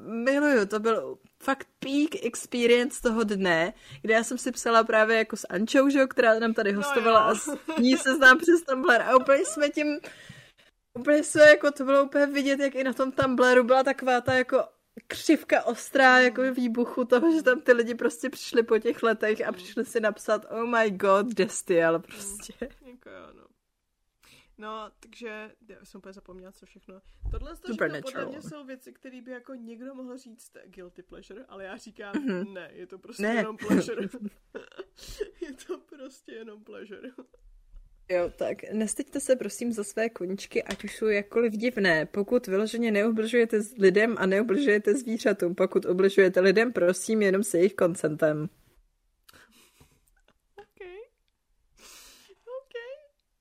miluju, 0.00 0.66
to 0.66 0.80
byl 0.80 1.18
fakt 1.42 1.68
peak 1.78 2.24
experience 2.26 3.02
toho 3.02 3.24
dne, 3.24 3.72
kde 4.02 4.14
já 4.14 4.24
jsem 4.24 4.38
si 4.38 4.52
psala 4.52 4.84
právě 4.84 5.18
jako 5.18 5.36
s 5.36 5.46
Ančou, 5.50 5.88
že, 5.88 6.06
která 6.06 6.38
nám 6.38 6.54
tady 6.54 6.72
no 6.72 6.78
hostovala 6.78 7.20
no 7.20 7.26
a 7.26 7.34
s 7.34 7.56
ní 7.78 7.96
se 7.96 8.14
znám 8.14 8.38
přes 8.38 8.62
Tumblr 8.62 9.02
a 9.02 9.16
úplně 9.16 9.44
jsme 9.44 9.68
tím 9.68 9.98
úplně 10.94 11.24
jsme 11.24 11.42
jako, 11.42 11.70
to 11.70 11.84
bylo 11.84 12.04
úplně 12.04 12.26
vidět, 12.26 12.60
jak 12.60 12.74
i 12.74 12.84
na 12.84 12.92
tom 12.92 13.12
Tumblru 13.12 13.64
byla 13.64 13.82
taková 13.82 14.20
ta 14.20 14.34
jako 14.34 14.64
křivka 15.06 15.64
ostrá 15.64 16.18
jako 16.18 16.42
výbuchu 16.42 17.04
toho, 17.04 17.32
že 17.32 17.42
tam 17.42 17.60
ty 17.60 17.72
lidi 17.72 17.94
prostě 17.94 18.30
přišli 18.30 18.62
po 18.62 18.78
těch 18.78 19.02
letech 19.02 19.46
a 19.46 19.52
přišli 19.52 19.84
si 19.84 20.00
napsat 20.00 20.46
oh 20.50 20.66
my 20.66 20.90
god, 20.90 21.26
Destiel 21.26 21.98
prostě. 21.98 22.52
Jako 22.60 23.10
jo, 23.10 23.26
no. 23.34 23.47
No, 24.58 24.90
takže 25.00 25.50
já 25.68 25.84
jsem 25.84 25.98
úplně 25.98 26.12
zapomněla, 26.12 26.52
co 26.52 26.66
všechno. 26.66 27.00
Tohle 27.30 27.56
to 27.56 27.74
všechno 27.74 28.00
podle 28.02 28.26
mě 28.26 28.42
jsou 28.42 28.64
věci, 28.64 28.92
které 28.92 29.22
by 29.22 29.30
jako 29.30 29.54
někdo 29.54 29.94
mohl 29.94 30.18
říct 30.18 30.52
guilty 30.66 31.02
pleasure, 31.02 31.44
ale 31.48 31.64
já 31.64 31.76
říkám, 31.76 32.14
mm-hmm. 32.14 32.52
ne, 32.52 32.70
je 32.72 32.86
to 32.86 32.98
prostě 32.98 33.22
ne. 33.22 33.34
jenom 33.34 33.56
pleasure. 33.56 34.02
je 35.40 35.52
to 35.66 35.78
prostě 35.78 36.32
jenom 36.32 36.64
pleasure. 36.64 37.10
Jo, 38.10 38.32
tak 38.36 38.72
nestyďte 38.72 39.20
se 39.20 39.36
prosím 39.36 39.72
za 39.72 39.84
své 39.84 40.08
koníčky, 40.08 40.62
ať 40.62 40.84
už 40.84 40.96
jsou 40.96 41.06
jakkoliv 41.06 41.52
divné. 41.52 42.06
Pokud 42.06 42.46
vyloženě 42.46 42.90
neubližujete 42.90 43.60
lidem 43.78 44.14
a 44.18 44.26
neubližujete 44.26 44.94
zvířatům, 44.94 45.54
pokud 45.54 45.84
ubližujete 45.84 46.40
lidem, 46.40 46.72
prosím 46.72 47.22
jenom 47.22 47.42
se 47.42 47.58
jejich 47.58 47.74
koncentem. 47.74 48.48
OK. 50.56 50.80
OK, 52.58 52.74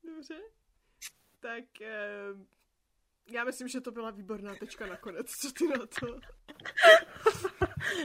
dobře. 0.03 0.35
Tak 1.47 1.81
eh, 1.81 2.35
já 3.31 3.43
myslím, 3.43 3.67
že 3.67 3.81
to 3.81 3.91
byla 3.91 4.11
výborná 4.11 4.55
tečka 4.55 4.85
nakonec. 4.85 5.31
Co 5.31 5.51
ty 5.51 5.67
na 5.67 5.85
to? 5.99 6.19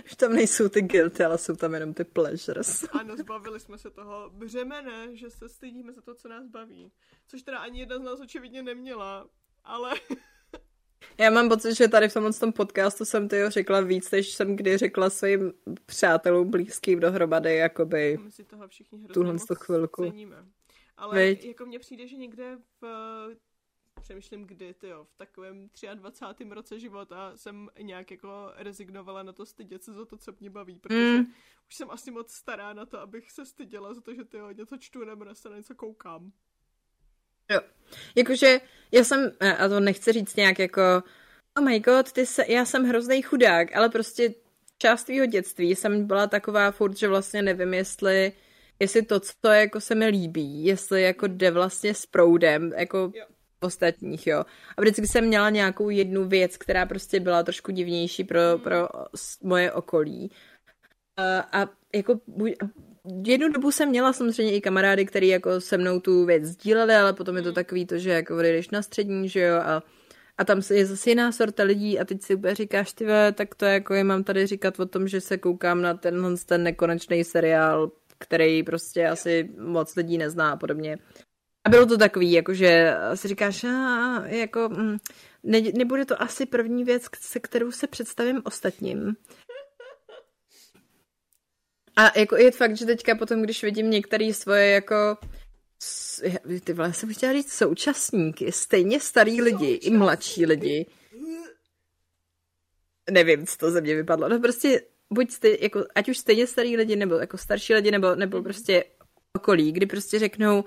Už 0.05 0.15
tam 0.15 0.33
nejsou 0.33 0.69
ty 0.69 0.83
guilty, 0.83 1.25
ale 1.25 1.39
jsou 1.39 1.57
tam 1.57 1.75
jenom 1.75 1.95
ty 1.95 2.05
pleasures. 2.05 2.85
Ano, 2.93 3.17
zbavili 3.17 3.61
jsme 3.61 3.79
se 3.79 3.91
toho 3.91 4.31
břemene, 4.31 5.17
že 5.17 5.31
se 5.31 5.49
stydíme 5.49 5.93
za 5.93 6.03
to, 6.03 6.15
co 6.15 6.29
nás 6.29 6.47
baví. 6.47 6.93
Což 7.27 7.43
teda 7.43 7.59
ani 7.59 7.81
jedna 7.81 7.99
z 7.99 8.03
nás 8.03 8.21
očividně 8.21 8.63
neměla, 8.63 9.29
ale... 9.65 9.95
Já 11.19 11.31
mám 11.31 11.49
pocit, 11.49 11.75
že 11.75 11.89
tady 11.89 12.09
v 12.09 12.15
tomhle 12.15 12.33
tom 12.33 12.53
podcastu 12.53 13.05
jsem 13.05 13.29
to 13.29 13.51
řekla 13.51 13.81
víc, 13.81 14.11
než 14.11 14.33
jsem 14.33 14.57
kdy 14.57 14.79
řekla 14.79 15.11
svým 15.11 15.53
přátelům 15.87 16.51
blízkým 16.51 17.01
dohromady, 17.01 17.57
jakoby 17.57 18.19
My 18.23 18.31
si 18.31 18.45
toho 18.45 18.69
všichni 18.69 19.07
tuhle 19.07 19.35
tu 19.49 19.55
chvilku. 19.55 20.05
ceníme. 20.05 20.45
Ale 20.97 21.15
Veď. 21.17 21.45
jako 21.45 21.67
mně 21.67 21.79
přijde, 21.79 22.09
že 22.09 22.17
někde 22.17 22.59
v 22.81 22.85
přemýšlím 24.01 24.47
kdy, 24.47 24.75
tyjo, 24.75 25.05
v 25.05 25.17
takovém 25.17 25.71
23. 25.95 26.45
roce 26.51 26.79
života 26.81 27.33
jsem 27.37 27.69
nějak 27.81 28.11
jako 28.11 28.53
rezignovala 28.57 29.23
na 29.23 29.33
to 29.33 29.47
stydět 29.47 29.85
se 29.85 29.93
za 29.93 30.05
to, 30.05 30.17
co 30.17 30.33
mě 30.41 30.51
baví, 30.51 30.79
protože 30.79 31.19
Mm. 31.19 31.25
už 31.69 31.75
jsem 31.75 31.91
asi 31.91 32.11
moc 32.11 32.33
stará 32.33 32.73
na 32.73 32.87
to, 32.87 33.01
abych 33.01 33.31
se 33.31 33.47
styděla 33.47 33.95
za 33.95 34.01
to, 34.01 34.15
že 34.15 34.25
tyjo, 34.25 34.51
něco 34.51 34.77
čtu 34.77 35.05
nebo 35.05 35.25
na 35.25 35.35
se 35.35 35.49
něco 35.49 35.75
koukám. 35.75 36.33
Jakože 38.15 38.61
já 38.93 39.05
jsem, 39.05 39.33
a 39.59 39.69
to 39.69 39.81
nechci 39.81 40.13
říct 40.13 40.37
nějak 40.37 40.59
jako 40.59 41.03
oh 41.59 41.65
my 41.65 41.81
god, 41.81 42.13
ty 42.13 42.27
se, 42.27 42.45
já 42.49 42.65
jsem 42.65 42.85
hrozný 42.85 43.23
chudák, 43.23 43.77
ale 43.77 43.89
prostě 43.89 44.35
část 44.79 45.05
tvýho 45.05 45.27
dětství 45.27 45.75
jsem 45.75 46.07
byla 46.07 46.27
taková 46.27 46.71
furt, 46.71 46.97
že 46.97 47.09
vlastně 47.09 47.43
nevím, 47.43 47.75
jestli 47.75 48.33
jestli 48.83 49.03
to, 49.03 49.21
co 49.21 49.49
jako 49.49 49.81
se 49.81 49.95
mi 49.95 50.07
líbí, 50.07 50.65
jestli 50.65 51.03
jako 51.03 51.27
jde 51.27 51.51
vlastně 51.51 51.95
s 51.95 52.07
proudem, 52.07 52.73
jako 52.77 53.13
Jo. 53.15 53.25
ostatních, 53.61 54.27
jo. 54.27 54.45
A 54.77 54.81
vždycky 54.81 55.07
jsem 55.07 55.25
měla 55.27 55.51
nějakou 55.51 55.91
jednu 55.91 56.29
věc, 56.29 56.57
která 56.57 56.87
prostě 56.87 57.21
byla 57.21 57.43
trošku 57.43 57.73
divnější 57.73 58.25
pro, 58.25 58.41
pro 58.63 58.89
s- 59.17 59.41
moje 59.43 59.73
okolí. 59.73 60.31
A, 61.17 61.39
a 61.63 61.69
jako 61.95 62.21
buď, 62.27 62.53
jednu 63.27 63.49
dobu 63.53 63.71
jsem 63.71 63.89
měla 63.89 64.13
samozřejmě 64.13 64.53
i 64.57 64.61
kamarády, 64.61 65.07
který 65.07 65.29
jako 65.29 65.61
se 65.61 65.79
mnou 65.79 66.01
tu 66.01 66.25
věc 66.25 66.45
sdíleli, 66.45 66.95
ale 66.95 67.13
potom 67.13 67.37
je 67.37 67.43
to 67.43 67.53
takový 67.53 67.87
to, 67.87 67.99
že 67.99 68.11
jako 68.11 68.37
odejdeš 68.37 68.71
na 68.71 68.83
střední, 68.83 69.29
že 69.29 69.41
jo, 69.41 69.57
a, 69.57 69.83
a 70.39 70.45
tam 70.45 70.61
je 70.75 70.87
zase 70.87 71.11
jiná 71.11 71.33
sorta 71.33 71.63
lidí 71.63 71.99
a 71.99 72.05
teď 72.05 72.23
si 72.23 72.35
úplně 72.35 72.55
říkáš, 72.55 72.93
ty 72.93 73.07
tak 73.35 73.55
to 73.55 73.65
jako 73.65 73.95
je, 73.95 74.05
mám 74.05 74.25
tady 74.25 74.47
říkat 74.47 74.81
o 74.81 74.87
tom, 74.87 75.09
že 75.09 75.21
se 75.21 75.39
koukám 75.39 75.83
na 75.83 75.95
tenhle 75.95 76.37
ten 76.47 76.63
nekonečný 76.63 77.25
seriál, 77.25 77.91
který 78.23 78.63
prostě 78.63 79.09
asi 79.09 79.51
moc 79.59 79.97
lidí 79.97 80.19
nezná 80.19 80.53
a 80.53 80.57
podobně. 80.57 80.99
A 81.65 81.71
bylo 81.71 81.87
to 81.87 81.99
takový, 81.99 82.33
jakože 82.33 82.95
si 83.15 83.29
říkáš, 83.29 83.65
a, 83.65 84.23
jako, 84.27 84.69
mm, 84.69 84.97
ne, 85.43 85.61
nebude 85.61 86.05
to 86.05 86.23
asi 86.23 86.47
první 86.47 86.85
věc, 86.85 87.03
se 87.21 87.41
kterou 87.41 87.73
se 87.73 87.87
představím 87.87 88.43
ostatním. 88.45 89.17
A 91.97 92.19
jako 92.19 92.37
je 92.37 92.51
fakt, 92.51 92.77
že 92.77 92.87
teďka 92.87 93.15
potom, 93.15 93.43
když 93.43 93.63
vidím 93.63 93.91
některé 93.91 94.35
svoje 94.35 94.71
jako 94.71 95.17
ty 96.65 96.73
vole, 96.73 96.93
jsem 96.93 97.15
chtěla 97.15 97.33
říct 97.33 97.53
současníky, 97.53 98.53
stejně 98.53 99.01
starý 99.01 99.43
lidi, 99.43 99.73
i 99.73 99.91
mladší 99.91 100.47
lidi. 100.47 100.87
Nevím, 103.11 103.47
co 103.47 103.57
to 103.57 103.71
ze 103.71 103.81
mě 103.81 103.95
vypadlo. 103.95 104.29
No 104.29 104.41
prostě 104.41 104.83
buď 105.13 105.31
stej, 105.31 105.59
jako, 105.61 105.85
ať 105.95 106.09
už 106.09 106.19
stejně 106.19 106.47
starý 106.47 106.77
lidi, 106.77 106.97
nebo 106.97 107.15
jako 107.15 107.39
starší 107.39 107.75
lidi, 107.75 107.91
nebo, 107.91 108.15
nebo 108.15 108.43
prostě 108.43 108.85
okolí, 109.37 109.73
kdy 109.73 109.87
prostě 109.87 110.19
řeknou, 110.19 110.65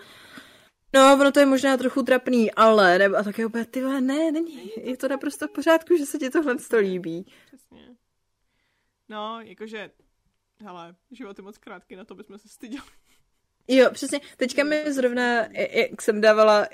no, 0.93 1.14
ono 1.14 1.32
to 1.32 1.39
je 1.39 1.46
možná 1.46 1.78
trochu 1.78 2.04
trapný, 2.04 2.52
ale, 2.52 2.98
nebo 2.98 3.16
a 3.16 3.24
tak 3.24 3.39
je 3.39 3.46
úplně, 3.46 3.66
ty 3.66 3.84
vole, 3.84 4.02
ne, 4.02 4.32
není, 4.32 4.72
je 4.78 4.98
to 4.98 5.08
naprosto 5.08 5.48
v 5.48 5.52
pořádku, 5.52 5.98
že 5.98 6.06
se 6.06 6.18
ti 6.18 6.30
tohle 6.30 6.56
to 6.56 6.78
líbí. 6.78 7.26
Přesně. 7.48 7.96
No, 9.10 9.41
jakože, 9.41 9.91
hele, 10.62 10.96
život 11.12 11.38
je 11.38 11.43
moc 11.43 11.58
krátký, 11.58 11.96
na 11.96 12.06
to 12.06 12.16
bychom 12.16 12.38
se 12.38 12.50
styděli. 12.50 12.84
Jo, 13.68 13.89
přesně. 13.91 14.20
Teďka 14.38 14.63
mi 14.63 14.93
zrovna, 14.93 15.45
jak 15.72 16.01
jsem 16.01 16.22
dávala 16.22 16.68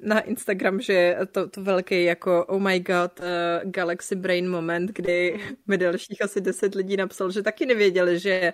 na 0.00 0.20
Instagram, 0.20 0.80
že 0.80 1.16
to, 1.32 1.48
to 1.48 1.62
velký 1.62 2.04
jako 2.04 2.44
oh 2.44 2.62
my 2.62 2.80
god 2.80 3.20
uh, 3.20 3.70
Galaxy 3.70 4.16
Brain 4.16 4.50
moment, 4.50 4.90
kdy 4.90 5.40
mi 5.66 5.78
dalších 5.78 6.22
asi 6.22 6.40
deset 6.40 6.74
lidí 6.74 6.96
napsal, 6.96 7.30
že 7.30 7.42
taky 7.42 7.66
nevěděli, 7.66 8.18
že 8.18 8.52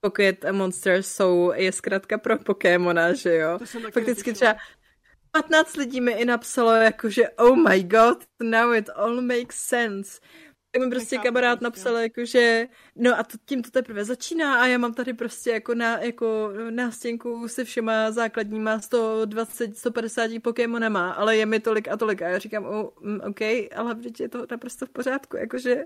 Pocket 0.00 0.44
Monsters 0.52 1.12
jsou, 1.12 1.52
je 1.54 1.72
zkrátka 1.72 2.18
pro 2.18 2.38
Pokémona, 2.38 3.12
že 3.12 3.34
jo. 3.34 3.58
Fakticky 3.92 4.32
třeba 4.32 4.56
15 5.30 5.76
lidí 5.76 6.00
mi 6.00 6.12
i 6.12 6.24
napsalo 6.24 6.72
jako, 6.72 7.10
že 7.10 7.28
oh 7.28 7.56
my 7.68 7.82
god, 7.82 8.24
now 8.42 8.74
it 8.74 8.90
all 8.94 9.20
makes 9.20 9.56
sense. 9.56 10.20
Tak 10.70 10.82
mi 10.82 10.90
prostě 10.90 11.16
Nechápu 11.16 11.26
kamarád 11.26 11.58
prostě. 11.58 11.64
napsal 11.64 11.96
jako, 11.96 12.24
že 12.24 12.68
no 12.96 13.18
a 13.18 13.22
to, 13.22 13.38
tím 13.44 13.62
to 13.62 13.70
teprve 13.70 14.04
začíná 14.04 14.60
a 14.62 14.66
já 14.66 14.78
mám 14.78 14.94
tady 14.94 15.14
prostě 15.14 15.50
jako, 15.50 15.74
na, 15.74 15.98
jako 15.98 16.52
nástěnku 16.70 17.48
se 17.48 17.64
všema 17.64 18.10
základníma 18.10 18.80
120, 18.80 19.78
150 19.78 20.30
Pokémonama, 20.42 21.12
ale 21.12 21.36
je 21.36 21.46
mi 21.46 21.60
tolik 21.60 21.88
a 21.88 21.96
tolik 21.96 22.22
a 22.22 22.28
já 22.28 22.38
říkám, 22.38 22.64
oh, 22.64 22.90
mm, 23.00 23.20
OK, 23.20 23.40
ale 23.76 23.94
vždyť 23.94 24.20
je 24.20 24.28
to 24.28 24.46
naprosto 24.50 24.86
v 24.86 24.90
pořádku, 24.90 25.36
jakože 25.36 25.84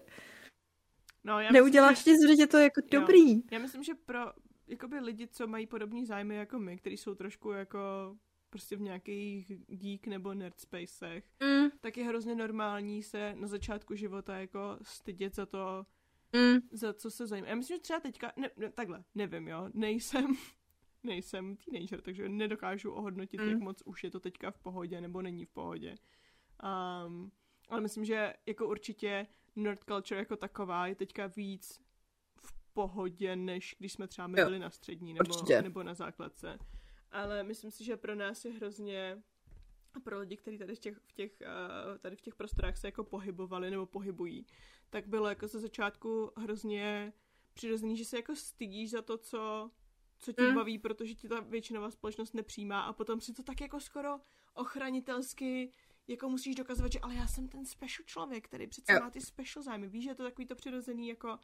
No, 1.24 1.40
já 1.40 1.52
neuděláš 1.52 1.98
myslím, 1.98 2.12
nic, 2.14 2.24
vždyť 2.24 2.38
je 2.38 2.46
to 2.46 2.58
jako 2.58 2.80
Jo. 2.80 3.00
dobrý. 3.00 3.34
že, 3.34 3.40
já 3.52 3.58
myslím, 3.58 3.82
že 3.82 3.92
pro 4.06 4.18
jakoby 4.68 4.98
lidi, 5.00 5.28
co 5.28 5.46
mají 5.46 5.66
podobný 5.66 6.06
zájmy 6.06 6.36
jako 6.36 6.58
my, 6.58 6.76
kteří 6.76 6.96
jsou 6.96 7.14
trošku 7.14 7.50
jako 7.50 7.78
prostě 8.50 8.76
v 8.76 8.80
nějakých 8.80 9.52
geek 9.66 10.06
nebo 10.06 10.34
nerd 10.34 10.60
spacech, 10.60 11.24
Mm, 11.42 11.70
tak 11.80 11.96
je 11.96 12.04
hrozně 12.04 12.34
normální 12.34 13.02
se 13.02 13.34
na 13.36 13.46
začátku 13.48 13.94
života 13.94 14.38
jako 14.38 14.78
stydět 14.82 15.34
za 15.34 15.46
to, 15.46 15.86
mm, 16.32 16.58
za 16.72 16.92
co 16.94 17.10
se 17.10 17.26
zajímá. 17.26 17.48
Já 17.48 17.54
myslím, 17.54 17.76
že 17.76 17.80
třeba 17.82 18.00
teďka, 18.00 18.32
ne, 18.36 18.50
ne, 18.56 18.70
takhle, 18.72 19.04
nevím, 19.14 19.48
jo, 19.48 19.68
nejsem, 19.74 20.26
nejsem 21.02 21.56
teenager, 21.56 22.00
takže 22.00 22.28
nedokážu 22.28 22.92
ohodnotit, 22.92 23.40
Mm. 23.40 23.48
jak 23.48 23.58
moc 23.58 23.82
už 23.84 24.04
je 24.04 24.10
to 24.10 24.20
teďka 24.20 24.50
v 24.50 24.58
pohodě 24.58 25.00
nebo 25.00 25.22
není 25.22 25.44
v 25.44 25.50
pohodě. 25.50 25.94
Um, 27.06 27.32
ale 27.68 27.80
myslím, 27.80 28.04
že 28.04 28.34
jako 28.46 28.68
určitě 28.68 29.26
nerd 29.56 29.84
culture 29.84 30.20
jako 30.20 30.36
taková 30.36 30.86
je 30.86 30.94
teďka 30.94 31.26
víc 31.26 31.80
v 32.42 32.52
pohodě, 32.72 33.36
než 33.36 33.76
když 33.78 33.92
jsme 33.92 34.06
třeba 34.08 34.26
my 34.26 34.34
byli 34.44 34.58
na 34.58 34.70
střední 34.70 35.14
nebo, 35.14 35.34
určitě. 35.34 35.62
nebo 35.62 35.82
na 35.82 35.94
základce. 35.94 36.58
Ale 37.12 37.42
myslím 37.42 37.70
si, 37.70 37.84
že 37.84 37.96
pro 37.96 38.14
nás 38.14 38.44
je 38.44 38.52
hrozně 38.52 39.22
a 39.94 40.00
pro 40.00 40.18
lidi, 40.18 40.36
kteří 40.36 40.58
tady 40.58 40.74
v 40.74 40.78
těch, 40.78 40.98
v 40.98 41.12
těch, 41.12 41.40
eh, 41.40 41.98
tady 41.98 42.16
v 42.16 42.20
těch 42.20 42.34
prostorách 42.34 42.76
se 42.76 42.88
jako 42.88 43.04
pohybovali 43.04 43.70
nebo 43.70 43.86
pohybují, 43.86 44.46
tak 44.90 45.06
bylo 45.06 45.28
jako 45.28 45.48
ze 45.48 45.60
začátku 45.60 46.32
hrozně 46.36 47.12
přirozený, 47.54 47.96
že 47.96 48.04
se 48.04 48.16
jako 48.16 48.36
stydíš 48.36 48.90
za 48.90 49.02
to, 49.02 49.18
co, 49.18 49.70
co 50.18 50.32
tě 50.32 50.42
Mm. 50.42 50.54
baví, 50.54 50.78
protože 50.78 51.14
ti 51.14 51.28
ta 51.28 51.40
většinová 51.40 51.90
společnost 51.90 52.34
nepřijímá 52.34 52.80
a 52.80 52.92
potom 52.92 53.20
si 53.20 53.32
to 53.32 53.42
tak 53.42 53.60
jako 53.60 53.80
skoro 53.80 54.20
ochranitelsky 54.54 55.72
jako 56.08 56.28
musíš 56.28 56.54
dokazovat, 56.54 56.92
že 56.92 57.00
ale 57.00 57.14
já 57.14 57.26
jsem 57.26 57.48
ten 57.48 57.66
special 57.66 58.04
člověk, 58.06 58.44
který 58.44 58.66
přece 58.66 58.92
Jo. 58.92 59.00
má 59.00 59.10
ty 59.10 59.20
special 59.20 59.62
zájmy. 59.62 59.88
Víš, 59.88 60.04
že 60.04 60.10
je 60.10 60.14
to 60.14 60.22
takový 60.22 60.46
to 60.46 60.54
přirozený 60.54 61.08
jako 61.08 61.38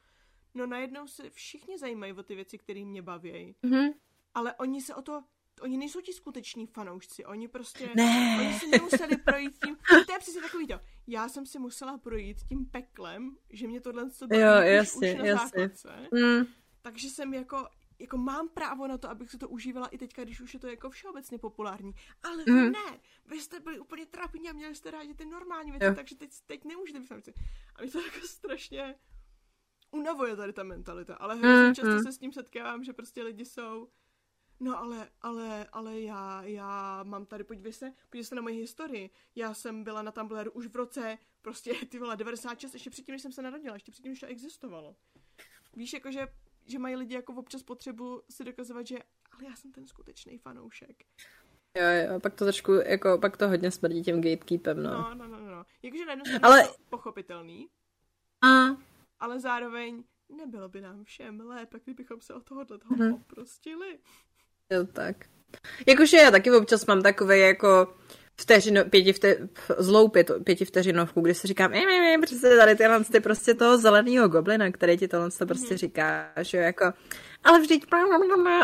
no 0.55 0.67
najednou 0.67 1.07
se 1.07 1.31
všichni 1.31 1.79
zajímají 1.79 2.13
o 2.13 2.23
ty 2.23 2.35
věci, 2.35 2.59
které 2.59 2.85
mě 2.85 3.03
baví, 3.03 3.57
mhm. 3.63 3.89
ale 4.35 4.55
oni 4.55 4.81
se 4.81 4.95
o 4.95 5.03
to 5.03 5.25
Oni 5.61 5.77
nejsou 5.77 6.01
ti 6.01 6.13
skuteční 6.13 6.67
fanoušci, 6.67 7.25
oni 7.25 7.49
prostě... 7.49 7.91
Ne. 7.97 8.37
Oni 8.41 8.59
si 8.59 8.67
nemuseli 8.69 9.17
projít 9.17 9.59
tím... 9.65 9.77
To 10.07 10.13
je 10.13 10.19
přesně 10.19 10.41
takový 10.41 10.67
to. 10.67 10.81
Já 11.07 11.29
jsem 11.29 11.47
si 11.47 11.59
musela 11.59 11.99
projít 11.99 12.37
tím 12.49 12.67
peklem, 12.67 13.37
že 13.51 13.67
mě 13.69 13.81
tohle 13.81 14.11
co 14.11 14.27
baví 14.27 14.43
Jo, 14.43 14.49
už, 14.61 14.67
jasně, 14.69 15.13
už 15.13 15.19
na 15.19 15.25
jasně. 15.27 15.45
základce. 15.69 16.09
Mm, 16.13 16.45
Takže 16.83 17.09
jsem 17.11 17.35
jako, 17.35 17.69
jako 17.99 18.17
mám 18.19 18.49
právo 18.49 18.87
na 18.87 18.99
to, 18.99 19.11
abych 19.11 19.31
si 19.31 19.39
to 19.39 19.49
užívala 19.49 19.87
i 19.87 19.99
teďka, 19.99 20.25
když 20.25 20.41
už 20.41 20.55
je 20.55 20.61
to 20.61 20.67
jako 20.69 20.91
všeobecně 20.91 21.39
populární. 21.39 21.93
Ale 22.23 22.45
vy 22.45 22.53
Mhm. 22.53 22.73
ne, 22.73 23.01
vy 23.27 23.41
jste 23.41 23.61
byli 23.61 23.79
úplně 23.79 24.07
trapní 24.07 24.49
a 24.49 24.53
měli 24.53 24.75
jste 24.75 24.91
rádi 24.91 25.15
ty 25.15 25.25
normální 25.27 25.71
věci, 25.71 25.87
Jo. 25.87 25.95
takže 25.95 26.17
teď, 26.17 26.31
teď 26.47 26.65
nemůžete 26.65 27.01
být 27.01 27.07
fanoušci. 27.07 27.35
A 27.77 27.83
mě 27.83 27.91
to 27.91 28.01
jako 28.01 28.27
strašně 28.27 28.95
unavuje 29.91 30.37
tady 30.37 30.53
ta 30.53 30.63
mentalita, 30.63 31.15
ale 31.15 31.35
hrozně 31.37 31.65
Mhm. 31.65 31.75
často 31.75 31.99
se 32.03 32.13
s 32.13 32.19
tím 32.19 32.33
setkávám, 32.33 32.85
že 32.85 32.93
prostě 32.93 33.23
lidi 33.23 33.45
jsou 33.45 33.89
No 34.61 34.79
ale, 34.79 35.09
ale, 35.23 35.67
ale 35.73 36.01
já, 36.01 36.43
já 36.43 37.03
mám 37.03 37.27
tady, 37.27 37.45
podívej 37.45 37.73
se, 37.73 37.93
podívej 38.11 38.25
se 38.25 38.35
na 38.35 38.43
moji 38.43 38.57
historii. 38.61 39.11
Já 39.35 39.55
jsem 39.55 39.85
byla 39.85 40.03
na 40.03 40.13
Tumblru 40.13 40.51
už 40.51 40.67
v 40.67 40.77
roce, 40.77 41.19
prostě 41.43 41.73
ty 41.91 41.99
vole, 41.99 42.17
96, 42.17 42.75
ještě 42.75 42.91
předtím, 42.91 43.13
než 43.13 43.23
jsem 43.23 43.33
se 43.33 43.43
narodila, 43.43 43.75
ještě 43.77 43.93
předtím, 43.93 44.13
než 44.13 44.21
to 44.21 44.27
existovalo. 44.27 44.97
Víš, 45.77 45.93
jakože, 45.93 46.29
že 46.67 46.79
mají 46.79 46.97
lidi 46.97 47.15
jako 47.15 47.33
občas 47.33 47.63
potřebu 47.63 48.23
si 48.31 48.45
dokazovat, 48.45 48.87
že 48.87 48.97
ale 49.33 49.45
já 49.51 49.57
jsem 49.57 49.73
ten 49.73 49.87
skutečný 49.87 50.39
fanoušek. 50.39 51.05
Jo, 51.77 51.83
jo, 52.13 52.21
pak 52.21 52.35
to 52.35 52.45
trošku, 52.45 52.73
jako, 52.73 53.19
pak 53.19 53.37
to 53.37 53.49
hodně 53.49 53.71
smrdí 53.71 54.03
tím 54.03 54.21
gatekeepem, 54.21 54.83
no. 54.83 54.91
No, 54.91 55.15
no, 55.15 55.27
no, 55.29 55.39
no. 55.51 55.67
Jakože 55.83 56.05
na 56.05 56.13
jednu 56.13 56.25
Ale- 56.43 56.67
to 56.69 56.75
pochopitelný, 56.91 57.69
A, 58.45 58.77
ale 59.21 59.41
zároveň 59.41 60.05
nebylo 60.29 60.69
by 60.69 60.81
nám 60.81 61.05
všem 61.05 61.41
lépe, 61.41 61.81
kdybychom 61.85 62.21
se 62.21 62.35
od 62.35 62.45
tohohle 62.45 62.79
toho 62.79 62.97
Mhm. 62.97 63.13
oprostili. 63.15 63.99
Jo, 64.73 64.85
tak. 64.93 65.17
Jakože 65.87 66.17
já 66.17 66.31
taky 66.31 66.51
občas 66.51 66.87
mám 66.87 67.03
takové 67.03 67.39
jako 67.39 67.95
vteřino, 68.41 68.85
pěti 68.85 69.13
vte, 69.13 69.49
zlou 69.79 70.09
pět, 70.09 70.31
pěti 70.45 70.65
vteřinovku, 70.65 71.21
kdy 71.21 71.35
si 71.35 71.47
říkám, 71.47 71.75
"Ej, 71.75 71.87
ej, 71.89 72.11
ej, 72.11 72.19
přesně 72.19 72.57
tady 72.57 72.77
tyhle 72.77 73.05
ty 73.05 73.21
prostě 73.21 73.55
toho 73.55 73.79
zeleného 73.79 74.29
goblina, 74.29 74.71
který 74.71 74.97
ti 74.97 75.09
tohle 75.09 75.31
to 75.31 75.47
prostě 75.47 75.77
říká, 75.77 76.33
že 76.41 76.59
jo, 76.59 76.63
jako, 76.65 76.93
ale 77.45 77.61
vždyť 77.61 77.85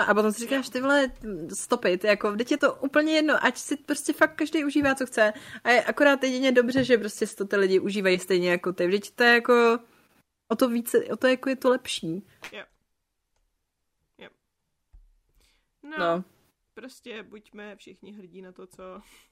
a 0.06 0.14
potom 0.14 0.32
si 0.32 0.40
říkáš, 0.40 0.68
ty 0.68 0.80
vole, 0.80 1.08
stop 1.54 1.84
it, 1.84 2.04
jako, 2.04 2.32
vždyť 2.32 2.50
je 2.50 2.56
to 2.56 2.74
úplně 2.74 3.12
jedno, 3.14 3.44
ať 3.44 3.58
si 3.58 3.76
prostě 3.76 4.12
fakt 4.12 4.34
každý 4.34 4.64
užívá, 4.64 4.94
co 4.94 5.06
chce 5.06 5.32
a 5.64 5.70
je 5.70 5.82
akorát 5.82 6.22
jedině 6.24 6.52
dobře, 6.52 6.84
že 6.84 6.98
prostě 6.98 7.26
to 7.26 7.44
ty 7.44 7.56
lidi 7.56 7.80
užívají 7.80 8.18
stejně 8.18 8.50
jako 8.50 8.72
ty, 8.72 8.86
vždyť 8.86 9.10
to 9.14 9.24
je 9.24 9.34
jako, 9.34 9.78
o 10.52 10.56
to 10.56 10.68
více, 10.68 10.98
o 10.98 11.16
to 11.16 11.26
jako 11.26 11.48
je 11.48 11.56
to 11.56 11.70
lepší. 11.70 12.26
No, 15.98 16.16
No. 16.16 16.24
prostě 16.74 17.22
buďme 17.22 17.76
všichni 17.76 18.12
hrdí 18.12 18.42
na 18.42 18.52
to, 18.52 18.66
co... 18.66 18.82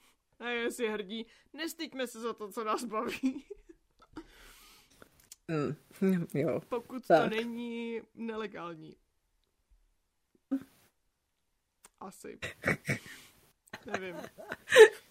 A 0.38 0.48
jestli 0.48 0.88
hrdí, 0.88 1.26
nestyďme 1.52 2.06
se 2.06 2.20
za 2.20 2.32
to, 2.32 2.52
co 2.52 2.64
nás 2.64 2.84
baví. 2.84 3.44
Mm. 5.48 6.26
Jo. 6.34 6.60
Pokud 6.68 7.06
Tak. 7.06 7.30
to 7.30 7.36
není 7.36 8.00
nelegální. 8.14 8.96
Asi. 12.00 12.38
Nevím. 13.86 14.16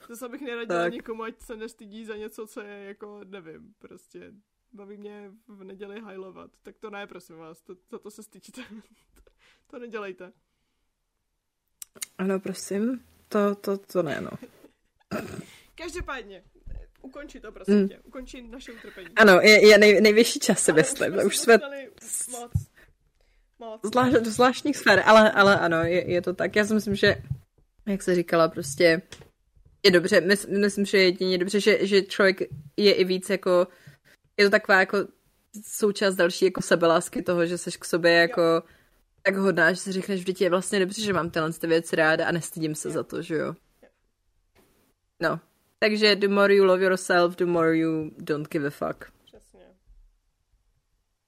Zase 0.10 0.30
bych 0.30 0.42
neradila 0.42 0.84
Tak. 0.84 0.94
někomu, 0.94 1.24
ať 1.24 1.40
se 1.42 1.56
nestydí 1.58 2.06
za 2.06 2.16
něco, 2.16 2.48
co 2.48 2.62
je 2.62 2.84
jako, 2.84 3.22
nevím, 3.24 3.74
prostě 3.80 4.34
baví 4.72 4.98
mě 4.98 5.32
v 5.48 5.64
neděli 5.64 6.00
hajlovat. 6.02 6.52
Tak 6.62 6.78
to 6.80 6.90
ne, 6.90 7.08
prosím 7.08 7.36
vás, 7.38 7.62
to, 7.62 7.76
za 7.90 8.00
to 8.00 8.12
se 8.12 8.24
styďte. 8.24 8.62
to 9.68 9.80
nedělejte. 9.80 10.34
Ano, 12.18 12.40
prosím, 12.40 13.00
to, 13.30 13.56
to, 13.56 13.78
to 13.78 14.04
ne, 14.04 14.22
no. 14.22 14.30
Každopádně, 15.76 16.44
ukonči 17.02 17.40
to, 17.40 17.52
prosím 17.52 17.76
Mm. 17.76 17.88
tě. 17.88 18.00
Ukonči 18.04 18.42
naše 18.42 18.72
utrpení. 18.72 19.08
Ano, 19.16 19.40
je, 19.42 19.68
je 19.68 19.78
nej, 19.78 20.02
nejvyšší 20.02 20.40
čas 20.40 20.64
si 20.64 20.72
Ale 20.72 20.82
myslím. 20.82 21.14
se 21.20 21.26
Už 21.26 21.38
jsme 21.38 21.58
moc. 22.32 22.52
Moc. 23.60 23.82
zvlášť, 23.86 24.14
do 24.16 24.32
zvláštních 24.32 24.78
sfér, 24.78 25.04
ale, 25.06 25.32
ale 25.32 25.60
ano, 25.60 25.78
je, 25.84 26.12
je 26.12 26.22
to 26.22 26.34
tak. 26.34 26.56
Já 26.56 26.66
si 26.66 26.74
myslím, 26.74 26.96
že, 26.96 27.16
jak 27.88 28.04
se 28.04 28.16
říkala, 28.16 28.48
prostě 28.48 29.02
je 29.86 29.92
dobře. 29.92 30.22
Mys, 30.22 30.46
myslím, 30.46 30.86
že 30.86 30.98
je 30.98 31.04
jedině 31.04 31.38
dobře, 31.38 31.60
že, 31.60 31.86
že 31.88 32.02
člověk 32.02 32.40
je 32.78 32.94
i 32.94 33.04
víc 33.04 33.30
jako, 33.30 33.68
je 34.38 34.46
to 34.46 34.52
taková 34.52 34.80
jako 34.80 34.98
součást 35.66 36.16
další 36.16 36.46
jako 36.46 36.62
sebelásky 36.62 37.22
toho, 37.22 37.46
že 37.46 37.58
jsi 37.58 37.72
k 37.72 37.86
sobě 37.86 38.12
jako 38.14 38.64
tak 39.24 39.36
hodná, 39.36 39.74
že 39.74 39.80
si 39.80 39.92
řekneš, 39.92 40.20
vždyť 40.20 40.42
je 40.42 40.50
vlastně 40.50 40.80
dobře, 40.80 41.02
že 41.02 41.14
mám 41.14 41.30
tyhle 41.30 41.54
ty 41.54 41.68
věci 41.68 41.96
ráda 41.96 42.28
a 42.28 42.32
nestydím 42.32 42.76
se 42.76 42.90
za 42.90 43.04
to, 43.04 43.22
že 43.22 43.36
jo. 43.36 43.56
No. 45.20 45.40
Takže 45.80 46.16
the 46.16 46.28
more 46.28 46.56
you 46.56 46.64
love 46.66 46.84
yourself, 46.84 47.36
the 47.36 47.46
more 47.46 47.78
you 47.78 48.12
don't 48.18 48.50
give 48.50 48.68
a 48.68 48.70
fuck. 48.70 49.12
Přesně. 49.26 49.66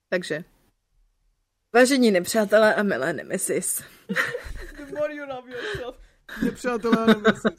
Takže. 0.08 0.44
Vážení 1.74 2.10
nepřátelé 2.10 2.74
a 2.74 2.82
milé 2.82 3.12
nemesis. 3.12 3.82
The 4.76 4.94
more 4.94 5.14
you 5.14 5.26
love 5.26 5.50
yourself. 5.52 5.96
Nepřátelé, 6.42 7.06
nemyslím 7.06 7.52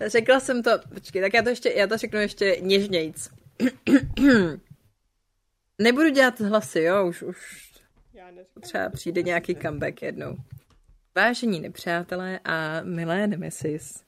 Řekla 0.06 0.40
jsem 0.40 0.62
to, 0.62 0.70
počkej, 0.94 1.22
tak 1.22 1.34
já 1.34 1.42
to 1.42 1.48
ještě, 1.48 1.70
já 1.70 1.86
to 1.86 1.96
řeknu 1.96 2.20
ještě 2.20 2.56
něžnějc. 2.60 3.30
Nebudu 5.78 6.08
dělat 6.08 6.40
hlasy, 6.40 6.80
jo, 6.80 7.06
už, 7.06 7.22
už. 7.22 7.69
Třeba 8.60 8.88
přijde 8.88 9.22
nějaký 9.22 9.56
comeback 9.56 10.02
jednou. 10.02 10.36
Vážení 11.16 11.60
nepřátelé 11.60 12.40
a 12.44 12.80
milé 12.82 13.26
nemesis. 13.26 14.04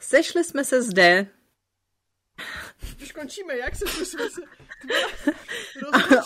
Sešli 0.00 0.44
jsme 0.44 0.64
se 0.64 0.82
zde 0.82 1.26
Už 3.02 3.12
končíme, 3.12 3.56
jak 3.56 3.76
se 3.76 3.84
jsme 4.04 4.30
se... 4.30 4.40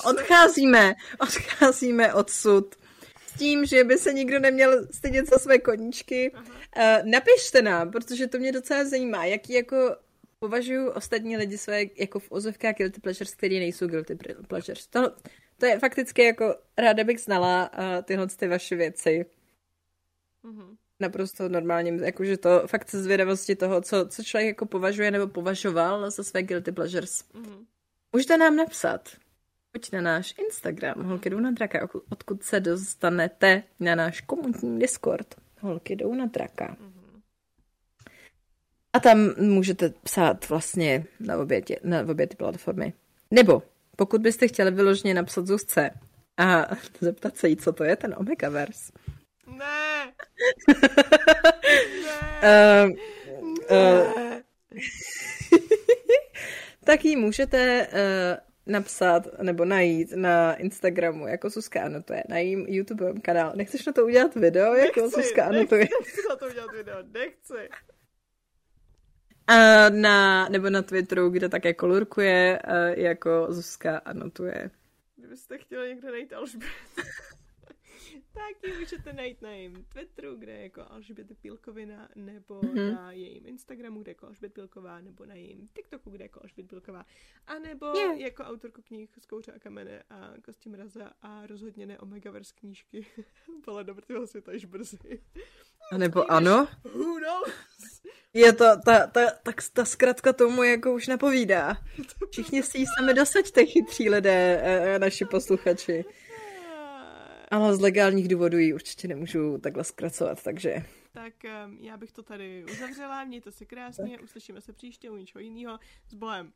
Odcházíme, 0.05 0.95
odcházíme 1.21 2.15
odsud 2.15 2.75
s 3.27 3.39
tím, 3.39 3.67
že 3.67 3.85
by 3.85 3.99
se 3.99 4.13
nikdo 4.13 4.39
neměl 4.39 4.87
stydět 4.91 5.29
za 5.31 5.39
své 5.39 5.59
koníčky. 5.59 6.33
Uh, 6.33 7.11
napište 7.11 7.63
nám, 7.63 7.91
protože 7.91 8.27
to 8.27 8.39
mě 8.39 8.53
docela 8.53 8.85
zajímá, 8.85 9.25
jaký 9.25 9.53
jako 9.53 9.97
považují 10.39 10.89
ostatní 10.89 11.37
lidi 11.37 11.59
své 11.59 11.83
jako 11.97 12.19
v 12.19 12.33
ozovkách 12.33 12.75
guilty 12.75 13.01
pleasures, 13.01 13.35
který 13.35 13.59
nejsou 13.59 13.87
guilty 13.87 14.19
pleasures. 14.49 14.87
To, 14.87 15.01
to 15.59 15.67
je 15.67 15.79
fakticky 15.79 16.25
jako, 16.25 16.57
ráda 16.79 17.05
bych 17.05 17.21
znala 17.21 17.71
uh, 17.73 18.03
tyhle 18.05 18.27
ty 18.27 18.49
vaše 18.49 18.77
věci. 18.77 19.27
Mhm. 20.43 20.77
Naprosto 21.01 21.49
normálně, 21.49 21.93
jakože 22.05 22.37
to 22.37 22.63
fakt 22.67 22.91
ze 22.91 23.03
zvědavosti 23.03 23.57
toho, 23.57 23.81
co, 23.81 24.09
co 24.09 24.23
člověk 24.23 24.49
jako 24.49 24.67
považuje 24.67 25.11
nebo 25.11 25.27
považoval 25.27 26.11
za 26.11 26.25
své 26.25 26.43
guilty 26.43 26.73
pleasures. 26.73 27.25
Mhm. 27.35 27.65
Můžete 28.13 28.37
nám 28.37 28.57
napsat. 28.57 29.09
Pojď 29.73 29.93
na 29.93 30.01
náš 30.01 30.35
Instagram, 30.39 31.05
holky 31.05 31.31
jdou 31.31 31.41
na 31.41 31.51
draka, 31.51 31.89
odkud 32.11 32.43
se 32.43 32.61
dostanete 32.61 33.63
na 33.81 33.95
náš 33.95 34.21
komunitní 34.21 34.79
Discord. 34.79 35.35
Holky 35.61 35.97
jdou 35.97 36.15
na 36.15 36.27
draka. 36.27 36.77
A 38.93 39.01
tam 39.01 39.35
můžete 39.39 39.89
psát 40.03 40.49
vlastně 40.49 41.05
na 41.21 41.39
obě, 41.39 41.63
na 41.85 42.01
obě 42.01 42.27
ty 42.27 42.37
platformy. 42.37 42.93
Nebo 43.31 43.63
pokud 43.97 44.21
byste 44.21 44.49
chtěli 44.49 44.71
vyloženě 44.71 45.15
napsat 45.15 45.47
Zuzce 45.47 45.91
a 46.37 46.67
zeptat 47.01 47.37
se 47.37 47.49
jí, 47.49 47.57
co 47.57 47.73
to 47.73 47.85
je 47.85 47.97
ten 47.97 48.15
Omegaverse, 48.19 48.93
Ne! 49.47 50.13
ne! 52.43 52.87
uh, 52.87 52.91
uh, 53.71 54.35
tak 56.85 57.05
jí 57.05 57.17
můžete 57.17 57.87
uh, 57.87 58.73
napsat 58.73 59.23
nebo 59.43 59.65
najít 59.65 60.13
na 60.13 60.55
Instagramu 60.55 61.27
jako 61.27 61.51
Suska 61.51 61.83
anotuje, 61.83 62.25
na 62.29 62.39
jejím 62.39 62.67
YouTube 62.69 63.21
kanál. 63.23 63.53
Nechceš 63.57 63.87
na 63.87 63.93
to 63.93 64.05
udělat 64.05 64.35
video 64.35 64.75
jako 64.75 65.01
Nechci, 65.01 65.23
Suska 65.23 65.45
anotuje? 65.45 65.89
Nechci 66.01 66.21
na 66.29 66.37
to 66.37 66.47
udělat 66.47 66.73
video, 66.73 66.97
nechci. 67.13 67.69
A 69.47 69.89
na, 69.91 70.49
nebo 70.49 70.71
na 70.71 70.83
Twitteru, 70.83 71.31
kde 71.31 71.49
také 71.49 71.75
kolorkuje 71.75 72.59
uh, 72.69 72.99
jako 72.99 73.47
Zuzka 73.49 73.99
anotuje. 73.99 74.71
Kdybyste 75.17 75.59
chtěli 75.59 75.89
někde 75.89 76.11
najít 76.11 76.33
Alžbět, 76.33 76.71
tak 78.33 78.65
ji 78.67 78.79
můžete 78.79 79.13
najít 79.13 79.43
na 79.43 79.51
jejím 79.51 79.85
Twitteru, 79.85 80.37
kde 80.37 80.53
je 80.53 80.63
jako 80.63 80.83
Alžbět 80.91 81.39
Pílkovina, 81.41 82.09
nebo 82.15 82.61
Mhm. 82.63 82.75
mm-hmm. 82.75 82.95
na 82.95 83.13
jejím 83.13 83.47
Instagramu, 83.47 84.01
kde 84.03 84.11
je 84.11 84.15
jako 84.15 84.27
Alžbět 84.27 84.53
Pílková, 84.55 85.01
nebo 85.01 85.27
na 85.27 85.35
jejím 85.35 85.69
TikToku, 85.69 86.11
kde 86.11 86.23
je 86.23 86.27
jako 86.27 86.41
Alžbět 86.43 86.69
Pílková, 86.69 87.07
a 87.47 87.59
nebo 87.59 87.87
yeah. 87.87 88.19
jako 88.19 88.43
autorku 88.43 88.83
knih 88.83 89.11
z 89.19 89.27
Kouře 89.27 89.53
a 89.53 89.59
kamene 89.59 90.03
a 90.11 90.33
Kosti 90.45 90.69
mraza 90.69 91.13
a 91.23 91.47
rozhodně 91.47 91.87
ne 91.87 91.99
Omegaverse 91.99 92.55
knížky. 92.55 93.07
Pole 93.65 93.85
do 93.85 94.27
světa 94.27 94.53
již 94.53 94.65
brzy. 94.65 94.99
A 95.93 95.99
nebo 95.99 96.31
ano? 96.33 96.69
Who 96.85 97.19
knows? 97.19 97.55
Je 98.35 98.53
to, 98.53 98.65
ta, 98.85 99.07
ta, 99.07 99.31
tak 99.43 99.63
ta 99.73 99.85
zkratka 99.85 100.33
tomu 100.33 100.63
jako 100.63 100.93
už 100.95 101.07
napovídá. 101.07 101.77
Všichni 102.31 102.63
si 102.63 102.79
ji 102.79 102.87
sami 102.99 103.15
dosaďte, 103.15 103.67
chytří 103.67 104.11
lidé, 104.11 104.61
eh, 104.63 104.99
naši 104.99 105.25
posluchači. 105.25 106.05
Ale 107.51 107.77
z 107.77 107.81
legálních 107.81 108.29
důvodů 108.29 108.59
ji 108.59 108.75
určitě 108.75 109.09
nemůžu 109.09 109.59
takhle 109.59 109.85
zkracovat, 109.85 110.43
takže 110.43 110.85
Tak 111.13 111.35
já 111.81 111.97
bych 111.97 112.13
to 112.13 112.23
tady 112.23 112.65
uzavřela, 112.65 113.25
mějte 113.25 113.53
se 113.53 113.65
krásně, 113.65 114.21
uslyšíme 114.21 114.61
se 114.61 114.73
příště 114.73 115.11
u 115.11 115.17
něčeho 115.17 115.43
jiného. 115.43 115.79
S 116.09 116.15
bohem. 116.15 116.53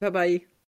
bye 0.00 0.10
bye. 0.10 0.53